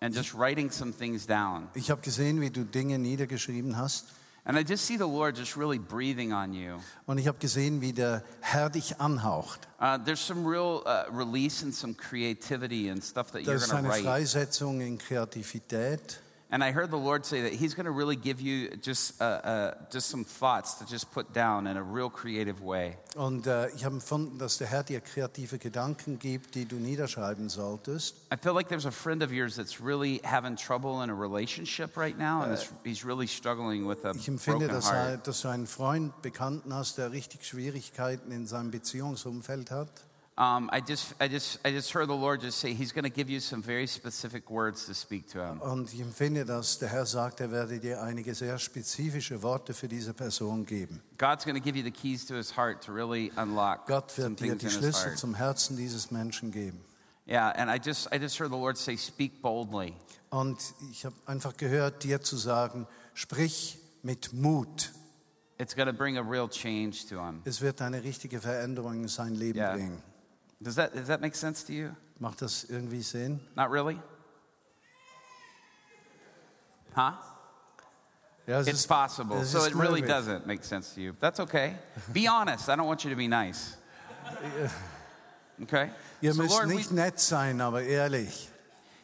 and 0.00 0.14
just 0.14 0.34
writing 0.34 0.70
some 0.70 0.92
things 0.92 1.26
down. 1.26 1.68
Ich 1.74 1.90
habe 1.90 2.00
gesehen, 2.00 2.40
wie 2.40 2.50
du 2.50 2.64
Dinge 2.64 2.98
niedergeschrieben 2.98 3.76
hast. 3.76 4.06
And 4.44 4.56
I 4.56 4.62
just 4.62 4.86
see 4.86 4.96
the 4.96 5.04
Lord 5.06 5.36
just 5.36 5.56
really 5.58 5.78
breathing 5.78 6.32
on 6.32 6.54
you. 6.54 6.78
Und 7.06 7.18
ich 7.18 7.26
habe 7.26 7.36
gesehen, 7.38 7.82
wie 7.82 7.92
der 7.92 8.22
Herr 8.40 8.70
dich 8.70 8.98
anhaucht. 8.98 9.68
Uh, 9.78 9.98
there's 9.98 10.20
some 10.26 10.48
real 10.48 10.82
uh, 10.86 11.04
release 11.12 11.62
and 11.62 11.74
some 11.74 11.94
creativity 11.94 12.88
and 12.88 13.02
stuff 13.04 13.30
that 13.32 13.42
you're 13.42 13.52
Das 13.54 13.64
ist 13.64 13.70
going 13.70 13.84
to 13.84 13.90
eine 13.90 13.98
write. 13.98 14.04
Freisetzung 14.04 14.80
in 14.80 14.96
Kreativität. 14.96 16.20
And 16.50 16.64
I 16.64 16.72
heard 16.72 16.90
the 16.90 16.96
Lord 16.96 17.26
say 17.26 17.42
that 17.42 17.52
He's 17.52 17.74
going 17.74 17.84
to 17.84 17.90
really 17.92 18.16
give 18.16 18.40
you 18.40 18.70
just, 18.80 19.20
uh, 19.20 19.24
uh, 19.24 19.74
just 19.92 20.08
some 20.08 20.24
thoughts 20.24 20.78
to 20.78 20.86
just 20.86 21.10
put 21.12 21.34
down 21.34 21.66
in 21.66 21.76
a 21.76 21.82
real 21.82 22.08
creative 22.08 22.62
way. 22.62 22.96
Und 23.16 23.46
äh, 23.46 23.68
ich 23.76 23.84
habe 23.84 23.96
empfunden, 23.96 24.38
dass 24.38 24.56
der 24.56 24.66
Herr 24.68 24.82
dir 24.82 25.02
kreative 25.02 25.58
Gedanken 25.58 26.18
gibt, 26.18 26.54
die 26.54 26.64
du 26.64 26.76
niederschreiben 26.76 27.50
solltest. 27.50 28.16
I 28.32 28.36
feel 28.42 28.54
like 28.54 28.68
there's 28.68 28.86
a 28.86 28.90
friend 28.90 29.22
of 29.22 29.30
yours 29.30 29.56
that's 29.56 29.78
really 29.78 30.22
having 30.24 30.56
trouble 30.56 31.02
in 31.04 31.10
a 31.10 31.14
relationship 31.14 31.98
right 31.98 32.16
now, 32.18 32.40
and 32.42 32.54
is- 32.54 32.70
he's 32.82 33.04
really 33.04 33.26
struggling 33.26 33.86
with 33.86 34.06
a 34.06 34.12
Ich 34.16 34.26
empfinde, 34.26 34.68
broken 34.68 34.74
dass, 34.74 34.90
heart. 34.90 35.26
dass 35.26 35.42
du 35.42 35.48
einen 35.48 35.66
Freund, 35.66 36.22
Bekannten 36.22 36.72
hast, 36.72 36.96
der 36.96 37.12
richtig 37.12 37.44
Schwierigkeiten 37.44 38.32
in 38.32 38.46
seinem 38.46 38.70
Beziehungsumfeld 38.70 39.70
hat. 39.70 39.90
Um, 40.40 40.70
I 40.72 40.80
just, 40.80 41.16
I 41.20 41.26
just, 41.26 41.58
I 41.66 41.72
just 41.72 41.92
heard 41.92 42.08
the 42.08 42.14
Lord 42.14 42.42
just 42.42 42.58
say 42.60 42.72
He's 42.72 42.92
going 42.92 43.02
to 43.02 43.10
give 43.10 43.28
you 43.28 43.40
some 43.40 43.60
very 43.60 43.88
specific 43.88 44.48
words 44.48 44.86
to 44.86 44.94
speak 44.94 45.26
to 45.32 45.44
him. 45.44 45.60
Und 45.60 45.92
ich 45.92 46.00
empfinde, 46.00 46.44
dass 46.44 46.78
der 46.78 46.90
Herr 46.90 47.06
sagt, 47.06 47.40
er 47.40 47.50
werde 47.50 47.80
dir 47.80 48.00
einige 48.00 48.32
sehr 48.36 48.56
spezifische 48.60 49.42
Worte 49.42 49.74
für 49.74 49.88
diese 49.88 50.14
Person 50.14 50.64
geben. 50.64 51.02
God's 51.18 51.44
going 51.44 51.56
to 51.56 51.60
give 51.60 51.76
you 51.76 51.82
the 51.82 51.90
keys 51.90 52.24
to 52.26 52.36
His 52.36 52.56
heart 52.56 52.80
to 52.84 52.92
really 52.92 53.32
unlock 53.36 53.88
Gott 53.88 54.16
wird 54.16 54.38
dir 54.38 54.54
die 54.54 54.70
Schlüssel 54.70 55.16
zum 55.16 55.34
Herzen 55.34 55.76
dieses 55.76 56.12
Menschen 56.12 56.52
geben. 56.52 56.84
Yeah, 57.26 57.50
and 57.56 57.68
I 57.68 57.78
just, 57.84 58.06
I 58.14 58.18
just 58.18 58.38
heard 58.38 58.52
the 58.52 58.56
Lord 58.56 58.78
say, 58.78 58.96
"Speak 58.96 59.42
boldly." 59.42 59.92
Und 60.30 60.56
ich 60.92 61.04
habe 61.04 61.16
einfach 61.26 61.56
gehört, 61.56 62.04
dir 62.04 62.20
zu 62.20 62.36
sagen, 62.36 62.86
sprich 63.12 63.76
mit 64.02 64.32
Mut. 64.32 64.92
It's 65.58 65.74
going 65.74 65.88
to 65.88 65.92
bring 65.92 66.16
a 66.16 66.22
real 66.22 66.48
change 66.48 67.08
to 67.08 67.16
him. 67.20 67.42
Es 67.44 67.60
wird 67.60 67.82
eine 67.82 68.04
richtige 68.04 68.40
Veränderung 68.40 69.02
in 69.02 69.08
sein 69.08 69.34
Leben 69.34 69.58
Ja. 69.58 69.72
bringen. 69.72 70.00
Does 70.62 70.74
that, 70.76 70.94
does 70.94 71.06
that 71.08 71.20
make 71.20 71.34
sense 71.36 71.62
to 71.66 71.72
you? 71.72 71.90
Macht 72.20 72.42
das 72.42 72.64
irgendwie 72.64 73.02
Sinn? 73.02 73.40
Not 73.56 73.70
really? 73.70 74.00
Huh? 76.94 77.12
Ja, 78.46 78.60
It's 78.60 78.68
ist- 78.70 78.88
possible. 78.88 79.44
So 79.44 79.64
it 79.64 79.74
really 79.74 80.00
möglich. 80.00 80.10
doesn't 80.10 80.46
make 80.46 80.64
sense 80.64 80.94
to 80.94 81.00
you. 81.00 81.12
That's 81.20 81.38
okay. 81.38 81.76
Be 82.12 82.26
honest. 82.28 82.68
I 82.68 82.76
don't 82.76 82.86
want 82.86 83.04
you 83.04 83.10
to 83.10 83.16
be 83.16 83.28
nice. 83.28 83.76
Okay? 85.60 85.90
Ihr 86.20 86.34
So 86.34 86.42
müsst 86.42 86.54
Lord, 86.54 86.68
we, 86.68 86.74
nicht 86.76 86.92
nett 86.92 87.18
sein, 87.18 87.60
aber 87.60 87.82
ehrlich. 87.82 88.48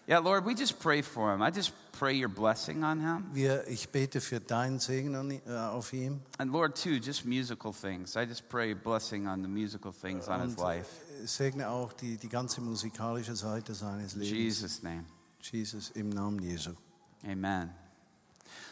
yeah, 0.07 0.21
Lord, 0.21 0.47
we 0.47 0.55
just 0.55 0.79
pray 0.79 1.03
for 1.03 1.33
him. 1.35 1.43
I 1.43 1.51
just 1.51 1.73
pray 1.99 2.13
your 2.15 2.29
blessing 2.29 2.85
on 2.85 3.01
him. 3.01 3.25
Wir, 3.33 3.67
ich 3.67 3.89
bete 3.89 4.21
für 4.21 4.39
deinen 4.39 4.79
Segen 4.79 5.17
an, 5.17 5.33
äh, 5.33 5.41
auf 5.51 5.93
ihm. 5.93 6.21
And 6.39 6.53
Lord, 6.53 6.77
too, 6.81 7.01
just 7.01 7.25
musical 7.25 7.73
things. 7.73 8.15
I 8.17 8.21
just 8.25 8.49
pray 8.49 8.73
blessing 8.73 9.27
on 9.27 9.43
the 9.43 9.49
musical 9.49 9.91
things 9.93 10.29
on 10.29 10.43
his 10.49 10.57
life. 10.57 10.89
Segne 11.25 11.69
auch 11.69 11.93
die, 11.93 12.17
die 12.17 12.29
ganze 12.29 12.61
musikalische 12.61 13.35
Seite 13.37 13.75
seines 13.75 14.15
In 14.15 14.21
Lebens. 14.21 14.39
Jesus' 14.39 14.83
name. 14.83 15.05
Jesus, 15.41 15.91
im 15.91 16.09
Namen 16.09 16.41
Jesu. 16.43 16.73
Amen. 17.27 17.71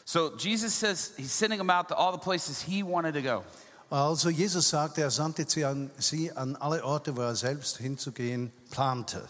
So 0.04 0.36
Jesus 0.36 0.74
says 0.74 1.12
he's 1.16 1.32
sending 1.32 1.58
them 1.58 1.70
out 1.70 1.88
to 1.88 1.94
all 1.94 2.12
the 2.12 2.18
places 2.18 2.62
he 2.62 2.82
wanted 2.82 3.14
to 3.14 3.22
go. 3.22 3.44
Also 3.90 4.30
Jesus 4.30 4.68
sagte, 4.68 5.02
er 5.02 5.10
sandte 5.10 5.48
sie 5.48 5.64
an, 5.64 5.90
sie 5.98 6.32
an 6.32 6.56
alle 6.56 6.82
Orte, 6.82 7.14
wo 7.14 7.20
er 7.20 7.36
selbst 7.36 7.76
hinzugehen 7.78 8.50
plante. 8.70 9.28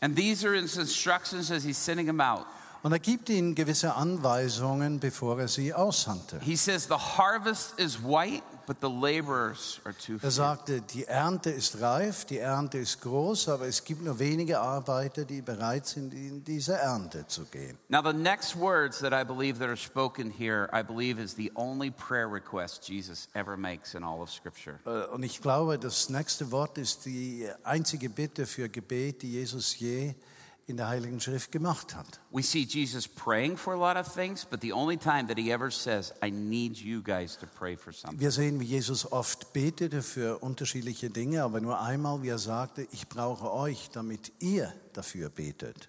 And 0.00 0.14
these 0.14 0.44
are 0.44 0.54
his 0.54 0.76
instructions 0.76 1.50
as 1.50 1.64
he's 1.64 1.78
sending 1.78 2.06
them 2.06 2.20
out. 2.20 2.46
Und 2.82 2.92
er 2.92 3.00
gibt 3.00 3.28
ihnen 3.28 3.54
gewisse 3.54 3.94
Anweisungen, 3.94 5.00
bevor 5.00 5.40
er 5.40 5.48
sie 5.48 5.74
aussandte. 5.74 6.38
He 6.40 6.56
says 6.56 6.84
the 6.84 6.94
harvest 6.94 7.78
is 7.78 7.98
white, 8.02 8.42
but 8.66 8.76
the 8.80 8.88
laborers 8.88 9.80
are 9.84 9.94
too 9.94 10.14
Er 10.14 10.20
few. 10.20 10.30
sagte, 10.30 10.80
die 10.82 11.04
Ernte 11.04 11.50
ist 11.50 11.80
reif, 11.80 12.24
die 12.26 12.38
Ernte 12.38 12.78
ist 12.78 13.00
groß, 13.00 13.48
aber 13.48 13.66
es 13.66 13.82
gibt 13.82 14.02
nur 14.04 14.18
wenige 14.20 14.60
Arbeiter, 14.60 15.24
die 15.24 15.42
bereit 15.42 15.86
sind, 15.86 16.14
in 16.14 16.44
diese 16.44 16.74
Ernte 16.74 17.26
zu 17.26 17.46
gehen. 17.46 17.76
Now, 17.88 18.00
the 18.02 18.16
next 18.16 18.54
words 18.56 19.00
that 19.00 19.12
I 19.12 19.24
believe 19.24 19.58
that 19.58 19.68
are 19.68 19.76
spoken 19.76 20.30
here, 20.30 20.68
I 20.72 20.82
believe 20.84 21.20
is 21.20 21.34
the 21.34 21.50
only 21.56 21.90
prayer 21.90 22.28
request 22.30 22.88
Jesus 22.88 23.28
ever 23.34 23.56
makes 23.56 23.94
in 23.94 24.04
all 24.04 24.20
of 24.22 24.30
Scripture. 24.30 24.78
Äh, 24.86 25.12
Und 25.12 25.24
ich 25.24 25.40
glaube, 25.42 25.78
das 25.80 26.10
nächste 26.10 26.52
Wort 26.52 26.78
ist 26.78 27.06
die 27.06 27.48
einzige 27.64 28.08
Bitte 28.08 28.46
für 28.46 28.68
Gebet, 28.68 29.22
die 29.22 29.32
Jesus 29.32 29.76
je 29.80 30.14
in 30.68 30.76
der 30.76 30.88
Heiligen 30.88 31.20
Schrift 31.20 31.50
gemacht 31.50 31.94
hat. 31.94 32.20
We 32.30 32.42
see 32.42 32.64
Jesus 32.64 33.08
praying 33.08 33.56
for 33.56 33.74
a 33.74 33.76
lot 33.76 33.96
of 33.96 34.12
things, 34.12 34.44
but 34.44 34.60
the 34.60 34.72
only 34.72 34.96
time 34.96 35.26
that 35.28 35.38
he 35.38 35.50
ever 35.52 35.70
says, 35.70 36.12
I 36.22 36.30
need 36.30 36.76
you 36.76 37.02
guys 37.02 37.36
to 37.38 37.46
pray 37.46 37.76
for 37.76 37.92
something. 37.92 38.20
Wir 38.20 38.30
sehen, 38.30 38.60
wie 38.60 38.64
Jesus 38.64 39.10
oft 39.10 39.52
betete 39.52 40.02
für 40.02 40.38
unterschiedliche 40.38 41.10
Dinge, 41.10 41.42
aber 41.42 41.60
nur 41.60 41.80
einmal, 41.80 42.22
wie 42.22 42.28
er 42.28 42.38
sagte, 42.38 42.86
ich 42.92 43.08
brauche 43.08 43.52
euch, 43.52 43.90
damit 43.92 44.32
ihr 44.40 44.72
dafür 44.92 45.30
betet. 45.30 45.88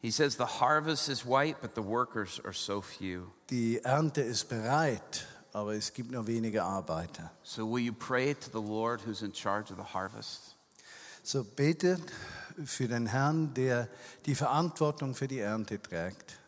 He 0.00 0.10
says, 0.10 0.36
The 0.36 0.60
harvest 0.60 1.08
is 1.08 1.24
white, 1.24 1.60
but 1.60 1.74
the 1.74 1.84
workers 1.84 2.40
are 2.44 2.54
so 2.54 2.80
few. 2.80 3.30
Die 3.50 3.80
Ernte 3.82 4.22
ist 4.22 4.48
bereit, 4.48 5.26
aber 5.52 5.74
es 5.74 5.92
gibt 5.92 6.10
nur 6.10 6.26
wenige 6.26 6.62
Arbeiter. 6.62 7.30
So, 7.42 7.66
will 7.66 7.82
you 7.82 7.92
pray 7.92 8.34
to 8.34 8.50
the 8.50 8.64
Lord 8.64 9.00
who's 9.06 9.22
in 9.22 9.32
charge 9.32 9.70
of 9.70 9.76
the 9.76 9.94
harvest? 9.94 10.56
So 11.24 11.44
betet 11.44 12.00
für 12.64 12.88
den 12.88 13.06
Herrn, 13.06 13.54
der 13.54 13.88
die 14.26 14.34
Verantwortung 14.34 15.14
für 15.14 15.28
die 15.28 15.40
Ernte 15.40 15.80
trägt. 15.80 16.38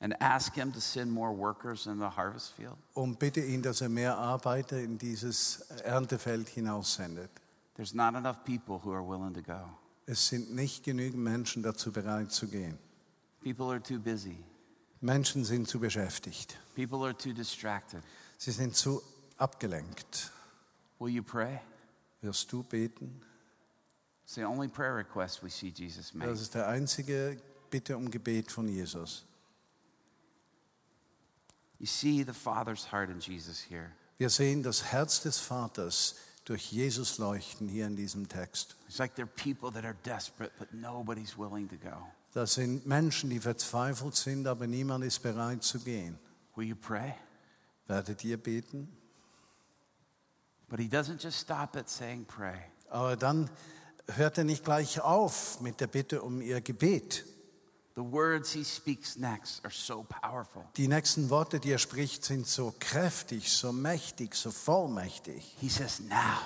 And 0.00 0.20
ask 0.20 0.54
him 0.54 0.72
to 0.72 0.80
send 0.80 1.10
more 1.10 1.32
workers 1.32 1.86
in 1.86 1.98
the 1.98 2.10
harvest 2.16 2.52
field? 2.52 2.76
Und 2.92 3.18
bitte 3.18 3.40
ihn, 3.40 3.62
dass 3.62 3.80
er 3.80 3.88
mehr 3.88 4.18
Arbeiter 4.18 4.78
in 4.78 4.98
dieses 4.98 5.60
Erntefeld 5.82 6.48
hinaussendet. 6.48 7.30
There's 7.74 7.94
not 7.94 8.14
enough 8.14 8.44
people 8.44 8.78
who 8.84 8.92
are 8.92 9.02
willing 9.02 9.32
to 9.34 9.42
go. 9.42 9.78
Es 10.06 10.28
sind 10.28 10.54
nicht 10.54 10.84
genügend 10.84 11.22
Menschen 11.22 11.62
dazu 11.62 11.90
bereit 11.90 12.32
zu 12.32 12.48
gehen. 12.48 12.78
People 13.42 13.66
are 13.66 13.82
too 13.82 13.98
busy. 13.98 14.36
Menschen 15.00 15.44
sind 15.44 15.68
zu 15.68 15.80
beschäftigt. 15.80 16.56
People 16.74 17.04
are 17.04 17.16
too 17.16 17.32
distracted. 17.32 18.02
Sie 18.36 18.52
sind 18.52 18.76
zu 18.76 19.02
abgelenkt. 19.38 20.30
Will 20.98 21.08
you 21.08 21.22
pray? 21.22 21.60
Wirst 22.20 22.52
du 22.52 22.62
beten? 22.62 23.22
It's 24.34 24.40
the 24.40 24.48
only 24.48 24.66
prayer 24.66 24.96
request 24.96 25.44
we 25.44 25.48
see 25.48 25.70
Jesus 25.70 26.12
make. 26.12 26.28
Das 26.28 26.40
ist 26.40 26.56
der 26.56 26.66
einzige 26.66 27.40
Bitte 27.70 27.96
um 27.96 28.10
Gebet 28.10 28.50
von 28.50 28.66
Jesus. 28.66 29.24
You 31.78 31.86
see 31.86 32.24
the 32.24 32.32
Father's 32.32 32.90
heart 32.90 33.10
in 33.10 33.20
Jesus 33.20 33.60
here. 33.60 33.92
Wir 34.18 34.30
sehen 34.30 34.64
das 34.64 34.82
Herz 34.90 35.22
des 35.22 35.38
Vaters 35.38 36.16
durch 36.44 36.72
Jesus 36.72 37.18
leuchten 37.18 37.68
hier 37.68 37.86
in 37.86 37.94
diesem 37.94 38.28
Text. 38.28 38.74
It's 38.88 38.98
like 38.98 39.14
there 39.14 39.28
are 39.28 39.32
people 39.36 39.70
that 39.70 39.84
are 39.84 39.96
desperate, 40.04 40.50
but 40.58 40.74
nobody's 40.74 41.38
willing 41.38 41.68
to 41.68 41.76
go. 41.76 42.04
Das 42.32 42.54
sind 42.54 42.84
Menschen, 42.88 43.30
die 43.30 43.38
verzweifelt 43.38 44.16
sind, 44.16 44.48
aber 44.48 44.66
niemand 44.66 45.04
ist 45.04 45.20
bereit 45.20 45.62
zu 45.62 45.78
gehen. 45.78 46.18
Will 46.56 46.66
you 46.66 46.74
pray? 46.74 47.14
Werdet 47.86 48.24
ihr 48.24 48.36
beten? 48.36 48.88
But 50.68 50.80
he 50.80 50.88
doesn't 50.88 51.22
just 51.22 51.38
stop 51.38 51.76
at 51.76 51.88
saying 51.88 52.24
pray. 52.24 52.58
Aber 52.90 53.14
dann 53.14 53.48
hört 54.06 54.38
er 54.38 54.44
nicht 54.44 54.64
gleich 54.64 55.00
auf 55.00 55.60
mit 55.60 55.80
der 55.80 55.86
Bitte 55.86 56.22
um 56.22 56.40
ihr 56.40 56.60
Gebet. 56.60 57.24
The 57.96 58.02
words 58.02 58.52
he 58.52 58.64
speaks 58.64 59.16
next 59.16 59.64
are 59.64 59.72
so 59.72 60.04
powerful. 60.04 60.64
Die 60.76 60.88
nächsten 60.88 61.30
Worte, 61.30 61.60
die 61.60 61.70
er 61.70 61.78
spricht, 61.78 62.24
sind 62.24 62.46
so 62.46 62.74
kräftig, 62.80 63.52
so 63.52 63.72
mächtig, 63.72 64.34
so 64.34 64.50
vollmächtig. 64.50 65.54
He 65.60 65.68
says, 65.68 66.00
Now, 66.00 66.40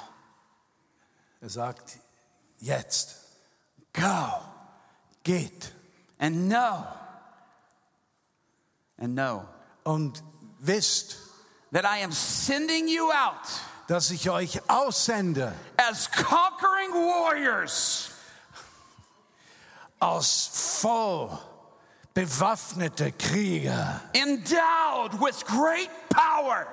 Er 1.41 1.49
sagt, 1.49 1.99
jetzt, 2.59 3.17
go. 3.93 4.33
Geht. 5.23 5.73
And 6.19 6.49
know, 6.49 6.85
and 8.97 9.15
know 9.15 9.47
und 9.85 10.23
wisst, 10.59 11.17
that 11.71 11.85
I 11.85 12.03
am 12.03 12.11
sending 12.13 12.89
you 12.89 13.11
out 13.13 13.47
dass 13.89 14.11
ich 14.11 14.28
euch 14.30 14.61
aussende 14.68 15.53
as 15.78 16.09
conquering 16.11 16.93
warriors. 16.93 18.11
als 19.99 20.78
voll 20.80 21.36
bewaffnete 22.14 23.12
Krieger, 23.12 24.01
endowed 24.14 25.20
with 25.20 25.45
great 25.47 25.91
power, 26.11 26.66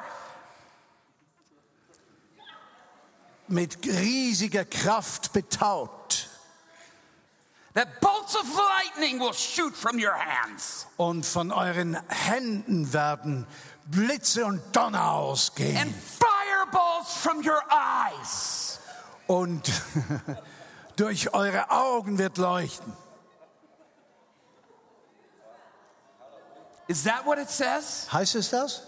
mit 3.47 3.77
riesiger 3.85 4.65
Kraft 4.65 5.33
betaut. 5.33 6.27
That 7.73 7.99
bolts 8.01 8.35
of 8.35 8.45
lightning 8.55 9.19
will 9.19 9.33
shoot 9.33 9.75
from 9.75 9.99
your 9.99 10.15
hands, 10.15 10.85
und 10.97 11.25
von 11.25 11.51
euren 11.51 11.97
Händen 12.09 12.91
werden 12.91 13.47
Blitze 13.85 14.45
und 14.45 14.61
Donner 14.75 14.99
and 14.99 15.05
ausgehen 15.05 15.93
fireballs 16.75 17.17
from 17.17 17.41
your 17.43 17.61
eyes. 17.69 18.79
und 19.27 19.71
durch 20.95 21.33
eure 21.33 21.71
Augen 21.71 22.17
wird 22.17 22.37
leuchten. 22.37 22.93
Is 26.87 27.03
that 27.03 27.25
what 27.25 27.39
it 27.39 27.49
says? 27.49 28.07
Heißt 28.11 28.35
es 28.35 28.51
das? 28.51 28.83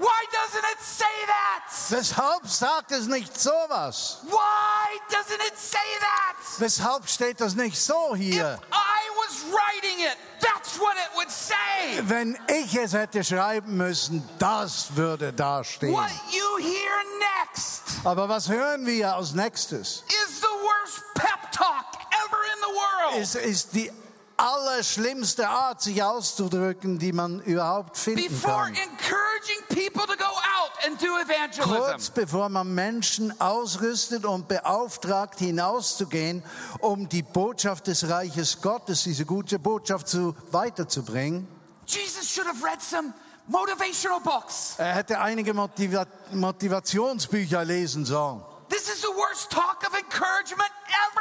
Why 0.00 0.24
doesn't 0.32 0.64
it 0.72 0.80
say 0.80 1.04
that? 1.26 1.64
Weshalb 1.90 2.46
sagt 2.48 2.90
es 2.92 3.06
nicht 3.06 3.38
sowas? 3.38 4.20
Why 4.30 4.98
doesn't 5.10 5.40
it 5.46 5.58
say 5.58 5.78
that? 6.00 6.36
Weshalb 6.58 7.06
steht 7.06 7.38
das 7.40 7.54
nicht 7.54 7.76
so 7.76 8.14
hier? 8.14 8.54
If 8.54 8.72
I 8.72 9.02
was 9.18 9.44
writing 9.52 10.00
it, 10.00 10.16
that's 10.40 10.78
what 10.80 10.96
it 10.96 11.10
would 11.16 11.30
say. 11.30 12.00
Wenn 12.08 12.38
ich 12.48 12.74
es 12.76 12.94
hätte 12.94 13.22
schreiben 13.22 13.76
müssen, 13.76 14.26
das 14.38 14.96
würde 14.96 15.34
da 15.34 15.62
stehen. 15.64 15.92
What 15.92 16.10
you 16.32 16.56
hear 16.58 17.04
next 17.18 17.82
Aber 18.04 18.26
was 18.30 18.48
hören 18.48 18.86
wir 18.86 19.14
als 19.14 19.32
nächstes? 19.34 20.04
is 20.08 20.40
the 20.40 20.46
worst 20.46 21.02
pep 21.14 21.52
talk 21.52 21.84
ever 22.24 22.38
in 22.54 22.60
the 22.62 22.74
world. 22.74 23.22
Es 23.22 23.34
ist 23.34 23.74
die 23.74 23.92
allerschlimmste 24.40 25.48
Art, 25.48 25.82
sich 25.82 26.02
auszudrücken, 26.02 26.98
die 26.98 27.12
man 27.12 27.40
überhaupt 27.40 27.96
finden 27.96 28.22
Before 28.22 28.64
kann. 28.64 28.74
encouraging 28.74 29.62
people 29.68 30.06
to 30.06 30.16
go 30.16 30.24
out 30.24 30.72
and 30.86 31.00
do 31.00 31.06
evangelism. 31.18 31.70
Kurz 31.70 32.10
bevor 32.10 32.48
man 32.48 32.74
Menschen 32.74 33.38
ausrüstet 33.40 34.24
und 34.24 34.48
beauftragt, 34.48 35.38
hinauszugehen, 35.38 36.42
um 36.80 37.08
die 37.08 37.22
Botschaft 37.22 37.86
des 37.86 38.08
Reiches 38.08 38.60
Gottes, 38.62 39.02
diese 39.04 39.24
gute 39.26 39.58
Botschaft 39.58 40.08
zu, 40.08 40.34
weiterzubringen. 40.50 41.46
Jesus 41.86 42.28
should 42.28 42.46
have 42.46 42.62
read 42.64 42.80
some 42.80 43.12
motivational 43.48 44.20
books. 44.20 44.74
Er 44.78 44.94
hätte 44.94 45.18
einige 45.20 45.52
Motiva 45.52 46.06
Motivationsbücher 46.32 47.64
lesen 47.64 48.04
sollen. 48.04 48.42
This 48.68 48.88
is 48.88 49.00
the 49.02 49.08
worst 49.08 49.50
talk 49.50 49.82
of 49.86 49.92
encouragement 49.98 50.70
ever. 51.10 51.19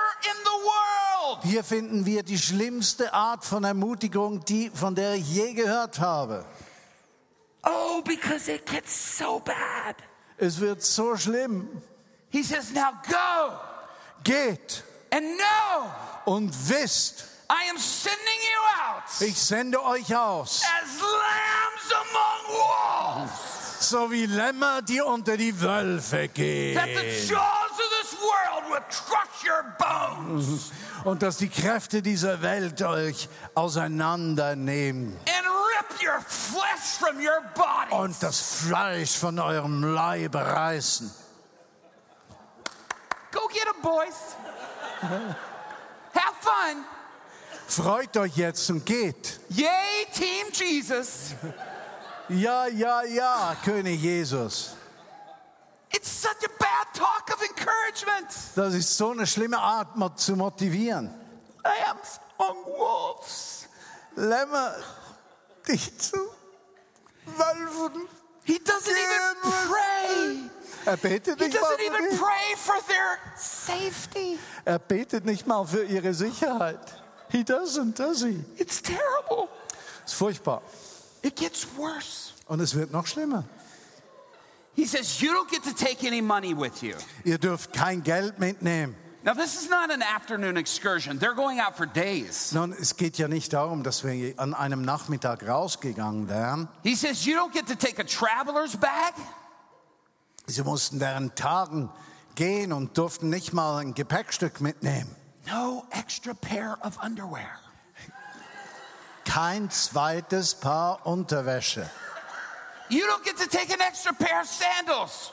Hier 1.44 1.64
finden 1.64 2.06
wir 2.06 2.24
die 2.24 2.38
schlimmste 2.38 3.14
Art 3.14 3.46
von 3.46 3.64
Ermutigung, 3.64 4.44
die, 4.46 4.72
von 4.74 4.96
der 4.96 5.16
ich 5.16 5.28
je 5.30 5.54
gehört 5.54 6.00
habe. 6.00 6.46
Oh, 7.64 8.02
because 8.02 8.52
it 8.52 8.66
gets 8.66 9.18
so 9.18 9.40
bad. 9.40 9.96
Es 10.38 10.60
wird 10.60 10.82
so 10.82 11.16
schlimm. 11.18 11.68
He 12.30 12.44
says, 12.44 12.72
Now 12.72 12.92
go 13.08 13.58
Geht 14.24 14.84
and 15.12 15.26
know 15.38 15.92
und 16.26 16.54
wisst, 16.70 17.26
I 17.50 17.70
am 17.70 17.78
sending 17.78 18.20
you 18.20 18.60
out 18.86 19.22
ich 19.22 19.38
sende 19.38 19.84
euch 19.84 20.16
aus, 20.16 20.62
as 20.64 21.02
lambs 21.02 21.92
among 21.94 23.26
wolves. 23.26 23.90
so 23.90 24.12
wie 24.12 24.26
Lämmer, 24.26 24.82
die 24.82 25.02
unter 25.02 25.36
die 25.36 25.60
Wölfe 25.60 26.28
That 26.28 26.36
the 26.36 26.42
gehen. 26.42 26.80
Und 31.04 31.22
dass 31.24 31.38
die 31.38 31.50
Kräfte 31.50 32.02
dieser 32.02 32.42
Welt 32.42 32.82
euch 32.82 33.30
auseinandernehmen 33.56 35.18
and 35.28 35.46
rip 35.48 36.02
your 36.02 36.22
flesh 36.22 36.98
from 37.00 37.18
your 37.18 37.42
body. 37.56 37.94
und 37.94 38.22
das 38.22 38.40
Fleisch 38.42 39.18
von 39.18 39.40
eurem 39.40 39.84
Leib 39.84 40.36
reißen. 40.36 41.12
Go 43.32 43.48
get 43.48 43.64
them, 43.64 43.82
boys. 43.82 44.36
Have 45.02 46.36
fun. 46.42 46.84
Freut 47.68 48.18
euch 48.18 48.36
jetzt 48.36 48.70
und 48.72 48.86
geht. 48.86 49.40
Yay, 49.50 50.08
Team 50.14 50.48
Jesus. 50.52 51.36
Ja, 52.28 52.68
ja, 52.68 53.04
ja, 53.04 53.56
König 53.64 54.02
Jesus. 54.02 54.76
It's 55.92 56.10
such 56.10 56.44
a 56.46 56.50
bad 56.60 56.94
talk 56.94 57.34
of 57.34 57.42
encouragement. 57.42 58.28
Das 58.56 58.74
ist 58.74 58.96
so 58.96 59.12
eine 59.12 59.26
schlimme 59.26 59.58
Art, 59.60 59.98
zu 60.16 60.36
motivieren. 60.36 61.14
Lambs 61.64 62.20
among 62.38 62.66
wolves. 62.66 63.68
Lämmer, 64.16 64.76
die 65.68 65.98
zu 65.98 66.18
Wölfen. 67.26 68.08
He 68.44 68.58
doesn't 68.58 68.92
even 68.92 69.52
pray. 69.68 70.50
Er 70.86 70.98
betet 70.98 71.40
He 71.40 71.46
nicht 71.46 71.62
mal 71.62 71.68
doesn't 71.68 71.86
für 71.86 72.18
pray 72.18 72.56
for 72.56 72.76
their 72.88 73.20
safety. 73.36 74.40
Er 74.66 74.80
betet 74.80 75.26
nicht 75.26 75.46
mal 75.46 75.66
für 75.66 75.84
ihre 75.84 76.14
Sicherheit. 76.14 76.80
He 77.30 77.44
doesn't, 77.44 77.96
does 77.96 78.24
he? 78.24 78.44
It's 78.58 78.82
terrible. 78.82 79.50
Ist 80.06 80.16
furchtbar. 80.16 80.62
It 81.22 81.36
gets 81.36 81.68
worse. 81.78 82.32
Und 82.48 82.60
es 82.60 82.74
wird 82.74 82.92
noch 82.92 83.06
schlimmer. 83.06 83.44
He 84.80 84.86
says, 84.86 85.22
You 85.22 85.34
don't 85.34 85.52
get 85.52 85.64
to 85.64 85.74
take 85.76 86.06
any 86.06 86.22
money 86.22 86.54
with 86.54 86.82
you. 86.82 86.96
Ihr 87.26 87.38
dürft 87.38 87.74
kein 87.74 88.02
Geld 88.02 88.40
mitnehmen. 88.40 88.96
Now, 89.26 89.34
this 89.34 89.62
is 89.62 89.70
not 89.70 89.92
an 89.92 90.02
afternoon 90.02 90.56
excursion. 90.56 91.20
They're 91.20 91.36
going 91.36 91.60
out 91.60 91.76
for 91.76 91.86
days. 91.86 92.54
Nun, 92.54 92.72
es 92.72 92.96
geht 92.96 93.18
ja 93.18 93.28
nicht 93.28 93.52
darum, 93.52 93.84
dass 93.84 94.06
wir 94.06 94.34
an 94.40 94.54
einem 94.54 94.82
Nachmittag 94.82 95.46
rausgegangen 95.46 96.30
wären. 96.30 96.70
He 96.84 96.96
says, 96.96 97.26
You 97.26 97.36
don't 97.36 97.52
get 97.52 97.68
to 97.68 97.76
take 97.76 98.00
a 98.00 98.06
traveler's 98.06 98.78
bag. 98.78 99.14
Sie 100.48 100.64
mussten 100.64 101.02
während 101.02 101.36
Tagen 101.36 101.90
gehen 102.36 102.72
und 102.72 102.98
durften 102.98 103.28
nicht 103.28 103.52
mal 103.52 103.80
ein 103.80 103.94
Gepäckstück 103.94 104.62
mitnehmen. 104.62 105.14
No 105.52 105.84
extra 105.92 106.34
pair 106.34 106.78
of 106.84 106.98
underwear. 107.04 107.60
Kein 109.26 109.70
zweites 109.72 110.56
Paar 110.56 111.06
Unterwäsche. 111.06 111.90
You 112.90 113.06
don't 113.08 113.24
get 113.24 113.38
to 113.38 113.48
take 113.48 113.70
an 113.72 113.82
extra 113.82 114.14
pair 114.14 114.42
of 114.42 114.48
sandals. 114.48 115.32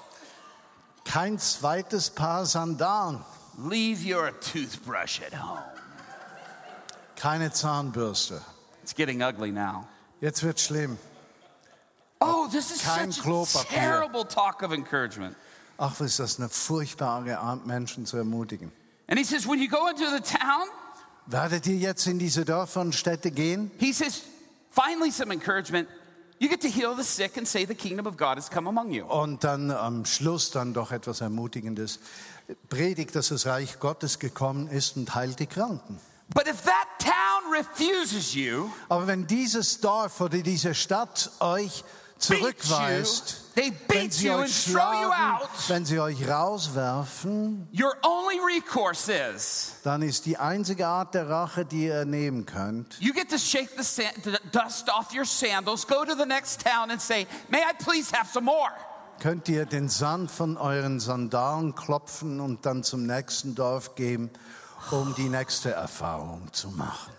Kein 1.05 1.39
zweites 1.39 2.11
Paar 2.15 2.45
Sandalen. 2.45 3.23
Leave 3.59 4.05
your 4.05 4.31
toothbrush 4.41 5.21
at 5.23 5.33
home. 5.33 5.63
Keine 7.17 7.51
Zahnbürste. 7.51 8.43
It's 8.83 8.93
getting 8.95 9.23
ugly 9.23 9.51
now. 9.51 9.87
Jetzt 10.21 10.43
wird 10.43 10.59
schlimm. 10.61 10.99
Oh, 12.21 12.49
this 12.51 12.71
is 12.71 12.83
Kein 12.83 13.13
such 13.13 13.25
a 13.25 13.29
Klopapier. 13.29 13.69
terrible 13.71 14.25
talk 14.25 14.63
of 14.63 14.73
encouragement. 14.73 15.35
Ach, 15.79 15.99
ist 16.01 16.19
das 16.19 16.39
eine 16.39 16.49
furchtbare 16.49 17.39
Art, 17.39 17.67
Menschen 17.67 18.07
zu 18.07 18.17
ermutigen. 18.17 18.73
And 19.09 19.19
he 19.19 19.25
says, 19.25 19.47
when 19.47 19.59
you 19.61 19.69
go 19.69 19.89
into 19.89 20.09
the 20.11 20.21
town, 20.21 20.69
Werdet 21.29 21.67
ihr 21.67 21.77
jetzt 21.77 22.07
in 22.07 22.19
diese 22.19 22.45
Dörfer 22.45 22.81
und 22.83 22.95
Städte 22.95 23.31
gehen? 23.31 23.71
he 23.79 23.93
says, 23.93 24.23
finally 24.71 25.11
some 25.11 25.33
encouragement. 25.33 25.89
You 26.39 26.49
get 26.49 26.61
to 26.63 26.69
heal 26.69 26.95
the 26.95 27.03
sick 27.03 27.39
and 27.39 27.49
say 27.49 27.65
the 27.65 27.75
kingdom 27.75 28.07
of 28.07 28.17
God 28.17 28.37
has 28.37 28.51
come 28.51 28.69
among 28.69 28.93
you. 28.93 29.07
Und 29.07 29.43
dann 29.43 29.71
am 29.71 30.05
Schluss 30.05 30.51
dann 30.51 30.75
doch 30.75 30.93
etwas 30.93 31.23
Ermutigendes. 31.23 31.99
Predigt, 32.69 33.15
dass 33.17 33.29
das 33.29 33.47
Reich 33.47 33.81
Gottes 33.81 34.19
gekommen 34.19 34.69
ist 34.69 34.97
und 34.97 35.15
heilt 35.15 35.41
die 35.41 35.47
Kranken. 35.47 35.99
But 36.35 36.47
if 36.47 36.63
that 36.63 36.89
town 36.99 37.53
refuses 37.53 38.35
you, 38.35 38.71
Aber 38.89 39.07
wenn 39.07 39.27
dieses 39.27 39.81
Dorf 39.81 40.21
oder 40.21 40.39
diese 40.39 40.75
Stadt 40.75 41.31
euch 41.41 41.85
zurückweist, 42.19 43.55
they 43.55 43.73
wenn 43.89 44.01
beat 44.03 44.13
sie 44.13 44.27
you 44.27 44.35
euch 44.35 44.43
and 44.43 44.75
throw 44.77 44.93
you 44.93 45.11
schlagen, 45.11 45.43
out. 45.43 45.49
wenn 45.69 45.85
sie 45.85 46.01
euch 46.01 46.29
rauswerfen, 46.29 47.69
your 47.73 47.95
only 48.03 48.39
recourse 48.41 49.13
is 49.13 49.73
dann 49.85 50.03
ist 50.03 50.27
die 50.27 50.37
einzige 50.39 50.87
Art 50.87 51.15
der 51.15 51.29
Rache, 51.29 51.65
die 51.65 51.87
ihr 51.87 52.05
nehmen 52.05 52.47
könnt, 52.47 52.97
you 53.01 53.13
get 53.13 53.29
to 53.31 53.39
shake 53.39 53.71
the, 53.77 53.83
sa- 53.85 54.11
the 54.25 54.37
dust 54.53 54.89
off 54.91 55.15
your 55.15 55.25
sandals, 55.25 55.87
go 55.87 56.05
to 56.05 56.15
the 56.17 56.27
next 56.27 56.61
town 56.63 56.91
and 56.91 57.01
say, 57.01 57.27
May 57.49 57.59
I 57.63 57.73
please 57.83 58.11
have 58.17 58.31
some 58.33 58.45
more? 58.47 58.71
könnt 59.21 59.49
ihr 59.49 59.65
den 59.65 59.89
Sand 59.89 60.31
von 60.31 60.57
euren 60.59 61.01
Sandalen 61.01 61.75
klopfen 61.75 62.39
und 62.41 62.67
dann 62.67 62.83
zum 62.83 63.07
nächsten 63.07 63.55
Dorf 63.55 63.95
gehen, 63.95 64.31
um 64.91 65.15
die 65.15 65.29
nächste 65.31 65.71
Erfahrung 65.71 66.53
zu 66.53 66.69
machen. 66.71 67.13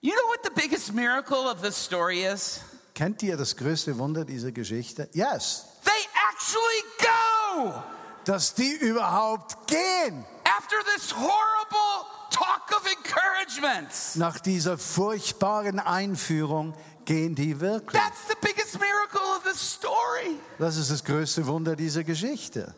You 0.00 0.12
know 0.12 0.28
what 0.28 0.40
the 0.44 0.50
biggest 0.54 0.92
miracle 0.92 1.48
of 1.50 1.62
this 1.62 1.74
story 1.76 2.24
is? 2.26 2.60
Kennt 2.94 3.22
ihr 3.24 3.36
das 3.36 3.56
größte 3.56 3.98
Wunder 3.98 4.24
dieser 4.24 4.52
Geschichte? 4.52 5.08
Yes. 5.12 5.64
They 5.84 5.92
actually 6.30 6.82
go 6.98 7.82
Dass 8.24 8.54
die 8.54 8.72
überhaupt 8.80 9.66
gehen. 9.66 10.24
after 10.44 10.76
this 10.94 11.12
horrible 11.14 12.06
talk 12.30 12.70
of 12.76 12.86
encouragement. 12.86 13.88
Nach 14.14 14.38
dieser 14.38 14.78
furchtbaren 14.78 15.80
Einführung 15.80 16.74
gehen 17.04 17.34
die 17.34 17.58
wirklich. 17.60 18.00
That's 18.00 18.28
the 18.28 18.36
biggest 18.40 18.78
miracle 18.78 19.20
of 19.36 19.42
this 19.42 19.60
story. 19.60 20.38
Das 20.58 20.76
ist 20.76 20.90
das 20.90 21.02
größte 21.04 21.46
Wunder 21.46 21.74
dieser 21.76 22.04
Geschichte. 22.04 22.74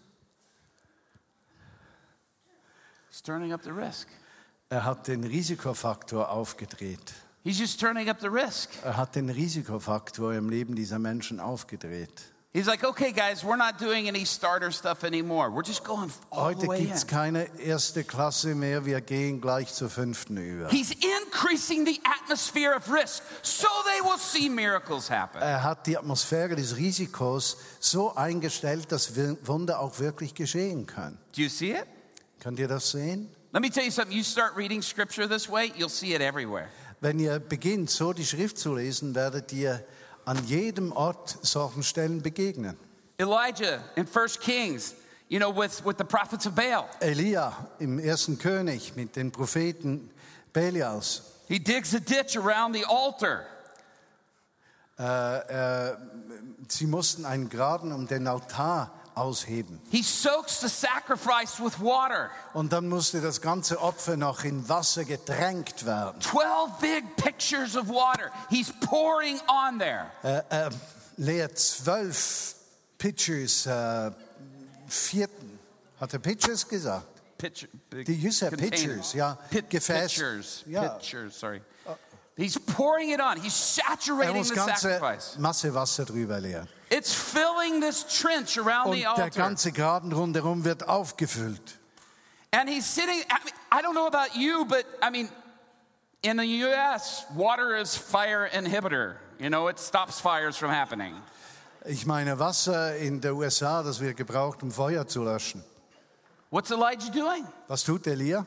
Er 4.70 4.84
hat 4.84 5.08
den 5.08 5.24
Risikofaktor 5.24 6.30
aufgedreht. 6.30 7.12
He's 7.44 7.58
just 7.58 7.80
turning 7.80 8.08
up 8.08 8.20
the 8.20 8.28
risk. 8.28 8.70
Er 8.84 8.96
hat 8.96 9.16
den 9.16 9.28
Risikofaktor 9.28 10.32
im 10.34 10.48
Leben 10.48 10.74
dieser 10.74 10.98
Menschen 10.98 11.40
aufgedreht. 11.40 12.32
He's 12.54 12.66
like, 12.66 12.84
okay, 12.84 13.12
guys, 13.12 13.42
we're 13.42 13.56
not 13.56 13.80
doing 13.80 14.08
any 14.08 14.26
starter 14.26 14.70
stuff 14.70 15.04
anymore. 15.04 15.50
We're 15.50 15.66
just 15.66 15.84
going 15.84 16.12
all 16.30 16.44
Heute 16.44 16.60
the 16.60 16.68
way 16.68 16.80
gibt 16.80 16.94
es 16.94 17.02
in. 17.04 17.08
keine 17.08 17.58
erste 17.58 18.04
Klasse 18.04 18.54
mehr, 18.54 18.84
wir 18.84 19.00
gehen 19.00 19.40
gleich 19.40 19.72
zur 19.72 19.88
fünften 19.88 20.36
über. 20.36 20.68
He's 20.68 20.90
increasing 20.90 21.86
the 21.86 21.98
atmosphere 22.04 22.76
of 22.76 22.90
risk 22.92 23.22
so 23.40 23.66
they 23.86 24.02
will 24.02 24.18
see 24.18 24.50
miracles 24.50 25.10
happen. 25.10 25.40
Er 25.40 25.62
hat 25.62 25.86
die 25.86 25.96
Atmosphäre 25.96 26.54
des 26.54 26.76
Risikos 26.76 27.56
so 27.80 28.14
eingestellt, 28.14 28.92
dass 28.92 29.16
Wunder 29.46 29.80
auch 29.80 29.98
wirklich 29.98 30.34
geschehen 30.34 30.86
können. 30.86 31.18
Do 31.34 31.40
you 31.40 31.48
see 31.48 31.72
it? 31.72 31.86
Könnt 32.42 32.58
ihr 32.58 32.66
das 32.66 32.90
sehen? 32.90 33.28
Let 33.52 33.62
me 33.62 33.70
tell 33.70 33.84
you 33.84 33.92
something. 33.92 34.16
You 34.16 34.24
start 34.24 34.56
reading 34.56 34.82
scripture 34.82 35.28
this 35.28 35.48
way, 35.48 35.72
you'll 35.76 35.88
see 35.88 36.12
it 36.12 36.20
everywhere. 36.20 36.66
Wenn 37.00 37.20
ihr 37.20 37.38
beginnt, 37.38 37.88
so 37.88 38.12
die 38.12 38.26
Schrift 38.26 38.58
zu 38.58 38.74
lesen, 38.74 39.14
werdet 39.14 39.52
ihr 39.52 39.84
an 40.24 40.44
jedem 40.46 40.90
Ort 40.90 41.38
solchen 41.42 41.84
Stellen 41.84 42.20
begegnen. 42.20 42.76
Elijah 43.18 43.84
in 43.94 44.08
1 44.08 44.40
Kings, 44.40 44.96
you 45.28 45.38
know, 45.38 45.52
with, 45.52 45.84
with 45.84 45.98
the 45.98 46.04
prophets 46.04 46.44
of 46.44 46.56
Baal. 46.56 46.88
Elia 46.98 47.52
im 47.78 48.00
ersten 48.00 48.36
König 48.38 48.96
mit 48.96 49.14
den 49.14 49.30
Propheten 49.30 50.10
Belials. 50.52 51.22
He 51.46 51.60
digs 51.60 51.94
a 51.94 52.00
ditch 52.00 52.36
around 52.36 52.74
the 52.74 52.84
altar. 52.84 53.46
Sie 56.66 56.86
mussten 56.86 57.24
einen 57.24 57.48
Graben 57.48 57.92
um 57.92 58.08
den 58.08 58.26
Altar 58.26 58.92
ausheben. 59.14 59.80
He 59.90 60.02
soaks 60.02 60.60
the 60.60 60.68
sacrifice 60.68 61.58
with 61.62 61.78
water. 61.80 62.30
Und 62.54 62.72
dann 62.72 62.88
musste 62.88 63.20
das 63.20 63.40
ganze 63.40 63.80
Opfer 63.80 64.16
noch 64.16 64.44
in 64.44 64.68
Wasser 64.68 65.04
getränkt 65.04 65.84
werden. 65.86 66.20
12 66.20 66.70
big 66.80 67.16
pictures 67.16 67.76
of 67.76 67.88
water. 67.88 68.30
He's 68.50 68.72
pouring 68.80 69.40
on 69.48 69.78
there. 69.78 70.06
Äh, 70.22 70.66
äh, 70.66 70.70
Lea 71.16 71.48
zwölf 71.54 72.54
Pitchers, 72.98 73.66
äh, 73.66 74.10
vierten, 74.86 75.58
hat 76.00 76.12
er 76.12 76.18
Pitchers 76.20 76.66
gesagt? 76.68 77.06
Pitcher, 77.36 77.66
big 77.90 78.06
Die 78.06 78.14
Jüsse 78.14 78.48
container. 78.48 78.70
Pitchers, 78.70 79.12
ja, 79.14 79.36
Pit, 79.50 79.68
Gefäß. 79.68 80.12
Pitchers, 80.12 80.62
Ja. 80.66 80.88
pitchers, 80.90 81.38
sorry. 81.38 81.60
He's 82.36 82.58
pouring 82.58 83.10
it 83.12 83.20
on. 83.20 83.36
He's 83.40 83.76
Er 83.78 83.84
saturating 83.96 84.36
muss 84.36 84.48
the 84.48 84.54
ganze 84.54 84.80
sacrifice. 84.88 85.36
Masse 85.38 85.74
Wasser 85.74 86.04
drüber 86.06 86.40
leeren. 86.40 86.66
It's 86.92 87.14
filling 87.14 87.80
this 87.80 88.04
trench 88.04 88.58
around 88.58 88.88
Und 88.88 88.96
the 88.96 89.00
der 89.02 89.10
altar. 89.12 89.30
ganze 89.30 89.72
Graben 89.72 90.12
rundherum 90.12 90.62
wird 90.64 90.86
aufgefüllt. 90.86 91.78
And 92.52 92.68
he's 92.68 92.84
sitting, 92.84 93.20
I, 93.30 93.38
mean, 93.44 93.54
I 93.72 93.80
don't 93.80 93.94
know 93.94 94.06
about 94.06 94.36
you, 94.36 94.66
but 94.66 94.84
I 95.00 95.08
mean, 95.10 95.30
in 96.22 96.36
the 96.36 96.44
US, 96.64 97.24
water 97.34 97.74
is 97.76 97.96
fire 97.96 98.46
inhibitor. 98.52 99.16
You 99.38 99.48
know, 99.48 99.68
it 99.68 99.78
stops 99.78 100.20
fires 100.20 100.58
from 100.58 100.70
happening. 100.70 101.14
Ich 101.86 102.04
meine, 102.04 102.38
Wasser 102.38 102.94
in 102.98 103.20
der 103.22 103.34
USA, 103.34 103.82
das 103.82 103.98
wird 103.98 104.16
gebraucht, 104.18 104.62
um 104.62 104.70
Feuer 104.70 105.06
zu 105.08 105.22
löschen. 105.24 105.64
What's 106.50 106.70
Elijah 106.70 107.10
doing? 107.10 107.46
Was 107.68 107.82
tut 107.82 108.06
Elia? 108.06 108.44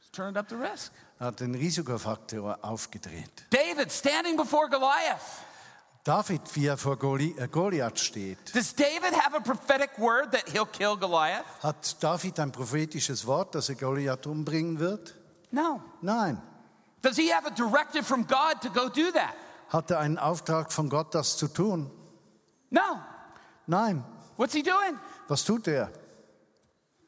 He's 0.00 0.10
turning 0.10 0.38
up 0.38 0.48
the 0.48 0.56
risk. 0.56 0.90
Er 1.20 1.26
hat 1.26 1.40
den 1.40 1.54
Risikofaktor 1.54 2.58
aufgedreht. 2.62 3.44
David 3.50 3.92
standing 3.92 4.36
before 4.38 4.68
Goliath. 4.70 5.44
David, 6.06 6.42
wie 6.54 6.66
er 6.66 6.76
vor 6.76 6.96
äh, 7.02 7.48
Goliath 7.50 7.98
steht, 7.98 8.54
Does 8.54 8.72
David 8.72 9.12
have 9.12 9.34
a 9.34 9.40
prophetic 9.40 9.98
word 9.98 10.30
that 10.30 10.48
he'll 10.52 10.64
kill 10.64 10.96
Goliath? 10.96 11.44
hat 11.64 12.00
David 12.00 12.38
ein 12.38 12.52
prophetisches 12.52 13.26
Wort, 13.26 13.56
dass 13.56 13.68
er 13.70 13.74
Goliath 13.74 14.24
umbringen 14.28 14.78
wird? 14.78 15.16
No. 15.50 15.82
Nein. 16.02 16.40
Does 17.02 17.16
he 17.16 17.32
have 17.32 17.44
a 17.44 17.50
directive 17.50 18.04
from 18.04 18.24
God 18.24 18.60
to 18.62 18.70
go 18.70 18.88
do 18.88 19.10
that? 19.10 19.34
Hat 19.68 19.90
er 19.90 19.98
einen 19.98 20.16
Auftrag 20.16 20.72
von 20.72 20.88
Gott, 20.88 21.12
das 21.12 21.36
zu 21.36 21.48
tun? 21.48 21.90
No. 22.70 23.00
Nein. 23.66 24.04
What's 24.36 24.54
he 24.54 24.62
doing? 24.62 24.96
Was 25.26 25.44
tut 25.44 25.66
er? 25.66 25.90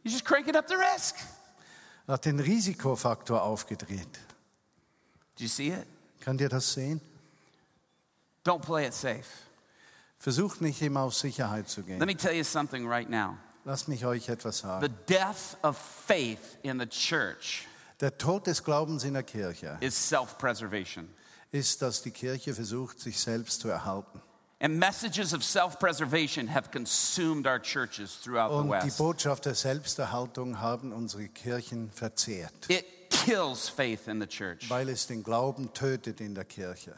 He's 0.03 0.13
just 0.13 0.25
cranking 0.25 0.57
up 0.57 0.67
the 0.67 0.75
risk. 0.75 1.15
Er 2.09 2.15
hat 2.15 2.25
den 2.25 2.41
Risikofaktor 2.41 3.43
aufgedreht. 3.43 4.19
Do 5.37 5.45
you 5.45 5.49
see 5.49 5.69
it? 5.69 5.87
Könnt 6.21 6.41
ihr 6.41 6.49
das 6.49 6.73
sehen? 6.73 7.01
Don't 8.49 8.63
play 8.63 8.87
it 8.87 8.95
safe. 8.95 9.25
Versucht 10.19 10.61
nicht 10.63 10.81
immer 10.83 11.01
auf 11.03 11.15
Sicherheit 11.15 11.69
zu 11.69 11.81
Let 11.83 11.87
gehen. 11.87 11.99
me 12.07 12.17
tell 12.17 12.33
you 12.35 12.43
something 12.45 12.87
right 12.89 13.09
now. 13.09 13.37
Lasst 13.65 13.89
mich 13.89 14.05
euch 14.07 14.29
etwas 14.29 14.59
The 14.59 14.63
sagen. 14.63 14.95
death 15.07 15.57
of 15.63 15.77
faith 15.77 16.57
in 16.63 16.79
the 16.81 16.87
church 16.87 17.67
Der 18.01 18.17
Tod 18.17 18.47
des 18.47 18.63
Glaubens 18.65 19.05
in 19.05 19.15
der 19.15 19.23
Kirche 19.23 19.77
is 19.81 19.95
self 19.95 20.39
preservation. 20.39 21.09
ist, 21.53 21.83
dass 21.83 22.03
die 22.03 22.11
Kirche 22.11 22.55
versucht, 22.55 23.01
sich 23.01 23.19
selbst 23.21 23.61
zu 23.61 23.69
erhalten. 23.69 24.23
And 24.61 24.77
messages 24.79 25.33
of 25.35 25.45
self 25.45 25.79
preservation 25.79 26.49
have 26.53 26.71
consumed 26.73 27.47
our 27.47 27.61
churches 27.61 28.19
throughout 28.23 28.49
the 28.51 28.55
Und 28.57 28.67
die 28.83 28.87
West. 28.89 28.99
Botschaft 28.99 29.45
der 29.45 29.55
Selbsterhaltung 29.55 30.59
haben 30.61 30.93
unsere 30.93 31.29
Kirchen 31.29 31.91
verzehrt, 31.93 32.69
It 32.69 32.85
kills 33.11 33.69
faith 33.69 34.09
in 34.09 34.21
the 34.21 34.27
church. 34.27 34.69
weil 34.69 34.89
es 34.89 35.07
den 35.07 35.23
Glauben 35.23 35.73
tötet 35.75 36.21
in 36.21 36.35
der 36.35 36.45
Kirche. 36.45 36.95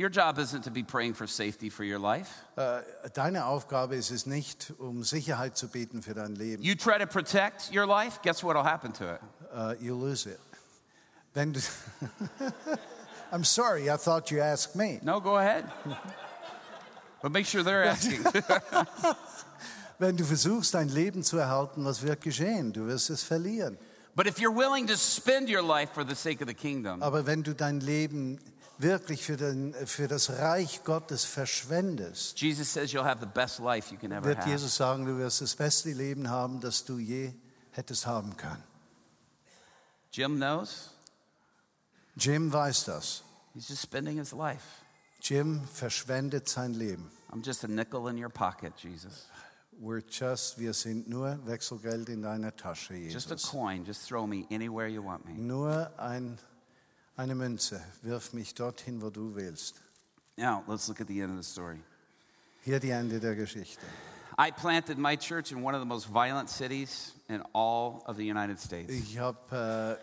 Your 0.00 0.08
job 0.08 0.38
isn't 0.38 0.62
to 0.64 0.70
be 0.70 0.82
praying 0.82 1.12
for 1.12 1.26
safety 1.26 1.68
for 1.68 1.84
your 1.84 1.98
life. 1.98 2.30
Äh, 2.56 2.80
Deine 3.12 3.44
Aufgabe 3.44 3.96
ist 3.96 4.10
es 4.10 4.24
nicht, 4.24 4.72
um 4.78 5.02
Sicherheit 5.04 5.58
zu 5.58 5.68
bieten 5.68 6.00
für 6.02 6.14
dein 6.14 6.34
Leben. 6.36 6.62
You 6.62 6.74
try 6.74 6.98
to 6.98 7.06
protect 7.06 7.70
your 7.70 7.84
life, 7.86 8.20
guess 8.22 8.42
what'll 8.42 8.64
happen 8.64 8.94
to 8.94 9.16
it? 9.16 9.20
Uh, 9.52 9.74
you 9.78 9.94
lose 9.94 10.24
it. 10.26 10.40
Then 11.34 11.54
I'm 13.30 13.44
sorry, 13.44 13.90
I 13.90 13.98
thought 13.98 14.30
you 14.30 14.40
asked 14.40 14.74
me. 14.74 15.00
No, 15.02 15.20
go 15.20 15.36
ahead. 15.36 15.66
but 17.20 17.30
make 17.30 17.44
sure 17.44 17.62
they're 17.62 17.84
asking. 17.84 18.24
Wenn 19.98 20.16
du 20.16 20.24
versuchst, 20.24 20.72
dein 20.72 20.88
Leben 20.88 21.22
zu 21.22 21.36
erhalten, 21.36 21.84
was 21.84 22.00
wird 22.00 22.22
geschehen? 22.22 22.72
Du 22.72 22.86
wirst 22.86 23.10
es 23.10 23.22
verlieren. 23.22 23.76
but 24.16 24.26
if 24.26 24.38
you're 24.40 24.50
willing 24.50 24.86
to 24.86 24.96
spend 24.96 25.50
your 25.50 25.62
life 25.62 25.90
for 25.92 26.04
the 26.04 26.14
sake 26.14 26.40
of 26.40 26.48
the 26.48 26.54
kingdom, 26.54 27.02
Aber 27.02 27.26
wenn 27.26 27.42
du 27.42 27.54
dein 27.54 27.80
Leben 27.80 28.40
wirklich 28.82 29.24
für, 29.24 29.36
den, 29.36 29.74
für 29.86 30.08
das 30.08 30.30
Reich 30.30 30.84
Gottes 30.84 31.24
verschwendest, 31.24 32.40
Jesus 32.40 32.72
says 32.72 32.92
you'll 32.92 33.04
have 33.04 33.20
the 33.20 33.26
best 33.26 33.58
life 33.58 33.92
you 33.92 33.98
can 33.98 34.12
ever 34.12 34.24
wird 34.24 34.38
have. 34.38 34.48
Jesus 34.50 34.76
sagen, 34.76 35.04
du 35.06 35.16
wirst 35.18 35.40
das 35.40 35.54
beste 35.56 35.90
Leben 35.92 36.28
haben, 36.30 36.60
das 36.60 36.84
du 36.84 36.98
je 36.98 37.32
hättest 37.72 38.06
haben 38.06 38.36
können. 38.36 38.62
Jim 40.12 40.36
knows. 40.36 40.90
Jim 42.16 42.52
weiß 42.52 42.84
das. 42.84 43.22
He's 43.54 43.68
just 43.68 43.82
spending 43.82 44.18
his 44.18 44.32
life. 44.32 44.64
Jim 45.22 45.62
verschwendet 45.72 46.48
sein 46.48 46.74
Leben. 46.74 47.10
I'm 47.30 47.42
just 47.44 47.64
a 47.64 47.68
nickel 47.68 48.08
in 48.08 48.16
your 48.22 48.30
pocket, 48.30 48.72
Jesus. 48.76 49.28
We're 49.80 50.02
just, 50.06 50.58
wir 50.58 50.74
sind 50.74 51.08
nur 51.08 51.38
Wechselgeld 51.46 52.08
in 52.08 52.22
deiner 52.22 52.54
Tasche, 52.54 52.94
Just 52.94 53.30
a 53.30 53.34
Jesus. 53.34 53.50
coin. 53.50 53.84
Just 53.84 54.06
throw 54.08 54.26
me 54.26 54.46
anywhere 54.50 54.88
you 54.88 55.02
want 55.02 55.24
me. 55.24 55.32
Nur 55.34 55.90
ein, 55.98 56.38
eine 57.16 57.34
Münze. 57.34 57.80
Wirf 58.02 58.32
mich 58.32 58.54
dorthin, 58.54 59.00
wo 59.02 59.10
du 59.10 59.34
willst. 59.34 59.80
Now, 60.36 60.62
let's 60.66 60.88
look 60.88 61.00
at 61.00 61.06
the 61.06 61.20
end 61.20 61.30
of 61.32 61.44
the 61.44 61.50
story. 61.50 61.82
Hier 62.62 62.80
die 62.80 62.90
Ende 62.90 63.20
der 63.20 63.34
Geschichte. 63.34 63.84
I 64.38 64.50
planted 64.50 64.96
my 64.96 65.16
church 65.16 65.52
in 65.52 65.62
one 65.62 65.74
of 65.74 65.80
the 65.80 65.86
most 65.86 66.06
violent 66.06 66.48
cities 66.48 67.12
in 67.28 67.42
all 67.52 68.02
of 68.06 68.16
the 68.16 68.24
United 68.24 68.58
States. 68.58 68.90
Ich 68.90 69.18
habe 69.18 69.98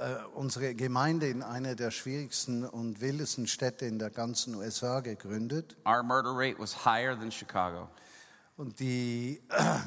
äh, 0.00 0.04
äh, 0.04 0.24
unsere 0.34 0.74
Gemeinde 0.74 1.28
in 1.28 1.42
einer 1.42 1.76
der 1.76 1.90
schwierigsten 1.90 2.64
und 2.64 3.00
wildesten 3.00 3.46
Städte 3.46 3.86
in 3.86 3.98
der 3.98 4.10
ganzen 4.10 4.54
USA 4.56 5.00
gegründet. 5.00 5.76
Our 5.86 6.02
murder 6.02 6.32
rate 6.34 6.58
was 6.58 6.84
higher 6.84 7.16
than 7.16 7.30
Chicago. 7.30 7.88
Und 8.56 8.80
die 8.80 9.40
äh, 9.50 9.78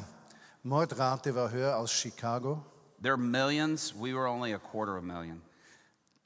Mordrate 0.64 1.36
war 1.36 1.51
höher 1.51 1.76
als 1.76 1.91
Chicago. 1.91 2.64
There 3.01 3.14
are 3.14 3.22
millions. 3.22 3.93
We 3.93 4.14
were 4.14 4.30
only 4.30 4.54
a 4.54 4.60
quarter 4.60 4.95
of 4.95 5.04
a 5.04 5.06
million. 5.06 5.41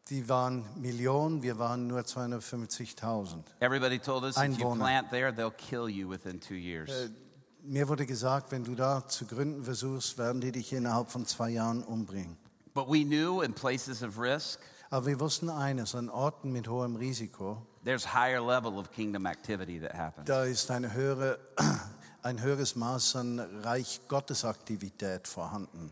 Die 0.09 0.29
waren 0.29 0.63
Millionen, 0.75 1.43
wir 1.43 1.59
waren 1.59 1.87
nur 1.87 1.99
250.000. 1.99 3.43
Everybody 3.59 3.99
told 3.99 4.23
us 4.23 4.37
if 4.37 4.57
you 4.57 4.75
plant 4.75 5.09
there, 5.09 5.33
they'll 5.33 5.51
kill 5.51 5.89
you 5.89 6.09
within 6.09 6.39
two 6.39 6.55
years. 6.55 6.89
Mir 7.63 7.89
wurde 7.89 8.05
gesagt, 8.05 8.51
wenn 8.51 8.63
du 8.63 8.75
da 8.75 9.05
zu 9.05 9.25
gründen 9.25 9.63
versuchst, 9.63 10.17
werden 10.17 10.39
die 10.39 10.53
dich 10.53 10.71
innerhalb 10.71 11.09
von 11.11 11.25
zwei 11.25 11.49
Jahren 11.49 11.83
umbringen. 11.83 12.37
But 12.73 12.87
we 12.87 13.03
knew 13.03 13.41
in 13.41 13.53
places 13.53 14.01
of 14.01 14.17
risk, 14.17 14.59
Aber 14.89 15.07
wir 15.07 15.19
wussten 15.19 15.49
eines, 15.49 15.93
an 15.95 16.09
Orten 16.09 16.53
mit 16.53 16.69
hohem 16.69 16.95
Risiko, 16.95 17.65
there's 17.83 18.13
higher 18.13 18.39
level 18.39 18.77
of 18.77 18.89
kingdom 18.91 19.25
activity 19.25 19.79
that 19.81 19.93
happens. 19.93 20.25
da 20.27 20.45
ist 20.45 20.71
eine 20.71 20.93
höhere, 20.93 21.39
ein 22.21 22.41
höheres 22.41 22.77
Maß 22.77 23.17
an 23.17 23.39
Reich 23.63 23.99
Gottes 24.07 24.45
Aktivität 24.45 25.27
vorhanden. 25.27 25.91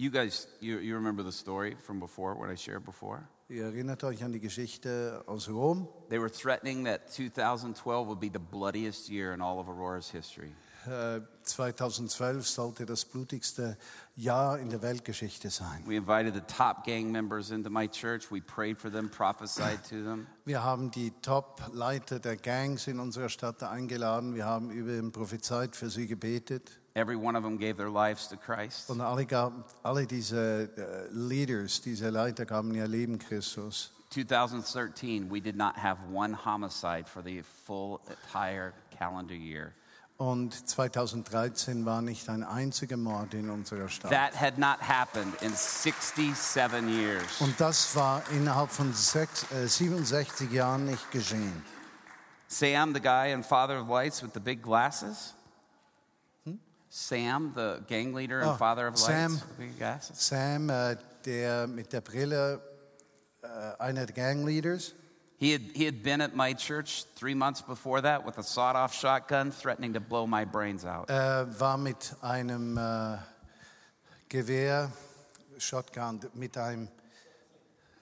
You 0.00 0.10
guys, 0.10 0.46
you, 0.60 0.78
you 0.78 0.94
remember 0.94 1.24
the 1.24 1.32
story 1.32 1.74
from 1.82 1.98
before, 1.98 2.36
what 2.36 2.48
I 2.48 2.54
shared 2.54 2.84
before? 2.84 3.26
Ihr 3.48 3.64
erinnert 3.64 4.04
euch 4.04 4.22
an 4.22 4.30
die 4.30 4.38
Geschichte 4.38 5.24
aus 5.26 5.48
Rom. 5.48 5.88
They 6.08 6.20
were 6.20 6.30
threatening 6.30 6.84
that 6.84 7.10
2012 7.10 8.06
would 8.06 8.20
be 8.20 8.28
the 8.28 8.38
bloodiest 8.38 9.08
year 9.08 9.32
in 9.32 9.40
all 9.40 9.58
of 9.58 9.68
Aurora's 9.68 10.08
history. 10.08 10.52
Äh, 10.86 11.20
2012 11.42 12.46
sollte 12.46 12.86
das 12.86 13.06
blutigste 13.06 13.76
Jahr 14.14 14.60
in 14.60 14.70
der 14.70 14.82
Weltgeschichte 14.82 15.50
sein. 15.50 15.82
We 15.84 15.96
invited 15.96 16.32
the 16.32 16.42
top 16.42 16.84
gang 16.84 17.10
members 17.10 17.50
into 17.50 17.68
my 17.68 17.88
church. 17.88 18.30
We 18.30 18.40
prayed 18.40 18.78
for 18.78 18.92
them, 18.92 19.10
prophesied 19.10 19.82
to 19.88 19.96
them. 20.04 20.28
Wir 20.44 20.62
haben 20.62 20.92
die 20.92 21.10
Top-Leiter 21.22 22.20
der 22.20 22.36
Gangs 22.36 22.86
in 22.86 23.00
unserer 23.00 23.30
Stadt 23.30 23.64
eingeladen. 23.64 24.36
Wir 24.36 24.44
haben 24.44 24.70
über 24.70 24.92
ihn 24.92 25.10
prophezeit, 25.10 25.74
für 25.74 25.90
sie 25.90 26.06
gebetet. 26.06 26.78
Every 26.94 27.16
one 27.16 27.36
of 27.36 27.44
them 27.44 27.58
gave 27.58 27.76
their 27.76 27.90
lives 27.90 28.28
to 28.28 28.36
Christ. 28.36 28.90
Und 28.90 29.00
alle, 29.00 29.26
alle 29.82 30.06
diese 30.06 30.68
äh, 30.76 31.08
Leaders, 31.12 31.80
diese 31.80 32.10
Leiter 32.10 32.44
gaben 32.44 32.74
ihr 32.74 32.88
Leben 32.88 33.18
Christus. 33.18 33.92
2013, 34.10 35.28
we 35.30 35.40
did 35.40 35.56
not 35.56 35.76
have 35.76 35.98
one 36.10 36.32
homicide 36.32 37.06
for 37.06 37.22
the 37.22 37.42
full 37.66 38.00
entire 38.08 38.72
calendar 38.90 39.34
year. 39.34 39.74
Und 40.18 40.68
2013 40.68 41.86
war 41.86 42.02
nicht 42.02 42.28
ein 42.28 42.42
einziger 42.42 42.96
Mord 42.96 43.34
in 43.34 43.50
unserer 43.50 43.88
Stadt. 43.88 44.10
That 44.10 44.34
had 44.34 44.58
not 44.58 44.80
happened 44.80 45.40
in 45.42 45.52
67 45.54 46.88
years. 46.88 47.40
Und 47.40 47.60
das 47.60 47.94
war 47.94 48.22
innerhalb 48.32 48.70
von 48.70 48.92
sechs, 48.92 49.48
äh, 49.52 49.68
67 49.68 50.50
Jahren 50.50 50.86
nicht 50.86 51.08
geschehen. 51.12 51.62
Sam, 52.48 52.94
the 52.94 53.00
guy 53.00 53.32
in 53.32 53.44
Father 53.44 53.80
of 53.80 53.88
Lights 53.88 54.20
with 54.20 54.30
the 54.34 54.40
big 54.40 54.60
glasses. 54.60 55.34
Sam, 56.98 57.52
the 57.54 57.80
gang 57.86 58.12
leader 58.12 58.40
and 58.40 58.50
Oh, 58.50 58.54
Father 58.54 58.88
of 58.88 58.98
Sam. 58.98 59.30
Lights 59.32 59.42
uh, 59.42 59.46
the 59.46 59.62
big 59.62 59.78
glasses. 59.78 60.18
Sam, 60.20 60.68
äh, 60.68 60.96
der 61.24 61.66
mit 61.68 61.92
der 61.92 62.00
Brille, 62.00 62.60
äh, 63.42 63.46
einer 63.78 64.04
der 64.06 64.14
Gangleaders, 64.14 64.94
He 65.38 65.52
had, 65.52 65.60
he 65.76 65.84
had 65.84 66.02
been 66.02 66.20
at 66.20 66.34
my 66.34 66.52
church 66.52 67.04
three 67.14 67.34
months 67.34 67.62
before 67.62 68.00
that 68.02 68.26
with 68.26 68.38
a 68.38 68.42
sawed 68.42 68.74
off 68.74 68.92
shotgun 68.92 69.52
threatening 69.52 69.92
to 69.92 70.00
blow 70.00 70.26
my 70.26 70.44
brains 70.44 70.84
out. 70.84 71.08
äh, 71.08 71.46
war 71.60 71.78
mit 71.78 72.16
einem 72.20 72.76
äh, 72.76 73.18
Gewehr, 74.28 74.90
Shotgun, 75.58 76.20
mit 76.34 76.58
einem 76.58 76.88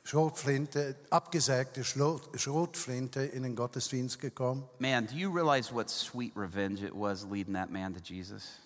Schrotflinte, 0.05 0.97
abgesägte 1.11 1.85
Schrotflinte 1.85 3.21
in 3.25 3.43
den 3.43 3.55
Gottesdienst 3.57 4.19
gekommen. 4.21 4.65
Man, 4.79 5.07
do 5.07 5.15
you 5.15 5.31
realize 5.31 5.71
what 5.71 5.91
sweet 5.91 6.33
revenge 6.35 6.83
it 6.83 6.95
was 6.95 7.25
leading 7.25 7.53
that 7.53 7.71
man 7.71 7.93
to 7.93 8.01
Jesus? 8.01 8.61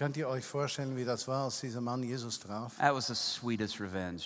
Könnt 0.00 0.16
ihr 0.16 0.30
euch 0.30 0.46
vorstellen, 0.46 0.96
wie 0.96 1.04
das 1.04 1.28
war, 1.28 1.44
als 1.44 1.60
dieser 1.60 1.82
Mann 1.82 2.02
Jesus 2.02 2.40
traf? 2.40 2.74
That 2.78 2.94
was 2.94 3.08
the 3.08 3.14
sweetest 3.14 3.78
revenge. 3.82 4.22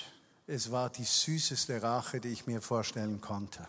Es 0.47 0.71
war 0.71 0.89
die 0.89 1.03
süßeste 1.03 1.83
Rache, 1.83 2.21
die 2.21 2.29
ich 2.29 2.47
mir 2.47 2.61
vorstellen 2.61 3.21
konnte. 3.21 3.67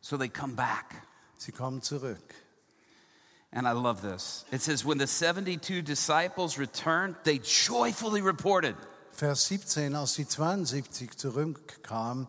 So 0.00 0.16
they 0.16 0.28
come 0.28 0.54
back. 0.54 1.02
Sie 1.36 1.50
kommen 1.50 1.82
zurück. 1.82 2.22
And 3.50 3.66
I 3.66 3.72
love 3.72 4.08
this. 4.08 4.44
It 4.52 4.62
says, 4.62 4.86
When 4.86 5.00
the 5.00 5.08
72 5.08 5.82
disciples 5.82 6.56
returned, 6.60 7.16
they 7.24 7.40
joyfully 7.40 8.20
reported. 8.20 8.76
Vers 9.10 9.48
17, 9.48 9.96
als 9.96 10.14
die 10.14 10.28
72 10.28 11.18
zurückkamen, 11.18 12.28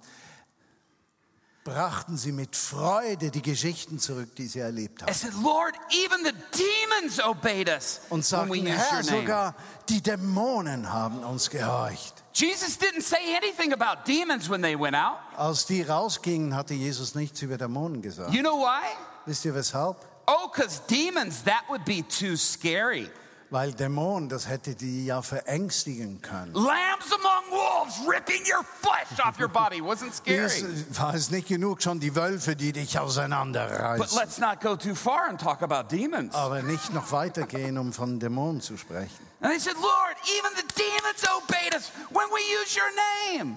brachten 1.67 2.15
sie 2.15 2.31
mit 2.31 2.55
Freude 2.55 3.29
die 3.29 3.41
Geschichten 3.41 3.99
zurück, 3.99 4.33
die 4.37 4.47
sie 4.47 4.59
erlebt 4.59 5.01
haben. 5.01 5.13
said, 5.13 5.33
Lord, 5.43 5.75
even 5.91 6.23
the 6.23 6.31
demons 6.53 7.19
obeyed 7.19 7.67
us 7.67 7.99
Und 8.09 8.25
sagten, 8.25 8.65
Herr, 8.65 9.03
sogar 9.03 9.53
die 9.89 10.01
Dämonen 10.01 10.91
haben 10.93 11.23
uns 11.25 11.49
gehorcht. 11.49 12.23
Jesus 12.33 12.77
didn't 12.79 13.01
say 13.01 13.35
anything 13.35 13.73
about 13.73 14.05
demons 14.05 14.49
when 14.49 14.61
they 14.61 14.79
went 14.79 14.95
out. 14.95 15.17
Als 15.35 15.65
die 15.65 15.81
rausgingen, 15.81 16.55
hatte 16.55 16.73
Jesus 16.73 17.15
nichts 17.15 17.41
über 17.41 17.57
Dämonen 17.57 18.01
gesagt. 18.01 18.33
You 18.33 18.41
know 18.41 18.59
why? 18.59 18.83
Wisst 19.25 19.43
ihr 19.43 19.53
weshalb? 19.53 19.97
Oh, 20.25 20.49
because 20.49 20.81
demons, 20.87 21.43
that 21.43 21.63
would 21.69 21.83
be 21.83 22.01
too 22.01 22.37
scary. 22.37 23.09
Weil 23.49 23.71
Dämonen, 23.73 24.27
das 24.27 24.49
hätte 24.49 24.75
die 24.75 25.05
ja 25.05 25.21
verängstigen 25.21 26.21
können. 26.21 26.53
Lambs 26.53 27.11
among 27.13 27.49
wolves, 27.49 27.95
ripping 28.05 28.41
your 28.41 28.63
flesh 28.81 29.25
off 29.25 29.39
your 29.39 29.47
body 29.47 29.81
wasn't 29.81 30.09
Es 30.25 30.57
scary. 30.57 30.85
war 30.97 31.13
es 31.13 31.31
nicht 31.31 31.47
genug 31.47 31.81
schon 31.81 31.99
die 32.01 32.13
Wölfe, 32.13 32.57
die 32.57 32.73
dich 32.73 32.93
But 32.93 33.03
auseinanderreißen. 33.03 34.17
let's 34.19 34.37
not 34.39 34.59
go 34.59 34.75
too 34.75 34.95
far 34.95 35.29
and 35.29 35.39
talk 35.39 35.61
about 35.63 35.87
demons. 35.95 36.35
Aber 36.35 36.61
nicht 36.61 36.93
noch 36.93 37.09
weitergehen, 37.13 37.77
um 37.77 37.93
von 37.93 38.19
Dämonen 38.19 38.59
zu 38.59 38.75
sprechen. 38.77 39.25
And 39.39 39.51
they 39.53 39.59
said, 39.59 39.75
Lord, 39.75 40.17
even 40.37 40.51
the 40.57 40.67
demons 40.75 41.23
obeyed 41.37 41.73
us 41.73 41.91
when 42.09 42.27
we 42.31 42.41
use 42.61 42.75
your 42.77 43.39
name. 43.39 43.55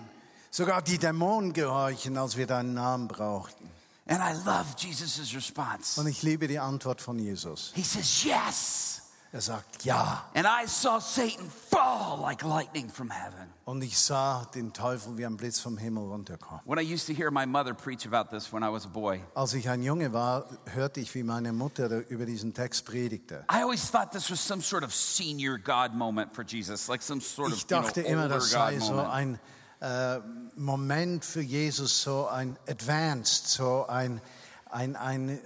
Sogar 0.52 0.82
die 0.82 0.98
Dämonen 0.98 1.52
gehorchen, 1.52 2.16
als 2.16 2.36
wir 2.36 2.46
deinen 2.46 2.74
Namen 2.74 3.08
brauchten. 3.08 3.68
And 4.06 4.20
I 4.20 4.32
love 4.44 4.66
Jesus' 4.76 5.34
response. 5.34 6.00
Und 6.00 6.06
ich 6.06 6.22
liebe 6.22 6.46
die 6.48 6.58
Antwort 6.60 7.00
von 7.00 7.18
Jesus. 7.18 7.72
He 7.74 7.82
says, 7.82 8.22
Yes. 8.24 8.99
Er 9.32 9.40
sagt 9.40 9.84
ja. 9.84 10.24
And 10.34 10.44
I 10.44 10.66
saw 10.66 10.98
Satan 10.98 11.48
fall 11.70 12.18
like 12.20 12.42
lightning 12.42 12.88
from 12.90 13.10
heaven. 13.10 13.48
Und 13.64 13.84
ich 13.84 13.96
sah 13.96 14.44
den 14.52 14.72
Teufel 14.72 15.16
wie 15.18 15.24
ein 15.24 15.36
Blitz 15.36 15.60
vom 15.60 15.78
Himmel 15.78 16.04
runterkommen. 16.08 16.60
When 16.64 16.78
I 16.80 16.82
used 16.82 17.06
to 17.06 17.12
hear 17.12 17.30
my 17.30 17.46
mother 17.46 17.72
preach 17.72 18.04
about 18.04 18.30
this 18.36 18.52
when 18.52 18.64
I 18.64 18.72
was 18.72 18.86
a 18.86 18.88
boy, 18.88 19.20
Als 19.36 19.54
ich 19.54 19.68
ein 19.68 19.84
Junge 19.84 20.12
war, 20.12 20.46
hörte 20.72 20.98
ich, 20.98 21.14
wie 21.14 21.22
meine 21.22 21.52
Mutter 21.52 21.88
über 22.08 22.26
diesen 22.26 22.54
Text 22.54 22.84
predigte. 22.84 23.44
I 23.48 23.62
always 23.62 23.88
thought 23.88 24.10
this 24.10 24.30
was 24.32 24.44
some 24.44 24.60
sort 24.60 24.82
of 24.82 24.92
senior 24.92 25.58
God 25.58 25.94
moment 25.94 26.34
for 26.34 26.44
Jesus, 26.44 26.88
like 26.88 27.00
some 27.00 27.20
sort 27.20 27.52
of 27.52 27.56
Ich 27.56 27.62
you 27.70 27.76
know, 27.76 27.82
dachte 27.82 28.00
immer, 28.00 28.26
das 28.28 28.50
sei 28.50 28.74
God 28.74 28.82
so 28.82 28.94
moment. 28.94 29.12
ein 29.12 29.40
äh, 29.80 30.20
Moment 30.56 31.24
für 31.24 31.40
Jesus, 31.40 32.02
so 32.02 32.26
ein 32.26 32.58
Advanced, 32.68 33.46
so 33.46 33.86
ein, 33.86 34.20
ein, 34.72 34.96
ein 34.96 35.28
äh, 35.30 35.38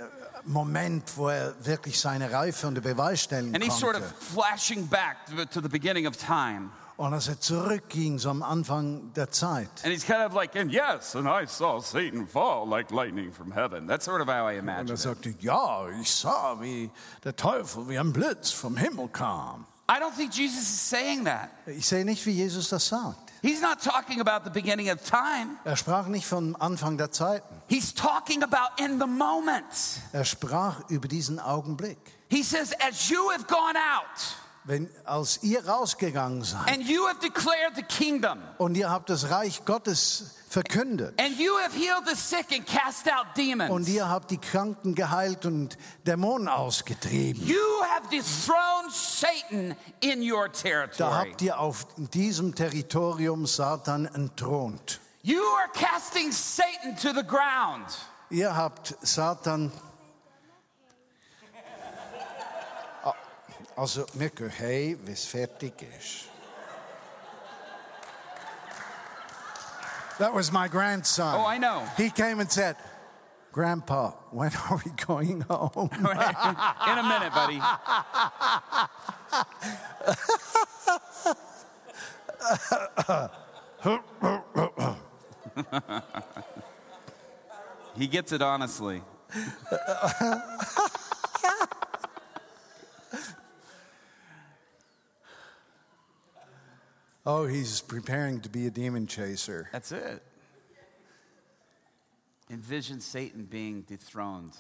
Moment, 0.45 1.17
wo 1.17 1.29
er 1.29 1.55
wirklich 1.65 1.99
seine 2.01 2.31
Reife 2.33 2.67
unter 2.67 2.81
Beweis 2.81 3.23
stellen 3.23 3.55
And 3.55 3.65
he's 3.65 3.79
sort 3.79 3.95
konnte. 3.95 4.09
of 4.09 4.15
flashing 4.35 4.87
back 4.87 5.27
to, 5.27 5.45
to 5.47 5.61
the 5.61 5.69
beginning 5.69 6.07
of 6.07 6.17
time. 6.17 6.71
Und 6.97 7.13
als 7.13 7.27
er 7.27 7.41
zurückging, 7.41 8.21
so 8.21 8.31
am 8.31 8.43
Anfang 8.45 9.13
der 9.15 9.29
Zeit, 9.31 9.69
And 9.83 9.93
he's 9.93 10.05
kind 10.07 10.21
of 10.25 10.33
like, 10.33 10.55
and 10.55 10.71
yes, 10.71 11.17
and 11.17 11.27
I 11.27 11.45
saw 11.47 11.81
Satan 11.81 12.27
fall 12.27 12.69
like 12.69 12.93
lightning 12.93 13.33
from 13.33 13.51
heaven. 13.53 13.89
That's 13.89 14.05
sort 14.05 14.21
of 14.21 14.29
how 14.29 14.49
I 14.49 14.59
und 14.59 14.69
imagine 14.69 14.91
er 14.91 14.95
it. 14.95 15.01
sagte, 15.01 15.35
ja, 15.41 15.89
ich 16.01 16.09
sah, 16.13 16.61
wie 16.61 16.91
der 17.25 17.35
Teufel 17.35 17.89
wie 17.89 17.99
ein 17.99 18.13
Blitz 18.13 18.53
vom 18.53 18.77
Himmel 18.77 19.09
kam. 19.09 19.67
I 19.91 19.95
don't 20.01 20.15
think 20.17 20.33
Jesus 20.33 20.63
is 20.63 20.89
saying 20.89 21.25
that. 21.25 21.51
Ich 21.67 21.87
sehe 21.87 22.05
nicht, 22.05 22.25
wie 22.27 22.31
Jesus 22.31 22.69
das 22.69 22.87
sagt. 22.87 23.33
He's 23.45 23.61
not 23.61 23.83
talking 23.83 24.21
about 24.21 24.45
the 24.45 24.51
beginning 24.51 24.89
of 24.91 25.05
time. 25.05 25.59
Er 25.67 25.77
sprach 25.77 26.07
nicht 26.07 26.25
vom 26.27 26.57
Anfang 26.57 26.97
der 26.97 27.11
Zeiten. 27.11 27.45
He's 27.69 27.93
talking 27.93 28.43
about 28.43 28.71
in 28.79 28.99
the 28.99 29.07
moment. 29.07 30.01
Er 30.15 30.25
sprach 30.25 30.89
über 30.89 31.09
diesen 31.09 31.39
Augenblick. 31.39 31.99
He 32.31 32.43
says, 32.43 32.73
as 32.81 33.11
you 33.11 33.31
have 33.33 33.47
gone 33.47 33.77
out 33.77 34.35
Wenn, 34.67 34.89
als 35.05 35.43
ihr 35.43 35.67
rausgegangen 35.67 36.43
seid 36.43 36.69
and 36.69 36.89
you 36.89 37.07
have 37.07 37.19
declared 37.21 37.77
the 37.77 37.83
kingdom 37.83 38.39
und 38.57 38.77
ihr 38.77 38.91
habt 38.91 39.11
das 39.11 39.29
Reich 39.29 39.65
Gottes 39.67 40.37
verkündet 40.49 41.21
and 41.21 41.39
you 41.39 41.53
have 41.59 41.77
healed 41.77 42.07
the 42.09 42.17
sick 42.17 42.47
and 42.51 42.67
cast 42.67 43.07
out 43.07 43.27
und 43.27 43.37
demons, 43.37 43.89
ihr 43.89 44.09
habt 44.09 44.31
die 44.31 44.39
Kranken 44.39 44.95
geheilt 44.95 45.45
und 45.45 45.77
Dämonen 46.07 46.49
ausgetrieben, 46.49 47.47
you 47.47 47.59
have 47.91 48.09
dethroned 48.11 48.91
Satan 48.91 49.77
in 50.01 50.23
your 50.23 50.49
da 50.49 50.53
territory. 50.63 51.11
habt 51.31 51.43
ihr 51.43 51.59
auf 51.61 51.87
diesem 51.97 52.55
Territorium 52.55 53.47
Satan 53.47 54.07
entthront. 54.07 55.01
You 55.23 55.41
are 55.41 55.69
casting 55.75 56.33
Satan 56.33 56.97
to 56.97 57.09
the 57.15 57.27
ground. 57.27 57.87
Ihr 58.31 58.57
habt 58.57 58.97
Satan. 59.03 59.71
Ah, 59.75 59.94
Also, 63.77 64.07
wir 64.15 64.31
gehen 64.31 64.53
heim, 64.59 65.01
wenn 65.03 65.15
es 65.15 65.25
fertig 65.25 65.75
ist. 65.83 66.29
That 70.19 70.33
was 70.33 70.53
my 70.53 70.69
grandson. 70.69 71.35
Oh, 71.35 71.45
I 71.45 71.59
know. 71.59 71.83
He 71.97 72.09
came 72.09 72.39
and 72.39 72.49
said, 72.51 72.77
Grandpa, 73.51 74.13
when 74.31 74.53
are 74.71 74.81
we 74.85 74.93
going 74.93 75.41
home? 75.43 75.91
In 75.93 76.07
a 76.07 77.03
minute, 77.03 77.33
buddy. 77.35 77.61
he 87.99 88.07
gets 88.07 88.33
it 88.33 88.43
honestly. 88.43 89.03
Oh, 97.25 97.47
he's 97.47 97.81
preparing 97.81 98.41
to 98.41 98.49
be 98.49 98.67
a 98.67 98.71
demon 98.71 99.07
chaser. 99.07 99.69
That's 99.73 99.93
it. 99.93 100.23
Envision 102.51 103.01
Satan 103.01 103.47
being 103.47 103.85
dethroned. 103.87 104.55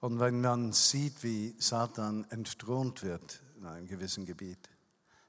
Und 0.00 0.20
wenn 0.20 0.40
man 0.40 0.72
sieht, 0.72 1.22
wie 1.24 1.54
Satan 1.58 2.24
entthront 2.30 3.02
wird 3.02 3.40
in 3.58 3.66
einem 3.66 3.88
gewissen 3.88 4.24
Gebiet. 4.26 4.58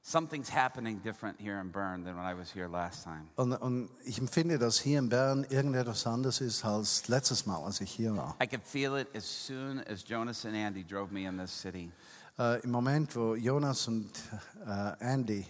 Something's 0.01 0.49
happening 0.49 1.01
different 1.01 1.39
here 1.39 1.59
in 1.59 1.71
Bern 1.71 2.03
than 2.03 2.15
when 2.15 2.25
I 2.25 2.33
was 2.33 2.51
here 2.51 2.67
last 2.67 3.03
time. 3.03 3.27
Und, 3.35 3.53
und 3.53 3.89
ich 4.05 4.17
empfinde, 4.19 4.57
dass 4.57 4.79
hier 4.79 4.99
in 4.99 5.09
Bern 5.09 5.45
irgendetwas 5.49 6.07
anderes 6.07 6.41
ist 6.41 6.63
als 6.65 7.07
letztes 7.07 7.45
Mal, 7.45 7.63
als 7.63 7.81
ich 7.81 7.91
hier 7.91 8.15
war. 8.15 8.35
I 8.41 8.47
could 8.47 8.63
feel 8.63 8.95
it 8.97 9.07
as 9.15 9.25
soon 9.25 9.79
as 9.87 10.03
Jonas 10.07 10.45
and 10.45 10.55
Andy 10.55 10.83
drove 10.83 11.11
me 11.13 11.25
in 11.27 11.37
this 11.37 11.51
city. 11.51 11.91
Äh, 12.37 12.61
Im 12.61 12.71
Moment, 12.71 13.15
wo 13.15 13.35
Jonas 13.35 13.87
und 13.87 14.09
äh, 14.65 14.93
Andy, 14.99 15.45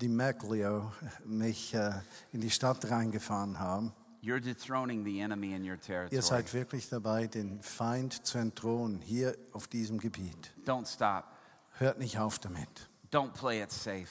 die 0.00 0.08
Merklio, 0.08 0.92
mich 1.24 1.74
äh, 1.74 1.92
in 2.32 2.40
die 2.40 2.50
Stadt 2.50 2.90
reingefahren 2.90 3.58
haben, 3.58 3.92
You're 4.22 4.40
dethroning 4.40 5.04
the 5.04 5.20
enemy 5.20 5.52
in 5.52 5.68
your 5.68 5.78
territory. 5.78 6.14
ihr 6.16 6.22
seid 6.22 6.52
wirklich 6.54 6.88
dabei, 6.88 7.26
den 7.26 7.60
Feind 7.62 8.24
zu 8.24 8.38
entthronen, 8.38 9.02
hier 9.02 9.36
auf 9.52 9.68
diesem 9.68 9.98
Gebiet. 9.98 10.50
Don't 10.64 10.86
stop. 10.90 11.24
Hört 11.72 11.98
nicht 11.98 12.18
auf 12.18 12.38
damit. 12.38 12.88
Don't 13.12 13.32
play 13.34 13.62
it 13.62 13.70
safe. 13.70 14.08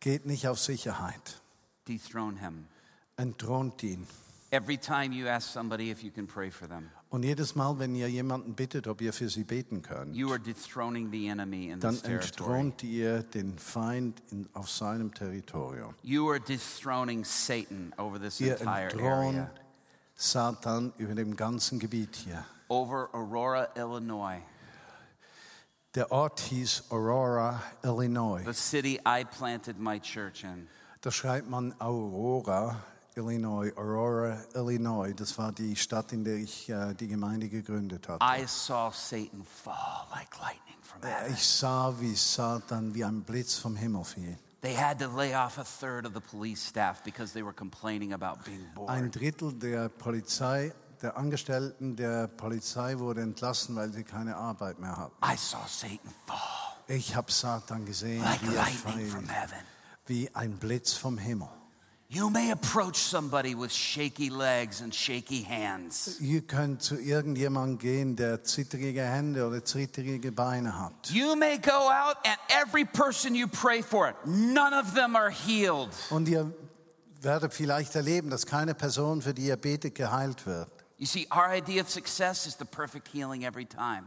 Geht 0.00 0.26
nicht 0.26 0.48
auf 0.48 0.58
Sicherheit. 0.58 1.40
Dethrone 1.88 2.38
him. 2.38 2.66
Entthront 3.16 3.82
ihn. 3.82 4.06
Every 4.50 4.76
time 4.76 5.14
you 5.14 5.26
ask 5.26 5.50
somebody 5.50 5.90
if 5.90 6.02
you 6.02 6.10
can 6.10 6.26
pray 6.26 6.50
for 6.50 6.68
them, 6.68 6.90
Und 7.14 7.22
jedes 7.22 7.54
Mal, 7.54 7.78
wenn 7.78 7.94
ihr 7.94 8.08
jemanden 8.08 8.54
bittet, 8.54 8.88
ob 8.88 9.00
ihr 9.00 9.12
für 9.12 9.28
sie 9.28 9.44
beten 9.44 9.82
könnt, 9.82 10.16
you 10.16 10.30
are 10.30 10.40
dethroning 10.40 11.12
the 11.12 11.28
enemy 11.28 11.70
in 11.70 11.78
dann 11.78 11.96
entthront 12.02 12.82
ihr 12.82 13.22
den 13.22 13.56
Feind 13.56 14.20
in, 14.32 14.48
auf 14.52 14.68
seinem 14.68 15.14
Territorium. 15.14 15.94
You 16.02 16.28
are 16.28 16.40
dethroning 16.40 17.22
Satan 17.24 17.94
over 17.98 18.18
this 18.18 18.40
Ihr 18.40 18.58
entire 18.58 18.90
entthront. 18.90 19.48
Satan 20.16 20.92
über 20.96 21.14
dem 21.14 21.36
ganzen 21.36 21.78
Gebiet 21.78 22.16
hier. 22.16 22.44
Over 22.66 23.08
Aurora, 23.14 23.68
Illinois, 23.76 24.42
Der 25.94 26.10
Ort 26.10 26.40
hieß 26.40 26.90
Aurora, 26.90 27.62
Illinois. 27.84 28.42
the 28.44 28.52
city 28.52 28.98
I 29.06 29.22
planted 29.24 29.78
my 29.78 30.00
church 30.00 30.42
in. 30.42 30.66
Da 31.00 31.12
schreibt 31.12 31.48
man 31.48 31.76
Aurora, 31.78 32.82
Illinois. 33.16 33.72
Aurora, 33.76 34.38
Illinois. 34.54 35.12
Das 35.14 35.36
war 35.38 35.52
die 35.52 35.76
Stadt, 35.76 36.12
in 36.12 36.24
der 36.24 36.36
ich 36.36 36.68
äh, 36.68 36.94
die 36.94 37.08
Gemeinde 37.08 37.48
gegründet 37.48 38.08
hatte. 38.08 38.24
I 38.24 38.44
saw 38.46 38.90
Satan 38.92 39.44
fall 39.44 40.06
like 40.10 40.36
lightning 40.40 40.76
from 40.82 41.02
heaven. 41.02 41.32
Ich 41.32 41.46
sah, 41.46 41.94
wie 41.98 42.14
Satan 42.14 42.94
wie 42.94 43.04
ein 43.04 43.22
Blitz 43.22 43.56
vom 43.56 43.76
Himmel 43.76 44.04
fiel. 44.04 44.36
They 44.62 44.74
had 44.74 44.98
to 44.98 45.08
lay 45.14 45.34
off 45.34 45.58
a 45.58 45.64
third 45.64 46.06
of 46.06 46.14
the 46.14 46.20
police 46.20 46.66
staff 46.66 47.02
because 47.04 47.32
they 47.34 47.44
were 47.44 47.52
complaining 47.52 48.14
about 48.14 48.42
being 48.44 48.66
Ein 48.88 49.10
bored. 49.10 49.14
Drittel 49.14 49.52
der 49.52 49.90
Polizei, 49.90 50.72
der 51.02 51.16
Angestellten 51.16 51.96
der 51.96 52.28
Polizei 52.28 52.98
wurde 52.98 53.20
entlassen, 53.20 53.76
weil 53.76 53.92
sie 53.92 54.04
keine 54.04 54.36
Arbeit 54.36 54.78
mehr 54.78 54.96
hatten. 54.96 55.14
I 55.22 55.36
saw 55.36 55.58
Satan 55.68 56.10
fall 56.26 56.38
Ich 56.88 57.14
habe 57.14 57.30
Satan 57.30 57.84
gesehen 57.84 58.22
like 58.22 58.42
wie, 58.42 58.54
er 58.54 58.64
fiel, 58.64 59.24
wie 60.06 60.34
ein 60.34 60.56
Blitz 60.58 60.94
vom 60.94 61.18
Himmel. 61.18 61.48
You 62.14 62.30
may 62.30 62.52
approach 62.52 62.96
somebody 62.96 63.56
with 63.56 63.72
shaky 63.72 64.30
legs 64.30 64.80
and 64.80 64.94
shaky 64.94 65.42
hands. 65.42 66.20
Ihr 66.20 66.42
könnt 66.42 66.80
zu 66.80 66.94
irgendjemandem 66.94 67.78
gehen, 67.78 68.14
der 68.14 68.44
zittrige 68.44 69.02
Hände 69.02 69.44
oder 69.44 69.64
zittrige 69.64 70.30
Beine 70.30 70.78
hat. 70.78 71.10
You 71.10 71.34
may 71.34 71.58
go 71.58 71.72
out 71.72 72.16
and 72.24 72.38
every 72.50 72.84
person 72.84 73.34
you 73.34 73.48
pray 73.48 73.82
for, 73.82 74.14
none 74.24 74.72
of 74.72 74.94
them 74.94 75.16
are 75.16 75.28
healed. 75.28 75.90
Und 76.10 76.28
ihr 76.28 76.52
werdet 77.20 77.52
vielleicht 77.52 77.96
erleben, 77.96 78.30
dass 78.30 78.46
keine 78.46 78.74
Person, 78.74 79.20
für 79.20 79.34
die 79.34 79.46
ihr 79.46 79.56
betet, 79.56 79.96
geheilt 79.96 80.46
wird. 80.46 80.70
You 80.98 81.06
see, 81.06 81.26
our 81.34 81.52
idea 81.52 81.82
of 81.82 81.90
success 81.90 82.46
is 82.46 82.56
the 82.56 82.64
perfect 82.64 83.08
healing 83.08 83.42
every 83.42 83.66
time. 83.66 84.06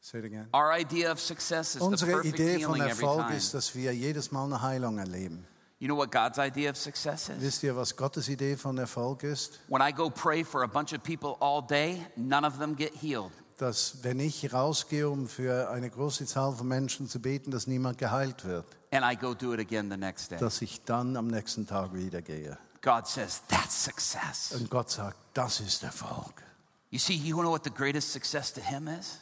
Say 0.00 0.20
it 0.20 0.24
again. 0.24 0.48
Our 0.54 0.72
idea 0.72 1.12
of 1.12 1.20
success 1.20 1.74
is 1.74 1.80
the 1.80 1.84
Unsere 1.84 2.12
perfect 2.12 2.38
Idee 2.38 2.64
von 2.64 2.76
healing 2.76 2.90
every 2.90 3.04
Erfolg 3.04 3.26
time. 3.26 3.36
ist, 3.36 3.52
dass 3.52 3.74
wir 3.74 3.94
jedes 3.94 4.30
Mal 4.30 4.44
eine 4.44 4.62
Heilung 4.62 4.96
erleben. 4.96 5.46
You 5.80 5.86
know 5.86 5.96
what 5.96 6.10
God's 6.10 6.38
idea 6.38 6.70
of 6.70 6.76
success 6.76 7.28
is? 7.28 7.40
Wisst 7.40 7.62
ihr, 7.62 7.76
was 7.76 7.94
Gottes 7.94 8.28
Idee 8.28 8.56
von 8.56 8.78
Erfolg 8.78 9.22
ist? 9.22 9.60
When 9.68 9.80
I 9.80 9.92
go 9.92 10.10
pray 10.10 10.42
for 10.42 10.64
a 10.64 10.66
bunch 10.66 10.92
of 10.92 11.04
people 11.04 11.36
all 11.40 11.62
day, 11.62 12.04
none 12.16 12.44
of 12.44 12.58
them 12.58 12.74
get 12.74 12.92
healed. 12.94 13.30
Dass 13.58 13.98
wenn 14.02 14.18
ich 14.20 14.52
rausgehe, 14.52 15.08
um 15.08 15.28
für 15.28 15.70
eine 15.70 15.88
große 15.90 16.26
Zahl 16.26 16.52
von 16.52 16.66
Menschen 16.66 17.08
zu 17.08 17.20
beten, 17.20 17.50
dass 17.50 17.66
niemand 17.66 17.98
geheilt 17.98 18.44
wird, 18.44 18.66
And 18.90 19.04
I 19.04 19.14
go 19.16 19.34
do 19.34 19.52
it 19.52 19.60
again 19.60 19.90
the 19.90 19.96
next 19.96 20.30
day. 20.32 20.38
dass 20.38 20.62
ich 20.62 20.82
dann 20.84 21.16
am 21.16 21.28
nächsten 21.28 21.66
Tag 21.66 21.94
wieder 21.94 22.22
gehe. 22.22 22.58
God 22.80 23.06
says, 23.06 23.42
that's 23.48 23.84
success. 23.84 24.52
Und 24.52 24.70
Gott 24.70 24.90
sagt, 24.90 25.16
das 25.34 25.60
ist 25.60 25.82
Erfolg. 25.82 26.42
You 26.90 26.98
see, 26.98 27.14
you 27.14 27.36
know 27.36 27.50
what 27.50 27.62
the 27.64 27.70
greatest 27.70 28.12
success 28.12 28.52
to 28.54 28.60
Him 28.60 28.88
is? 28.88 29.18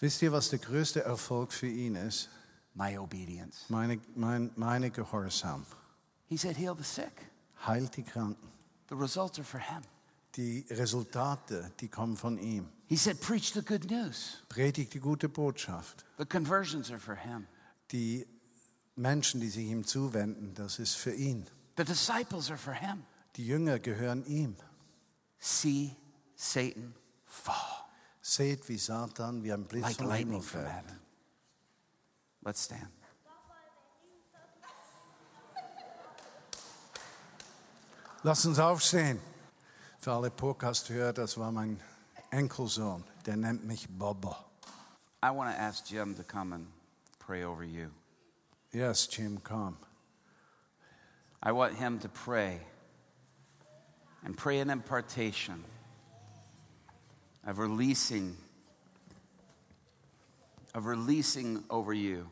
Wisst 0.00 0.22
ihr, 0.22 0.32
was 0.32 0.48
der 0.48 0.58
größte 0.58 1.04
Erfolg 1.04 1.52
für 1.52 1.66
ihn 1.68 1.94
ist? 1.96 2.28
My 2.74 2.98
obedience. 2.98 3.66
Meine, 3.68 4.00
mein, 4.16 4.50
meine 4.56 4.90
Gehorsam. 4.90 5.64
He 6.28 6.36
said, 6.36 6.56
heal 6.56 6.74
the 6.74 6.84
sick. 6.84 7.12
Heilt 7.66 7.96
die 7.96 8.02
Kranken. 8.02 8.48
The 8.88 8.96
results 8.96 9.38
are 9.38 9.44
for 9.44 9.60
Him. 9.60 9.82
Die 10.36 10.64
Resultate, 10.70 11.70
die 11.80 11.88
kommen 11.88 12.16
von 12.16 12.38
ihm. 12.38 12.68
He 12.86 12.96
said, 12.96 13.20
preach 13.20 13.52
the 13.52 13.62
good 13.62 13.90
news. 13.90 14.42
Predigt 14.48 14.94
die 14.94 15.00
gute 15.00 15.28
Botschaft. 15.28 16.04
The 16.18 16.26
conversions 16.26 16.90
are 16.90 16.98
for 16.98 17.14
Him. 17.14 17.46
Die 17.92 18.26
Menschen, 18.96 19.40
die 19.40 19.48
sich 19.48 19.66
ihm 19.66 19.84
zuwenden, 19.84 20.54
das 20.54 20.78
ist 20.78 20.96
für 20.96 21.14
ihn. 21.14 21.46
The 21.76 21.84
disciples 21.84 22.50
are 22.50 22.58
for 22.58 22.74
Him. 22.74 23.04
Die 23.36 23.46
Jünger 23.46 23.78
gehören 23.78 24.24
ihm. 24.26 24.56
See 25.38 25.94
Satan 26.36 26.94
fall 27.24 27.54
Seht, 28.20 28.68
wie 28.68 28.78
Satan 28.78 29.42
wie 29.42 29.52
ein 29.52 29.64
Blitz 29.64 29.82
like 29.82 29.96
vom 29.96 30.12
Himmel 30.12 30.40
fällt. 30.40 30.84
Let's 32.42 32.64
stand. 32.64 32.90
Lass 38.26 38.46
uns 38.46 38.58
aufstehen. 38.58 39.20
Für 39.98 40.12
alle 40.12 40.30
Podcast-Hörer, 40.30 41.12
das 41.12 41.36
war 41.36 41.52
mein 41.52 41.78
Enkelsohn. 42.30 43.04
Der 43.26 43.36
nennt 43.36 43.66
mich 43.66 43.86
Bobo. 43.86 44.34
I 45.22 45.28
want 45.28 45.54
to 45.54 45.60
ask 45.60 45.90
Jim 45.90 46.16
to 46.16 46.22
come 46.22 46.54
and 46.54 46.66
pray 47.18 47.44
over 47.44 47.62
you. 47.62 47.90
Yes, 48.72 49.06
Jim, 49.10 49.42
come. 49.42 49.76
I 51.42 51.52
want 51.52 51.74
him 51.74 51.98
to 52.00 52.08
pray 52.08 52.60
and 54.24 54.34
pray 54.34 54.60
an 54.60 54.70
impartation 54.70 55.62
of 57.46 57.58
releasing 57.58 58.38
of 60.74 60.86
releasing 60.86 61.62
over 61.68 61.92
you. 61.92 62.26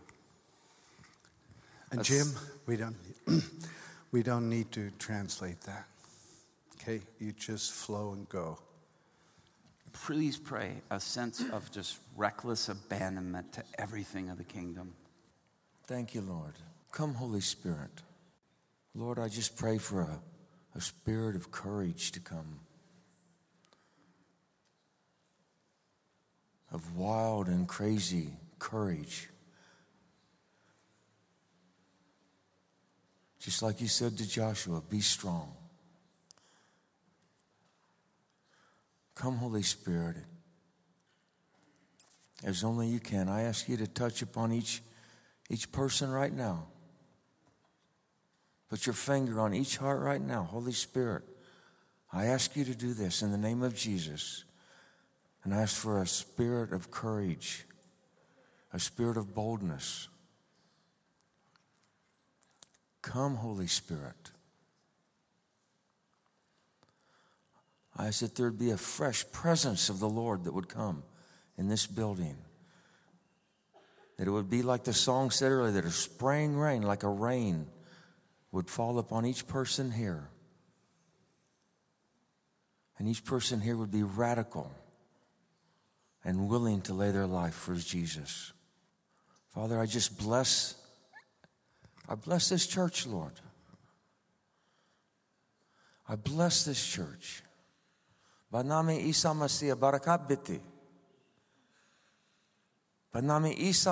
And 1.90 2.00
That's- 2.00 2.08
Jim, 2.08 2.34
we 2.66 2.78
don't, 2.78 2.96
we 4.12 4.22
don't 4.22 4.48
need 4.48 4.70
to 4.72 4.90
translate 4.98 5.60
that. 5.62 5.86
Okay, 6.76 7.00
you 7.18 7.32
just 7.32 7.72
flow 7.72 8.12
and 8.12 8.28
go. 8.28 8.58
Please 9.92 10.38
pray 10.38 10.74
a 10.90 11.00
sense 11.00 11.42
of 11.50 11.70
just 11.70 11.98
reckless 12.16 12.68
abandonment 12.68 13.52
to 13.54 13.62
everything 13.78 14.30
of 14.30 14.38
the 14.38 14.44
kingdom. 14.44 14.94
Thank 15.86 16.14
you, 16.14 16.20
Lord. 16.20 16.54
Come, 16.92 17.14
Holy 17.14 17.40
Spirit. 17.40 18.02
Lord, 18.94 19.18
I 19.18 19.28
just 19.28 19.56
pray 19.56 19.78
for 19.78 20.02
a, 20.02 20.20
a 20.74 20.80
spirit 20.80 21.36
of 21.36 21.50
courage 21.50 22.12
to 22.12 22.20
come, 22.20 22.60
of 26.70 26.96
wild 26.96 27.48
and 27.48 27.66
crazy 27.66 28.28
courage. 28.58 29.28
Just 33.42 33.60
like 33.60 33.80
you 33.80 33.88
said 33.88 34.16
to 34.18 34.28
Joshua, 34.28 34.80
be 34.88 35.00
strong. 35.00 35.52
Come, 39.16 39.36
Holy 39.36 39.64
Spirit, 39.64 40.16
as 42.44 42.62
only 42.62 42.86
you 42.86 43.00
can. 43.00 43.28
I 43.28 43.42
ask 43.42 43.68
you 43.68 43.76
to 43.78 43.88
touch 43.88 44.22
upon 44.22 44.52
each, 44.52 44.80
each 45.50 45.72
person 45.72 46.12
right 46.12 46.32
now. 46.32 46.66
Put 48.70 48.86
your 48.86 48.94
finger 48.94 49.40
on 49.40 49.54
each 49.54 49.76
heart 49.76 50.00
right 50.00 50.22
now. 50.22 50.44
Holy 50.44 50.72
Spirit, 50.72 51.24
I 52.12 52.26
ask 52.26 52.54
you 52.54 52.64
to 52.64 52.76
do 52.76 52.94
this 52.94 53.22
in 53.22 53.32
the 53.32 53.38
name 53.38 53.64
of 53.64 53.74
Jesus. 53.74 54.44
And 55.42 55.52
I 55.52 55.62
ask 55.62 55.74
for 55.74 56.00
a 56.00 56.06
spirit 56.06 56.72
of 56.72 56.92
courage, 56.92 57.64
a 58.72 58.78
spirit 58.78 59.16
of 59.16 59.34
boldness. 59.34 60.06
Come, 63.02 63.36
Holy 63.36 63.66
Spirit. 63.66 64.30
I 67.96 68.06
ask 68.06 68.20
that 68.20 68.36
there'd 68.36 68.58
be 68.58 68.70
a 68.70 68.76
fresh 68.76 69.24
presence 69.32 69.88
of 69.90 69.98
the 69.98 70.08
Lord 70.08 70.44
that 70.44 70.54
would 70.54 70.68
come 70.68 71.02
in 71.58 71.68
this 71.68 71.86
building. 71.86 72.36
That 74.16 74.28
it 74.28 74.30
would 74.30 74.48
be 74.48 74.62
like 74.62 74.84
the 74.84 74.92
song 74.92 75.30
said 75.30 75.50
earlier, 75.50 75.72
that 75.72 75.84
a 75.84 75.90
spraying 75.90 76.56
rain, 76.56 76.82
like 76.82 77.02
a 77.02 77.08
rain, 77.08 77.66
would 78.50 78.70
fall 78.70 78.98
upon 78.98 79.26
each 79.26 79.46
person 79.46 79.90
here. 79.90 80.28
And 82.98 83.08
each 83.08 83.24
person 83.24 83.60
here 83.60 83.76
would 83.76 83.90
be 83.90 84.02
radical 84.02 84.70
and 86.24 86.48
willing 86.48 86.82
to 86.82 86.94
lay 86.94 87.10
their 87.10 87.26
life 87.26 87.54
for 87.54 87.74
Jesus. 87.74 88.52
Father, 89.48 89.78
I 89.78 89.86
just 89.86 90.18
bless, 90.18 90.76
I 92.08 92.14
bless 92.14 92.48
this 92.48 92.66
church, 92.66 93.06
Lord. 93.06 93.32
I 96.08 96.16
bless 96.16 96.64
this 96.64 96.84
church. 96.84 97.42
Isa 98.52 99.28
barakat 99.28 100.28
biti. 100.28 100.60
Isa 103.14 103.90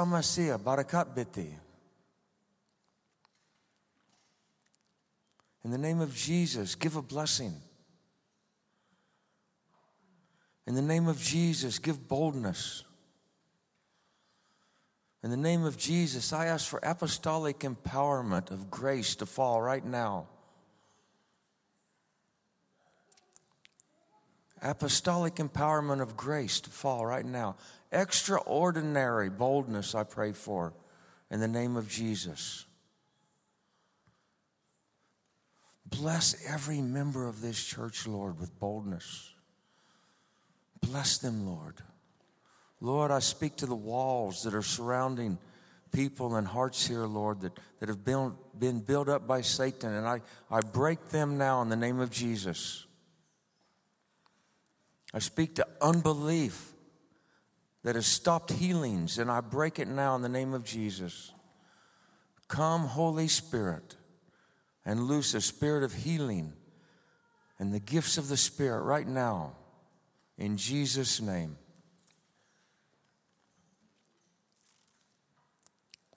barakat 0.58 1.14
biti. 1.14 1.54
In 5.64 5.70
the 5.70 5.78
name 5.78 6.00
of 6.00 6.14
Jesus, 6.14 6.74
give 6.74 6.96
a 6.96 7.02
blessing. 7.02 7.54
In 10.66 10.74
the 10.74 10.82
name 10.82 11.08
of 11.08 11.18
Jesus, 11.18 11.78
give 11.78 12.08
boldness. 12.08 12.84
In 15.22 15.30
the 15.30 15.36
name 15.36 15.64
of 15.64 15.76
Jesus, 15.76 16.32
I 16.32 16.46
ask 16.46 16.66
for 16.66 16.80
apostolic 16.82 17.60
empowerment 17.60 18.50
of 18.50 18.70
grace 18.70 19.14
to 19.16 19.26
fall 19.26 19.60
right 19.60 19.84
now. 19.84 20.26
apostolic 24.62 25.36
empowerment 25.36 26.00
of 26.00 26.16
grace 26.16 26.60
to 26.60 26.70
fall 26.70 27.04
right 27.06 27.24
now. 27.24 27.56
Extraordinary 27.92 29.30
boldness, 29.30 29.94
I 29.94 30.04
pray 30.04 30.32
for 30.32 30.74
in 31.30 31.40
the 31.40 31.48
name 31.48 31.76
of 31.76 31.88
Jesus. 31.88 32.66
Bless 35.86 36.36
every 36.46 36.80
member 36.80 37.26
of 37.26 37.40
this 37.40 37.62
church, 37.62 38.06
Lord, 38.06 38.38
with 38.38 38.58
boldness. 38.60 39.30
Bless 40.80 41.18
them, 41.18 41.46
Lord. 41.46 41.82
Lord, 42.80 43.10
I 43.10 43.18
speak 43.18 43.56
to 43.56 43.66
the 43.66 43.74
walls 43.74 44.42
that 44.44 44.54
are 44.54 44.62
surrounding 44.62 45.38
people 45.92 46.36
and 46.36 46.46
hearts 46.46 46.86
here, 46.86 47.06
Lord, 47.06 47.40
that, 47.42 47.52
that 47.78 47.88
have 47.88 48.04
been, 48.04 48.34
been 48.58 48.80
built 48.80 49.08
up 49.08 49.26
by 49.26 49.40
Satan, 49.42 49.92
and 49.92 50.06
I, 50.06 50.20
I 50.50 50.60
break 50.60 51.08
them 51.08 51.36
now 51.36 51.62
in 51.62 51.68
the 51.68 51.76
name 51.76 52.00
of 52.00 52.10
Jesus. 52.10 52.86
I 55.12 55.18
speak 55.18 55.56
to 55.56 55.66
unbelief 55.80 56.72
that 57.82 57.96
has 57.96 58.06
stopped 58.06 58.52
healings, 58.52 59.18
and 59.18 59.30
I 59.30 59.40
break 59.40 59.78
it 59.78 59.88
now 59.88 60.14
in 60.14 60.22
the 60.22 60.28
name 60.28 60.54
of 60.54 60.64
Jesus. 60.64 61.32
Come, 62.48 62.82
Holy 62.82 63.28
Spirit, 63.28 63.96
and 64.84 65.04
loose 65.04 65.34
a 65.34 65.40
spirit 65.40 65.82
of 65.82 65.92
healing 65.92 66.52
and 67.58 67.72
the 67.72 67.80
gifts 67.80 68.16
of 68.16 68.28
the 68.28 68.36
Spirit 68.36 68.82
right 68.82 69.06
now, 69.06 69.52
in 70.38 70.56
Jesus' 70.56 71.20
name. 71.20 71.56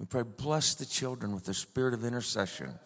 We 0.03 0.07
pray, 0.07 0.23
bless 0.23 0.75
the 0.75 0.85
children 0.85 1.33
with 1.33 1.45
the 1.45 1.53
spirit 1.53 1.93
of 1.93 2.03
intercession. 2.03 2.77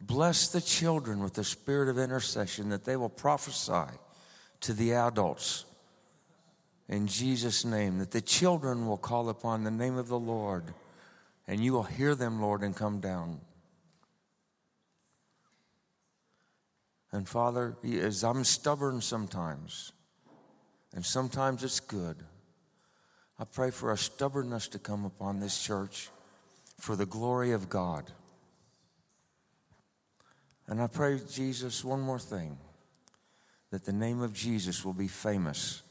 Bless 0.00 0.48
the 0.48 0.62
children 0.62 1.22
with 1.22 1.34
the 1.34 1.44
spirit 1.44 1.90
of 1.90 1.98
intercession 1.98 2.70
that 2.70 2.86
they 2.86 2.96
will 2.96 3.10
prophesy 3.10 3.92
to 4.60 4.72
the 4.72 4.94
adults 4.94 5.66
in 6.88 7.06
Jesus' 7.06 7.66
name, 7.66 7.98
that 7.98 8.12
the 8.12 8.22
children 8.22 8.86
will 8.86 8.96
call 8.96 9.28
upon 9.28 9.62
the 9.62 9.70
name 9.70 9.98
of 9.98 10.08
the 10.08 10.18
Lord 10.18 10.72
and 11.46 11.62
you 11.62 11.74
will 11.74 11.82
hear 11.82 12.14
them, 12.14 12.40
Lord, 12.40 12.62
and 12.62 12.74
come 12.74 13.00
down. 13.00 13.42
And 17.12 17.28
Father, 17.28 17.76
as 17.84 18.24
I'm 18.24 18.42
stubborn 18.44 19.02
sometimes, 19.02 19.92
and 20.94 21.04
sometimes 21.04 21.62
it's 21.62 21.78
good, 21.78 22.24
I 23.40 23.44
pray 23.44 23.70
for 23.70 23.90
a 23.90 23.96
stubbornness 23.96 24.68
to 24.68 24.78
come 24.78 25.06
upon 25.06 25.40
this 25.40 25.58
church 25.62 26.10
for 26.78 26.94
the 26.94 27.06
glory 27.06 27.52
of 27.52 27.70
God. 27.70 28.04
And 30.68 30.80
I 30.80 30.86
pray, 30.86 31.18
Jesus, 31.32 31.82
one 31.82 32.02
more 32.02 32.18
thing 32.18 32.58
that 33.70 33.86
the 33.86 33.94
name 33.94 34.20
of 34.20 34.34
Jesus 34.34 34.84
will 34.84 34.92
be 34.92 35.08
famous 35.08 35.82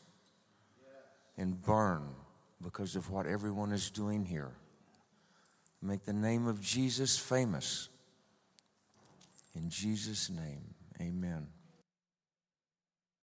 and 1.38 1.60
burn 1.60 2.04
because 2.62 2.95
of 2.95 3.10
what 3.10 3.26
everyone 3.26 3.72
is 3.72 3.89
doing 3.89 4.26
here. 4.26 4.52
Make 5.82 6.06
the 6.06 6.14
name 6.14 6.45
of 6.45 6.62
Jesus 6.62 7.18
famous. 7.18 7.89
In 9.56 9.72
Jesus' 9.72 10.30
name, 10.30 10.62
amen. 11.02 11.47